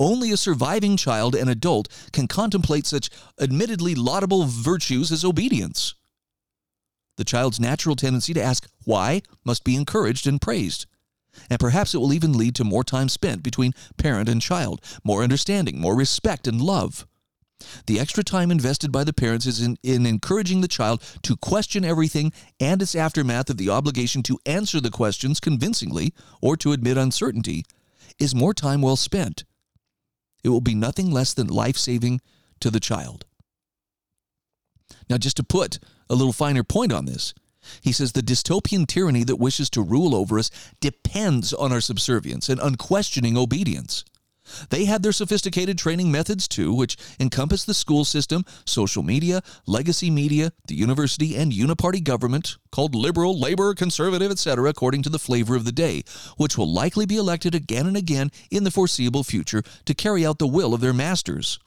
Only 0.00 0.32
a 0.32 0.38
surviving 0.38 0.96
child 0.96 1.34
and 1.34 1.50
adult 1.50 1.88
can 2.12 2.28
contemplate 2.28 2.86
such 2.86 3.10
admittedly 3.38 3.94
laudable 3.94 4.46
virtues 4.46 5.12
as 5.12 5.24
obedience. 5.24 5.94
The 7.18 7.24
child's 7.24 7.60
natural 7.60 7.94
tendency 7.94 8.32
to 8.32 8.42
ask 8.42 8.66
why 8.84 9.20
must 9.44 9.64
be 9.64 9.76
encouraged 9.76 10.26
and 10.26 10.40
praised. 10.40 10.86
And 11.50 11.60
perhaps 11.60 11.94
it 11.94 11.98
will 11.98 12.12
even 12.12 12.32
lead 12.32 12.54
to 12.56 12.64
more 12.64 12.84
time 12.84 13.08
spent 13.08 13.42
between 13.42 13.74
parent 13.98 14.28
and 14.28 14.40
child, 14.40 14.82
more 15.04 15.22
understanding, 15.22 15.78
more 15.78 15.94
respect 15.94 16.46
and 16.46 16.60
love. 16.60 17.06
The 17.86 18.00
extra 18.00 18.24
time 18.24 18.50
invested 18.50 18.92
by 18.92 19.04
the 19.04 19.12
parents 19.12 19.46
is 19.46 19.60
in, 19.60 19.76
in 19.82 20.06
encouraging 20.06 20.60
the 20.60 20.68
child 20.68 21.02
to 21.22 21.36
question 21.36 21.84
everything 21.84 22.32
and 22.60 22.80
its 22.80 22.94
aftermath 22.94 23.50
of 23.50 23.56
the 23.56 23.70
obligation 23.70 24.22
to 24.24 24.38
answer 24.46 24.80
the 24.80 24.90
questions 24.90 25.40
convincingly 25.40 26.12
or 26.40 26.56
to 26.58 26.72
admit 26.72 26.96
uncertainty 26.96 27.64
is 28.18 28.34
more 28.34 28.54
time 28.54 28.82
well 28.82 28.96
spent. 28.96 29.44
It 30.44 30.48
will 30.48 30.60
be 30.60 30.74
nothing 30.74 31.10
less 31.10 31.34
than 31.34 31.46
life 31.46 31.76
saving 31.76 32.20
to 32.60 32.70
the 32.70 32.80
child. 32.80 33.26
Now, 35.08 35.18
just 35.18 35.36
to 35.36 35.44
put 35.44 35.78
a 36.08 36.14
little 36.14 36.32
finer 36.32 36.62
point 36.62 36.92
on 36.92 37.06
this, 37.06 37.34
he 37.80 37.92
says 37.92 38.12
the 38.12 38.22
dystopian 38.22 38.86
tyranny 38.86 39.24
that 39.24 39.36
wishes 39.36 39.70
to 39.70 39.82
rule 39.82 40.14
over 40.14 40.38
us 40.38 40.50
depends 40.80 41.52
on 41.52 41.72
our 41.72 41.80
subservience 41.80 42.48
and 42.48 42.60
unquestioning 42.60 43.36
obedience. 43.36 44.04
They 44.70 44.84
had 44.84 45.02
their 45.02 45.12
sophisticated 45.12 45.78
training 45.78 46.10
methods 46.10 46.48
too, 46.48 46.72
which 46.72 46.96
encompass 47.18 47.64
the 47.64 47.74
school 47.74 48.04
system, 48.04 48.44
social 48.64 49.02
media, 49.02 49.42
legacy 49.66 50.10
media, 50.10 50.52
the 50.66 50.74
university, 50.74 51.36
and 51.36 51.52
uniparty 51.52 52.02
government, 52.02 52.56
called 52.70 52.94
liberal, 52.94 53.38
labor, 53.38 53.74
conservative, 53.74 54.30
etc., 54.30 54.68
according 54.68 55.02
to 55.02 55.10
the 55.10 55.18
flavor 55.18 55.56
of 55.56 55.64
the 55.64 55.72
day, 55.72 56.02
which 56.36 56.56
will 56.56 56.72
likely 56.72 57.06
be 57.06 57.16
elected 57.16 57.54
again 57.54 57.86
and 57.86 57.96
again 57.96 58.30
in 58.50 58.64
the 58.64 58.70
foreseeable 58.70 59.24
future 59.24 59.62
to 59.84 59.94
carry 59.94 60.24
out 60.24 60.38
the 60.38 60.46
will 60.46 60.74
of 60.74 60.80
their 60.80 60.92
masters. 60.92 61.58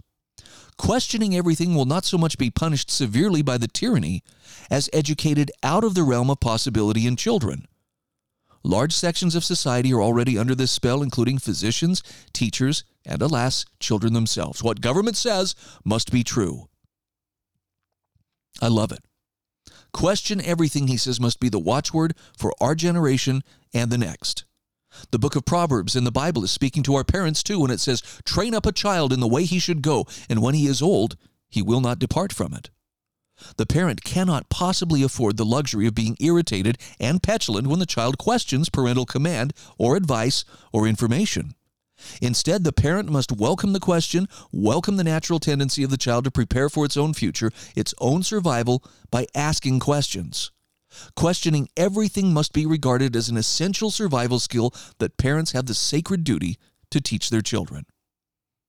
Questioning 0.78 1.36
everything 1.36 1.74
will 1.74 1.86
not 1.86 2.04
so 2.04 2.18
much 2.18 2.38
be 2.38 2.50
punished 2.50 2.92
severely 2.92 3.42
by 3.42 3.58
the 3.58 3.68
tyranny 3.68 4.24
as 4.70 4.90
educated 4.92 5.52
out 5.64 5.84
of 5.84 5.94
the 5.94 6.04
realm 6.04 6.30
of 6.30 6.40
possibility 6.40 7.08
in 7.08 7.16
children. 7.16 7.66
Large 8.66 8.94
sections 8.94 9.36
of 9.36 9.44
society 9.44 9.94
are 9.94 10.02
already 10.02 10.40
under 10.40 10.56
this 10.56 10.72
spell, 10.72 11.04
including 11.04 11.38
physicians, 11.38 12.02
teachers, 12.34 12.84
and 13.06 13.22
alas, 13.22 13.64
children 13.80 14.14
themselves. 14.14 14.64
What 14.64 14.82
government 14.82 15.18
says 15.18 15.54
must 15.84 16.12
be 16.12 16.24
true. 16.24 16.68
I 18.60 18.70
love 18.70 18.92
it. 18.92 19.06
Question 19.94 20.44
everything, 20.44 20.88
he 20.88 20.98
says, 20.98 21.20
must 21.20 21.40
be 21.40 21.48
the 21.48 21.60
watchword 21.60 22.16
for 22.36 22.54
our 22.60 22.74
generation 22.74 23.44
and 23.72 23.92
the 23.92 24.00
next. 24.00 24.46
The 25.12 25.20
book 25.20 25.36
of 25.36 25.46
Proverbs 25.46 25.96
in 25.96 26.04
the 26.04 26.12
Bible 26.12 26.44
is 26.44 26.50
speaking 26.50 26.82
to 26.84 26.96
our 26.96 27.04
parents 27.04 27.44
too 27.44 27.60
when 27.60 27.70
it 27.70 27.80
says, 27.80 28.02
Train 28.26 28.56
up 28.56 28.66
a 28.66 28.72
child 28.72 29.14
in 29.14 29.20
the 29.20 29.28
way 29.28 29.44
he 29.44 29.60
should 29.60 29.84
go, 29.84 30.08
and 30.28 30.42
when 30.42 30.56
he 30.56 30.66
is 30.66 30.82
old, 30.82 31.18
he 31.50 31.62
will 31.62 31.82
not 31.82 32.00
depart 32.00 32.34
from 32.34 32.52
it. 32.56 32.72
The 33.58 33.66
parent 33.66 34.04
cannot 34.04 34.50
possibly 34.50 35.04
afford 35.04 35.38
the 35.38 35.46
luxury 35.46 35.88
of 35.88 35.96
being 35.96 36.18
irritated 36.20 36.78
and 37.00 37.22
petulant 37.22 37.68
when 37.68 37.80
the 37.80 37.86
child 37.86 38.18
questions 38.18 38.70
parental 38.70 39.06
command 39.06 39.54
or 39.78 39.96
advice 39.96 40.46
or 40.72 40.88
information. 40.88 41.56
Instead, 42.22 42.64
the 42.64 42.74
parent 42.74 43.10
must 43.10 43.32
welcome 43.32 43.74
the 43.74 43.80
question, 43.80 44.28
welcome 44.52 44.98
the 44.98 45.04
natural 45.04 45.40
tendency 45.40 45.84
of 45.84 45.90
the 45.90 45.98
child 45.98 46.26
to 46.26 46.32
prepare 46.32 46.70
for 46.70 46.86
its 46.86 46.98
own 46.98 47.14
future, 47.14 47.52
its 47.76 47.94
own 48.00 48.22
survival, 48.24 48.84
by 49.12 49.26
asking 49.34 49.80
questions. 49.80 50.52
Questioning 51.16 51.68
everything 51.76 52.34
must 52.34 52.54
be 52.54 52.66
regarded 52.66 53.16
as 53.16 53.30
an 53.30 53.38
essential 53.38 53.92
survival 53.92 54.40
skill 54.40 54.74
that 55.00 55.18
parents 55.18 55.52
have 55.52 55.66
the 55.66 55.74
sacred 55.74 56.24
duty 56.24 56.58
to 56.92 57.02
teach 57.02 57.30
their 57.30 57.42
children. 57.42 57.86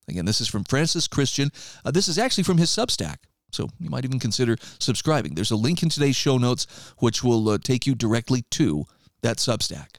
Again, 0.09 0.25
this 0.25 0.41
is 0.41 0.49
from 0.49 0.65
Francis 0.65 1.09
Christian. 1.09 1.51
Uh, 1.85 1.91
this 1.91 2.09
is 2.09 2.19
actually 2.19 2.45
from 2.45 2.59
his 2.59 2.71
Substack. 2.71 3.17
So 3.57 3.71
you 3.81 3.91
might 3.91 4.05
even 4.05 4.21
consider 4.21 4.57
subscribing. 4.79 5.35
There's 5.35 5.51
a 5.51 5.57
link 5.57 5.83
in 5.83 5.89
today's 5.89 6.17
show 6.17 6.37
notes 6.39 6.67
which 6.99 7.25
will 7.25 7.49
uh, 7.49 7.59
take 7.59 7.87
you 7.87 7.95
directly 7.95 8.45
to 8.53 8.85
that 9.23 9.39
Substack. 9.39 9.97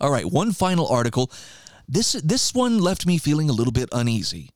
All 0.00 0.10
right, 0.10 0.24
one 0.24 0.52
final 0.52 0.86
article. 0.86 1.30
This 1.88 2.12
this 2.12 2.54
one 2.54 2.78
left 2.78 3.06
me 3.06 3.18
feeling 3.18 3.50
a 3.50 3.52
little 3.52 3.72
bit 3.72 3.88
uneasy. 3.92 4.50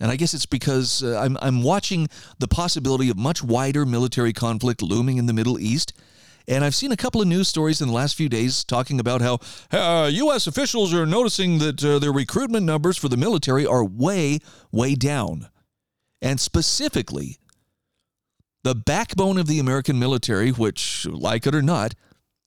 And 0.00 0.10
I 0.10 0.16
guess 0.16 0.34
it's 0.34 0.46
because 0.46 1.02
uh, 1.02 1.18
I'm, 1.18 1.38
I'm 1.40 1.62
watching 1.62 2.08
the 2.40 2.48
possibility 2.48 3.08
of 3.10 3.16
much 3.16 3.44
wider 3.44 3.86
military 3.86 4.32
conflict 4.32 4.82
looming 4.82 5.18
in 5.18 5.26
the 5.26 5.32
Middle 5.32 5.58
East. 5.58 5.92
And 6.48 6.64
I've 6.64 6.74
seen 6.74 6.92
a 6.92 6.96
couple 6.96 7.22
of 7.22 7.28
news 7.28 7.48
stories 7.48 7.80
in 7.80 7.88
the 7.88 7.94
last 7.94 8.16
few 8.16 8.28
days 8.28 8.64
talking 8.64 9.00
about 9.00 9.22
how 9.22 9.38
uh, 9.70 10.08
U.S. 10.08 10.46
officials 10.46 10.92
are 10.92 11.06
noticing 11.06 11.58
that 11.60 11.82
uh, 11.82 12.00
their 12.00 12.12
recruitment 12.12 12.66
numbers 12.66 12.98
for 12.98 13.08
the 13.08 13.16
military 13.16 13.64
are 13.64 13.84
way, 13.84 14.40
way 14.72 14.94
down. 14.94 15.48
And 16.22 16.40
specifically, 16.40 17.38
the 18.62 18.74
backbone 18.74 19.38
of 19.38 19.46
the 19.46 19.58
American 19.58 19.98
military, 19.98 20.50
which, 20.50 21.06
like 21.06 21.46
it 21.46 21.54
or 21.54 21.62
not, 21.62 21.94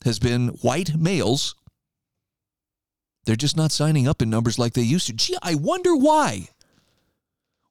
has 0.04 0.20
been 0.20 0.48
white 0.48 0.96
males, 0.96 1.56
they're 3.26 3.36
just 3.36 3.58
not 3.58 3.72
signing 3.72 4.08
up 4.08 4.22
in 4.22 4.30
numbers 4.30 4.58
like 4.58 4.74
they 4.74 4.82
used 4.82 5.08
to. 5.08 5.14
Gee, 5.14 5.38
I 5.44 5.56
wonder 5.56 5.96
why. 5.96 6.48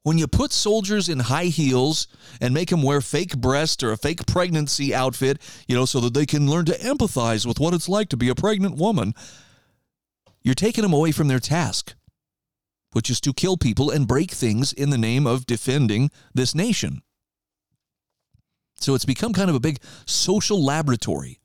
When 0.02 0.18
you 0.18 0.28
put 0.28 0.52
soldiers 0.52 1.08
in 1.08 1.18
high 1.18 1.46
heels 1.46 2.06
and 2.40 2.54
make 2.54 2.68
them 2.68 2.82
wear 2.82 3.00
fake 3.00 3.36
breast 3.38 3.82
or 3.82 3.90
a 3.90 3.96
fake 3.96 4.24
pregnancy 4.26 4.94
outfit, 4.94 5.40
you 5.66 5.74
know, 5.74 5.84
so 5.84 5.98
that 6.00 6.14
they 6.14 6.26
can 6.26 6.48
learn 6.48 6.66
to 6.66 6.78
empathize 6.78 7.44
with 7.44 7.58
what 7.58 7.74
it's 7.74 7.88
like 7.88 8.08
to 8.10 8.16
be 8.16 8.28
a 8.28 8.34
pregnant 8.36 8.76
woman, 8.76 9.14
you're 10.42 10.54
taking 10.54 10.82
them 10.82 10.92
away 10.92 11.10
from 11.10 11.26
their 11.26 11.40
task, 11.40 11.96
which 12.96 13.10
is 13.10 13.20
to 13.20 13.32
kill 13.32 13.56
people 13.56 13.90
and 13.90 14.08
break 14.08 14.30
things 14.30 14.72
in 14.72 14.90
the 14.90 14.98
name 14.98 15.26
of 15.26 15.46
defending 15.46 16.10
this 16.34 16.54
nation. 16.54 17.02
So 18.80 18.94
it's 18.94 19.04
become 19.04 19.32
kind 19.32 19.50
of 19.50 19.56
a 19.56 19.60
big 19.60 19.78
social 20.06 20.64
laboratory 20.64 21.38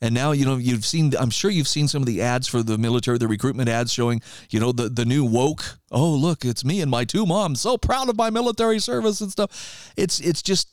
and 0.00 0.14
now, 0.14 0.32
you 0.32 0.44
know, 0.44 0.56
you've 0.56 0.84
seen, 0.84 1.12
I'm 1.18 1.30
sure 1.30 1.50
you've 1.50 1.68
seen 1.68 1.88
some 1.88 2.02
of 2.02 2.06
the 2.06 2.22
ads 2.22 2.46
for 2.46 2.62
the 2.62 2.78
military, 2.78 3.18
the 3.18 3.26
recruitment 3.26 3.68
ads 3.68 3.92
showing, 3.92 4.22
you 4.48 4.60
know, 4.60 4.70
the, 4.70 4.88
the 4.88 5.04
new 5.04 5.24
woke. 5.24 5.78
Oh, 5.90 6.10
look, 6.10 6.44
it's 6.44 6.64
me 6.64 6.80
and 6.80 6.90
my 6.90 7.04
two 7.04 7.26
moms. 7.26 7.60
So 7.60 7.76
proud 7.76 8.08
of 8.08 8.16
my 8.16 8.30
military 8.30 8.78
service 8.78 9.20
and 9.20 9.32
stuff. 9.32 9.92
It's, 9.96 10.20
it's 10.20 10.40
just, 10.40 10.68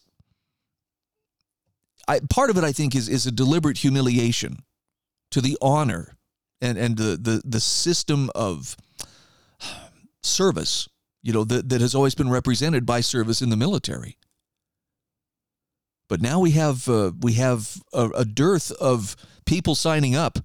I, 2.07 2.19
part 2.29 2.51
of 2.51 2.57
it, 2.57 2.63
I 2.63 2.71
think, 2.71 2.93
is, 2.93 3.09
is 3.09 3.25
a 3.25 3.31
deliberate 3.31 3.79
humiliation 3.79 4.59
to 5.31 5.41
the 5.41 5.57
honor 5.59 6.15
and, 6.61 6.77
and 6.77 6.95
the, 6.95 7.17
the, 7.19 7.41
the 7.43 7.59
system 7.59 8.29
of 8.35 8.77
service, 10.25 10.87
you 11.21 11.33
know, 11.33 11.43
that, 11.43 11.69
that 11.69 11.81
has 11.81 11.95
always 11.95 12.15
been 12.15 12.29
represented 12.29 12.85
by 12.85 13.01
service 13.01 13.41
in 13.41 13.49
the 13.49 13.57
military. 13.57 14.17
But 16.07 16.21
now 16.21 16.39
we 16.39 16.51
have 16.51 16.87
uh, 16.87 17.11
we 17.19 17.33
have 17.33 17.81
a, 17.93 18.09
a, 18.09 18.25
dearth 18.25 18.71
of 18.73 19.15
people 19.45 19.73
signing 19.73 20.15
up. 20.15 20.37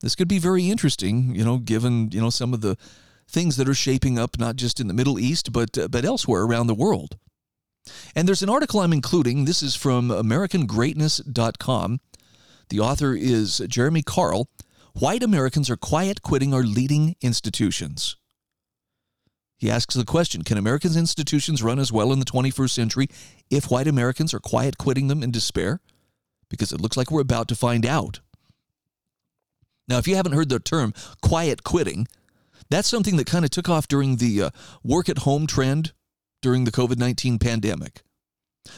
This 0.00 0.14
could 0.14 0.28
be 0.28 0.38
very 0.38 0.70
interesting, 0.70 1.34
you 1.34 1.44
know, 1.44 1.58
given 1.58 2.10
you 2.12 2.20
know 2.20 2.30
some 2.30 2.54
of 2.54 2.62
the 2.62 2.78
things 3.28 3.56
that 3.56 3.68
are 3.68 3.74
shaping 3.74 4.18
up 4.18 4.38
not 4.38 4.56
just 4.56 4.80
in 4.80 4.88
the 4.88 4.94
Middle 4.94 5.18
East 5.18 5.52
but 5.52 5.76
uh, 5.76 5.88
but 5.88 6.06
elsewhere 6.06 6.42
around 6.42 6.66
the 6.66 6.74
world. 6.74 7.18
And 8.14 8.26
there's 8.26 8.42
an 8.42 8.48
article 8.48 8.80
I'm 8.80 8.92
including. 8.92 9.44
This 9.44 9.62
is 9.62 9.74
from 9.74 10.08
AmericanGreatness.com. 10.08 12.00
The 12.68 12.80
author 12.80 13.14
is 13.14 13.58
Jeremy 13.68 14.02
Carl. 14.02 14.48
White 14.94 15.22
Americans 15.22 15.70
are 15.70 15.76
quiet 15.76 16.22
quitting 16.22 16.52
our 16.54 16.62
leading 16.62 17.16
institutions. 17.20 18.16
He 19.60 19.70
asks 19.70 19.94
the 19.94 20.06
question 20.06 20.42
Can 20.42 20.56
Americans' 20.56 20.96
institutions 20.96 21.62
run 21.62 21.78
as 21.78 21.92
well 21.92 22.14
in 22.14 22.18
the 22.18 22.24
21st 22.24 22.70
century 22.70 23.08
if 23.50 23.70
white 23.70 23.86
Americans 23.86 24.32
are 24.32 24.40
quiet 24.40 24.78
quitting 24.78 25.08
them 25.08 25.22
in 25.22 25.30
despair? 25.30 25.80
Because 26.48 26.72
it 26.72 26.80
looks 26.80 26.96
like 26.96 27.10
we're 27.10 27.20
about 27.20 27.46
to 27.48 27.54
find 27.54 27.84
out. 27.84 28.20
Now, 29.86 29.98
if 29.98 30.08
you 30.08 30.16
haven't 30.16 30.32
heard 30.32 30.48
the 30.48 30.60
term 30.60 30.94
quiet 31.20 31.62
quitting, 31.62 32.08
that's 32.70 32.88
something 32.88 33.16
that 33.18 33.26
kind 33.26 33.44
of 33.44 33.50
took 33.50 33.68
off 33.68 33.86
during 33.86 34.16
the 34.16 34.44
uh, 34.44 34.50
work 34.82 35.10
at 35.10 35.18
home 35.18 35.46
trend 35.46 35.92
during 36.40 36.64
the 36.64 36.72
COVID 36.72 36.96
19 36.96 37.38
pandemic. 37.38 38.00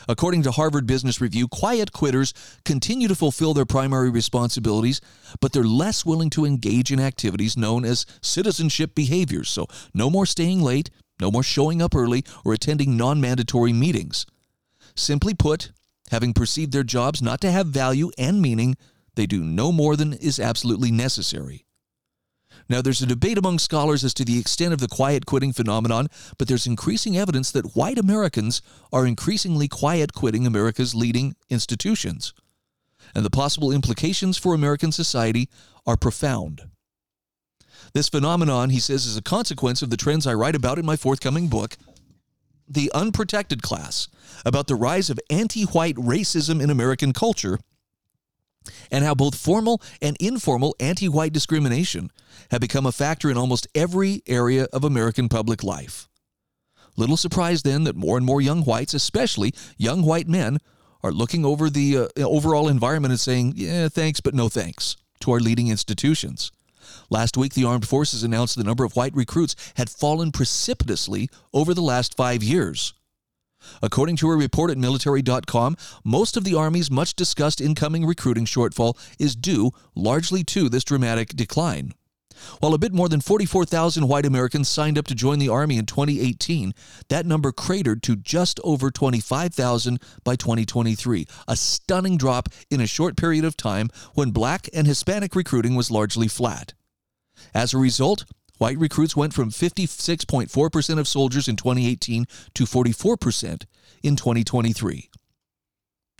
According 0.09 0.43
to 0.45 0.51
Harvard 0.53 0.87
Business 0.87 1.21
Review, 1.21 1.49
quiet 1.49 1.93
quitters 1.93 2.33
continue 2.65 3.09
to 3.09 3.15
fulfill 3.15 3.55
their 3.55 3.67
primary 3.67 4.11
responsibilities, 4.11 5.01
but 5.41 5.53
they're 5.53 5.65
less 5.65 6.05
willing 6.05 6.31
to 6.31 6.45
engage 6.45 6.93
in 6.93 7.01
activities 7.01 7.57
known 7.57 7.85
as 7.85 8.07
citizenship 8.21 8.95
behaviors. 8.95 9.49
So, 9.49 9.67
no 9.95 10.11
more 10.11 10.27
staying 10.27 10.63
late, 10.63 10.91
no 11.21 11.31
more 11.31 11.43
showing 11.43 11.81
up 11.81 11.95
early, 11.95 12.25
or 12.45 12.53
attending 12.53 12.97
non 12.97 13.21
mandatory 13.21 13.73
meetings. 13.73 14.27
Simply 14.95 15.35
put, 15.35 15.73
having 16.11 16.33
perceived 16.33 16.73
their 16.73 16.83
jobs 16.83 17.23
not 17.23 17.41
to 17.41 17.51
have 17.51 17.67
value 17.67 18.11
and 18.19 18.43
meaning, 18.43 18.77
they 19.15 19.27
do 19.27 19.43
no 19.43 19.73
more 19.73 19.97
than 19.97 20.13
is 20.15 20.41
absolutely 20.41 20.91
necessary. 20.91 21.65
Now, 22.69 22.81
there's 22.81 23.03
a 23.03 23.07
debate 23.07 23.39
among 23.39 23.59
scholars 23.59 24.05
as 24.05 24.15
to 24.15 24.25
the 24.25 24.39
extent 24.39 24.73
of 24.73 24.81
the 24.81 24.89
quiet 24.89 25.27
quitting 25.27 25.53
phenomenon, 25.53 26.09
but 26.39 26.49
there's 26.49 26.67
increasing 26.67 27.17
evidence 27.17 27.51
that 27.53 27.77
white 27.77 27.99
Americans 27.99 28.63
are 28.93 29.07
increasingly 29.07 29.69
quiet 29.69 30.13
quitting 30.13 30.47
America's 30.47 30.95
leading 30.95 31.35
institutions. 31.51 32.33
And 33.15 33.25
the 33.25 33.31
possible 33.31 33.73
implications 33.73 34.39
for 34.39 34.55
American 34.55 34.93
society 34.93 35.49
are 35.87 35.97
profound. 35.97 36.63
This 37.95 38.09
phenomenon, 38.09 38.71
he 38.71 38.81
says, 38.81 39.07
is 39.07 39.17
a 39.17 39.23
consequence 39.23 39.83
of 39.83 39.91
the 39.91 39.97
trends 39.97 40.27
I 40.27 40.35
write 40.35 40.55
about 40.55 40.79
in 40.79 40.87
my 40.87 40.97
forthcoming 40.97 41.49
book, 41.49 41.77
The 42.67 42.91
Unprotected 42.95 43.63
Class, 43.63 44.09
about 44.47 44.67
the 44.67 44.77
rise 44.77 45.11
of 45.11 45.21
anti 45.29 45.65
white 45.65 45.97
racism 45.97 46.63
in 46.63 46.71
American 46.71 47.13
culture 47.13 47.59
and 48.91 49.05
how 49.05 49.15
both 49.15 49.35
formal 49.35 49.83
and 50.01 50.17
informal 50.21 50.75
anti 50.81 51.09
white 51.09 51.33
discrimination 51.33 52.11
have 52.51 52.61
become 52.61 52.87
a 52.87 52.93
factor 52.93 53.31
in 53.31 53.37
almost 53.37 53.69
every 53.75 54.23
area 54.27 54.67
of 54.73 54.85
American 54.85 55.29
public 55.29 55.63
life. 55.63 56.09
Little 56.97 57.17
surprise 57.17 57.63
then 57.63 57.85
that 57.85 57.97
more 57.97 58.17
and 58.17 58.27
more 58.27 58.41
young 58.41 58.63
whites, 58.63 58.95
especially 58.95 59.55
young 59.79 60.03
white 60.03 60.29
men, 60.29 60.59
are 61.03 61.13
looking 61.13 61.45
over 61.45 61.71
the 61.71 61.99
uh, 61.99 62.07
overall 62.19 62.69
environment 62.69 63.13
and 63.13 63.21
saying, 63.21 63.55
yeah, 63.57 63.89
thanks, 63.89 64.21
but 64.21 64.35
no 64.35 64.49
thanks 64.49 64.97
to 65.21 65.33
our 65.33 65.41
leading 65.41 65.69
institutions. 65.69 66.53
Last 67.11 67.37
week, 67.37 67.55
the 67.55 67.65
armed 67.65 67.89
forces 67.89 68.23
announced 68.23 68.57
the 68.57 68.65
number 68.65 68.85
of 68.85 68.97
white 68.97 69.15
recruits 69.15 69.57
had 69.77 69.89
fallen 69.91 70.33
precipitously 70.33 71.29
over 71.53 71.75
the 71.75 71.83
last 71.83 72.17
five 72.17 72.43
years. 72.43 72.95
According 73.83 74.17
to 74.17 74.31
a 74.31 74.37
report 74.37 74.71
at 74.71 74.79
military.com, 74.79 75.77
most 76.05 76.37
of 76.37 76.45
the 76.45 76.55
Army's 76.55 76.91
much 76.91 77.15
discussed 77.15 77.61
incoming 77.61 78.07
recruiting 78.07 78.45
shortfall 78.45 78.97
is 79.19 79.37
due 79.37 79.73
largely 79.95 80.45
to 80.45 80.69
this 80.69 80.85
dramatic 80.85 81.31
decline. 81.31 81.95
While 82.61 82.75
a 82.75 82.79
bit 82.79 82.93
more 82.93 83.09
than 83.09 83.21
44,000 83.21 84.09
white 84.09 84.27
Americans 84.27 84.69
signed 84.69 84.99
up 84.99 85.07
to 85.07 85.15
join 85.15 85.39
the 85.39 85.49
Army 85.49 85.77
in 85.77 85.87
2018, 85.87 86.73
that 87.09 87.27
number 87.27 87.53
cratered 87.53 88.03
to 88.05 88.17
just 88.17 88.61
over 88.65 88.91
25,000 88.91 90.01
by 90.25 90.37
2023, 90.37 91.27
a 91.49 91.57
stunning 91.57 92.17
drop 92.17 92.49
in 92.71 92.81
a 92.81 92.87
short 92.87 93.17
period 93.17 93.45
of 93.45 93.57
time 93.57 93.91
when 94.15 94.31
black 94.31 94.69
and 94.73 94.87
Hispanic 94.87 95.35
recruiting 95.35 95.75
was 95.75 95.91
largely 95.91 96.29
flat. 96.29 96.75
As 97.55 97.73
a 97.73 97.79
result, 97.79 98.25
White 98.63 98.79
recruits 98.79 99.17
went 99.17 99.35
from 99.35 99.51
56.4% 99.51 100.99
of 101.01 101.09
soldiers 101.09 101.49
in 101.49 101.57
2018 101.57 102.27
to 102.55 102.63
44% 102.63 103.65
in 104.05 104.15
2023. 104.15 105.11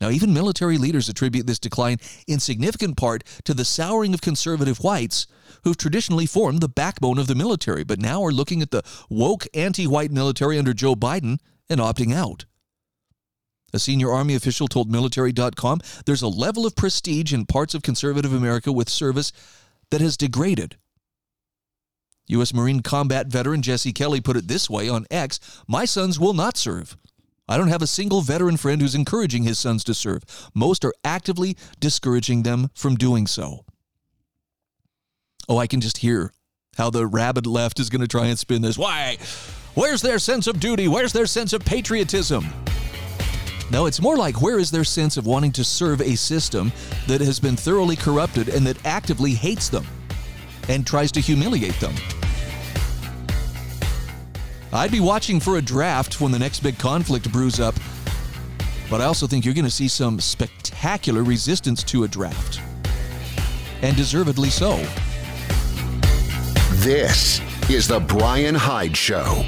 Now, 0.01 0.11
even 0.11 0.35
military 0.35 0.77
leaders 0.77 1.09
attribute 1.09 1.47
this 1.47 1.61
decline 1.61 1.99
in 2.27 2.41
significant 2.41 2.97
part 2.97 3.23
to 3.45 3.55
the 3.55 3.65
souring 3.65 4.13
of 4.13 4.23
conservative 4.23 4.79
whites 4.79 5.29
who've 5.63 5.77
traditionally 5.77 6.27
formed 6.27 6.61
the 6.61 6.69
backbone 6.69 7.19
of 7.19 7.29
the 7.29 7.37
military, 7.37 7.85
but 7.85 8.01
now 8.01 8.25
are 8.25 8.33
looking 8.33 8.61
at 8.61 8.73
the 8.73 8.83
woke 9.09 9.47
anti 9.55 9.87
white 9.87 10.11
military 10.11 10.59
under 10.59 10.75
Joe 10.75 10.97
Biden 10.97 11.39
and 11.71 11.79
opting 11.79 12.13
out. 12.13 12.47
A 13.73 13.79
senior 13.79 14.11
Army 14.11 14.35
official 14.35 14.67
told 14.67 14.91
military.com 14.91 15.79
there's 16.07 16.23
a 16.23 16.27
level 16.27 16.67
of 16.67 16.75
prestige 16.75 17.33
in 17.33 17.47
parts 17.47 17.73
of 17.73 17.85
conservative 17.85 18.33
America 18.33 18.73
with 18.73 18.89
service 18.89 19.31
that 19.93 20.01
has 20.01 20.17
degraded 20.17 20.77
U.S. 22.29 22.55
Marine 22.55 22.81
combat 22.81 23.27
veteran 23.27 23.63
Jesse 23.63 23.93
Kelly 23.93 24.21
put 24.21 24.37
it 24.37 24.49
this 24.49 24.71
way 24.71 24.89
on 24.89 25.07
X 25.11 25.41
My 25.67 25.85
sons 25.85 26.19
will 26.19 26.35
not 26.35 26.57
serve. 26.57 26.97
I 27.49 27.59
don't 27.59 27.69
have 27.69 27.83
a 27.83 27.87
single 27.87 28.23
veteran 28.23 28.57
friend 28.57 28.81
who's 28.81 28.95
encouraging 28.95 29.43
his 29.43 29.59
sons 29.59 29.85
to 29.85 29.95
serve. 29.95 30.23
Most 30.55 30.85
are 30.85 30.95
actively 31.05 31.57
discouraging 31.81 32.45
them 32.45 32.71
from 32.75 32.95
doing 32.95 33.27
so. 33.27 33.65
Oh, 35.49 35.59
I 35.59 35.67
can 35.67 35.81
just 35.81 35.99
hear 35.99 36.33
how 36.79 36.89
the 36.89 37.07
rabid 37.07 37.47
left 37.47 37.81
is 37.81 37.91
going 37.91 38.01
to 38.01 38.09
try 38.09 38.27
and 38.27 38.39
spin 38.39 38.63
this. 38.63 38.79
Why? 38.79 39.19
Where's 39.75 40.03
their 40.03 40.19
sense 40.19 40.47
of 40.47 40.61
duty? 40.61 40.89
Where's 40.89 41.13
their 41.13 41.27
sense 41.27 41.53
of 41.53 41.65
patriotism? 41.65 42.47
No, 43.71 43.87
it's 43.87 44.01
more 44.01 44.17
like 44.17 44.41
where 44.41 44.59
is 44.59 44.71
their 44.71 44.85
sense 44.85 45.17
of 45.17 45.27
wanting 45.27 45.53
to 45.53 45.65
serve 45.65 46.01
a 46.01 46.15
system 46.15 46.73
that 47.07 47.21
has 47.21 47.41
been 47.41 47.57
thoroughly 47.57 47.97
corrupted 47.97 48.49
and 48.49 48.67
that 48.67 48.85
actively 48.87 49.33
hates 49.33 49.69
them? 49.69 49.87
And 50.69 50.87
tries 50.87 51.13
to 51.13 51.21
humiliate 51.21 51.79
them. 51.81 51.95
I'd 54.73 54.91
be 54.91 55.01
watching 55.01 55.39
for 55.39 55.59
a 55.59 55.63
draft 55.63 56.21
when 56.21 56.33
the 56.33 56.39
next 56.39 56.61
big 56.61 56.79
conflict 56.79 57.31
brews 57.31 57.61
up, 57.61 57.75
but 58.89 59.01
I 59.01 59.05
also 59.05 59.27
think 59.27 59.45
you're 59.45 59.55
going 59.55 59.67
to 59.67 59.71
see 59.71 59.89
some 59.89 60.19
spectacular 60.19 61.23
resistance 61.23 61.83
to 61.85 62.05
a 62.05 62.09
draft. 62.09 62.61
And 63.83 63.97
deservedly 63.97 64.49
so. 64.49 64.77
This 66.77 67.41
is 67.69 67.87
The 67.87 68.01
Bryan 68.01 68.55
Hyde 68.55 68.97
Show. 68.97 69.45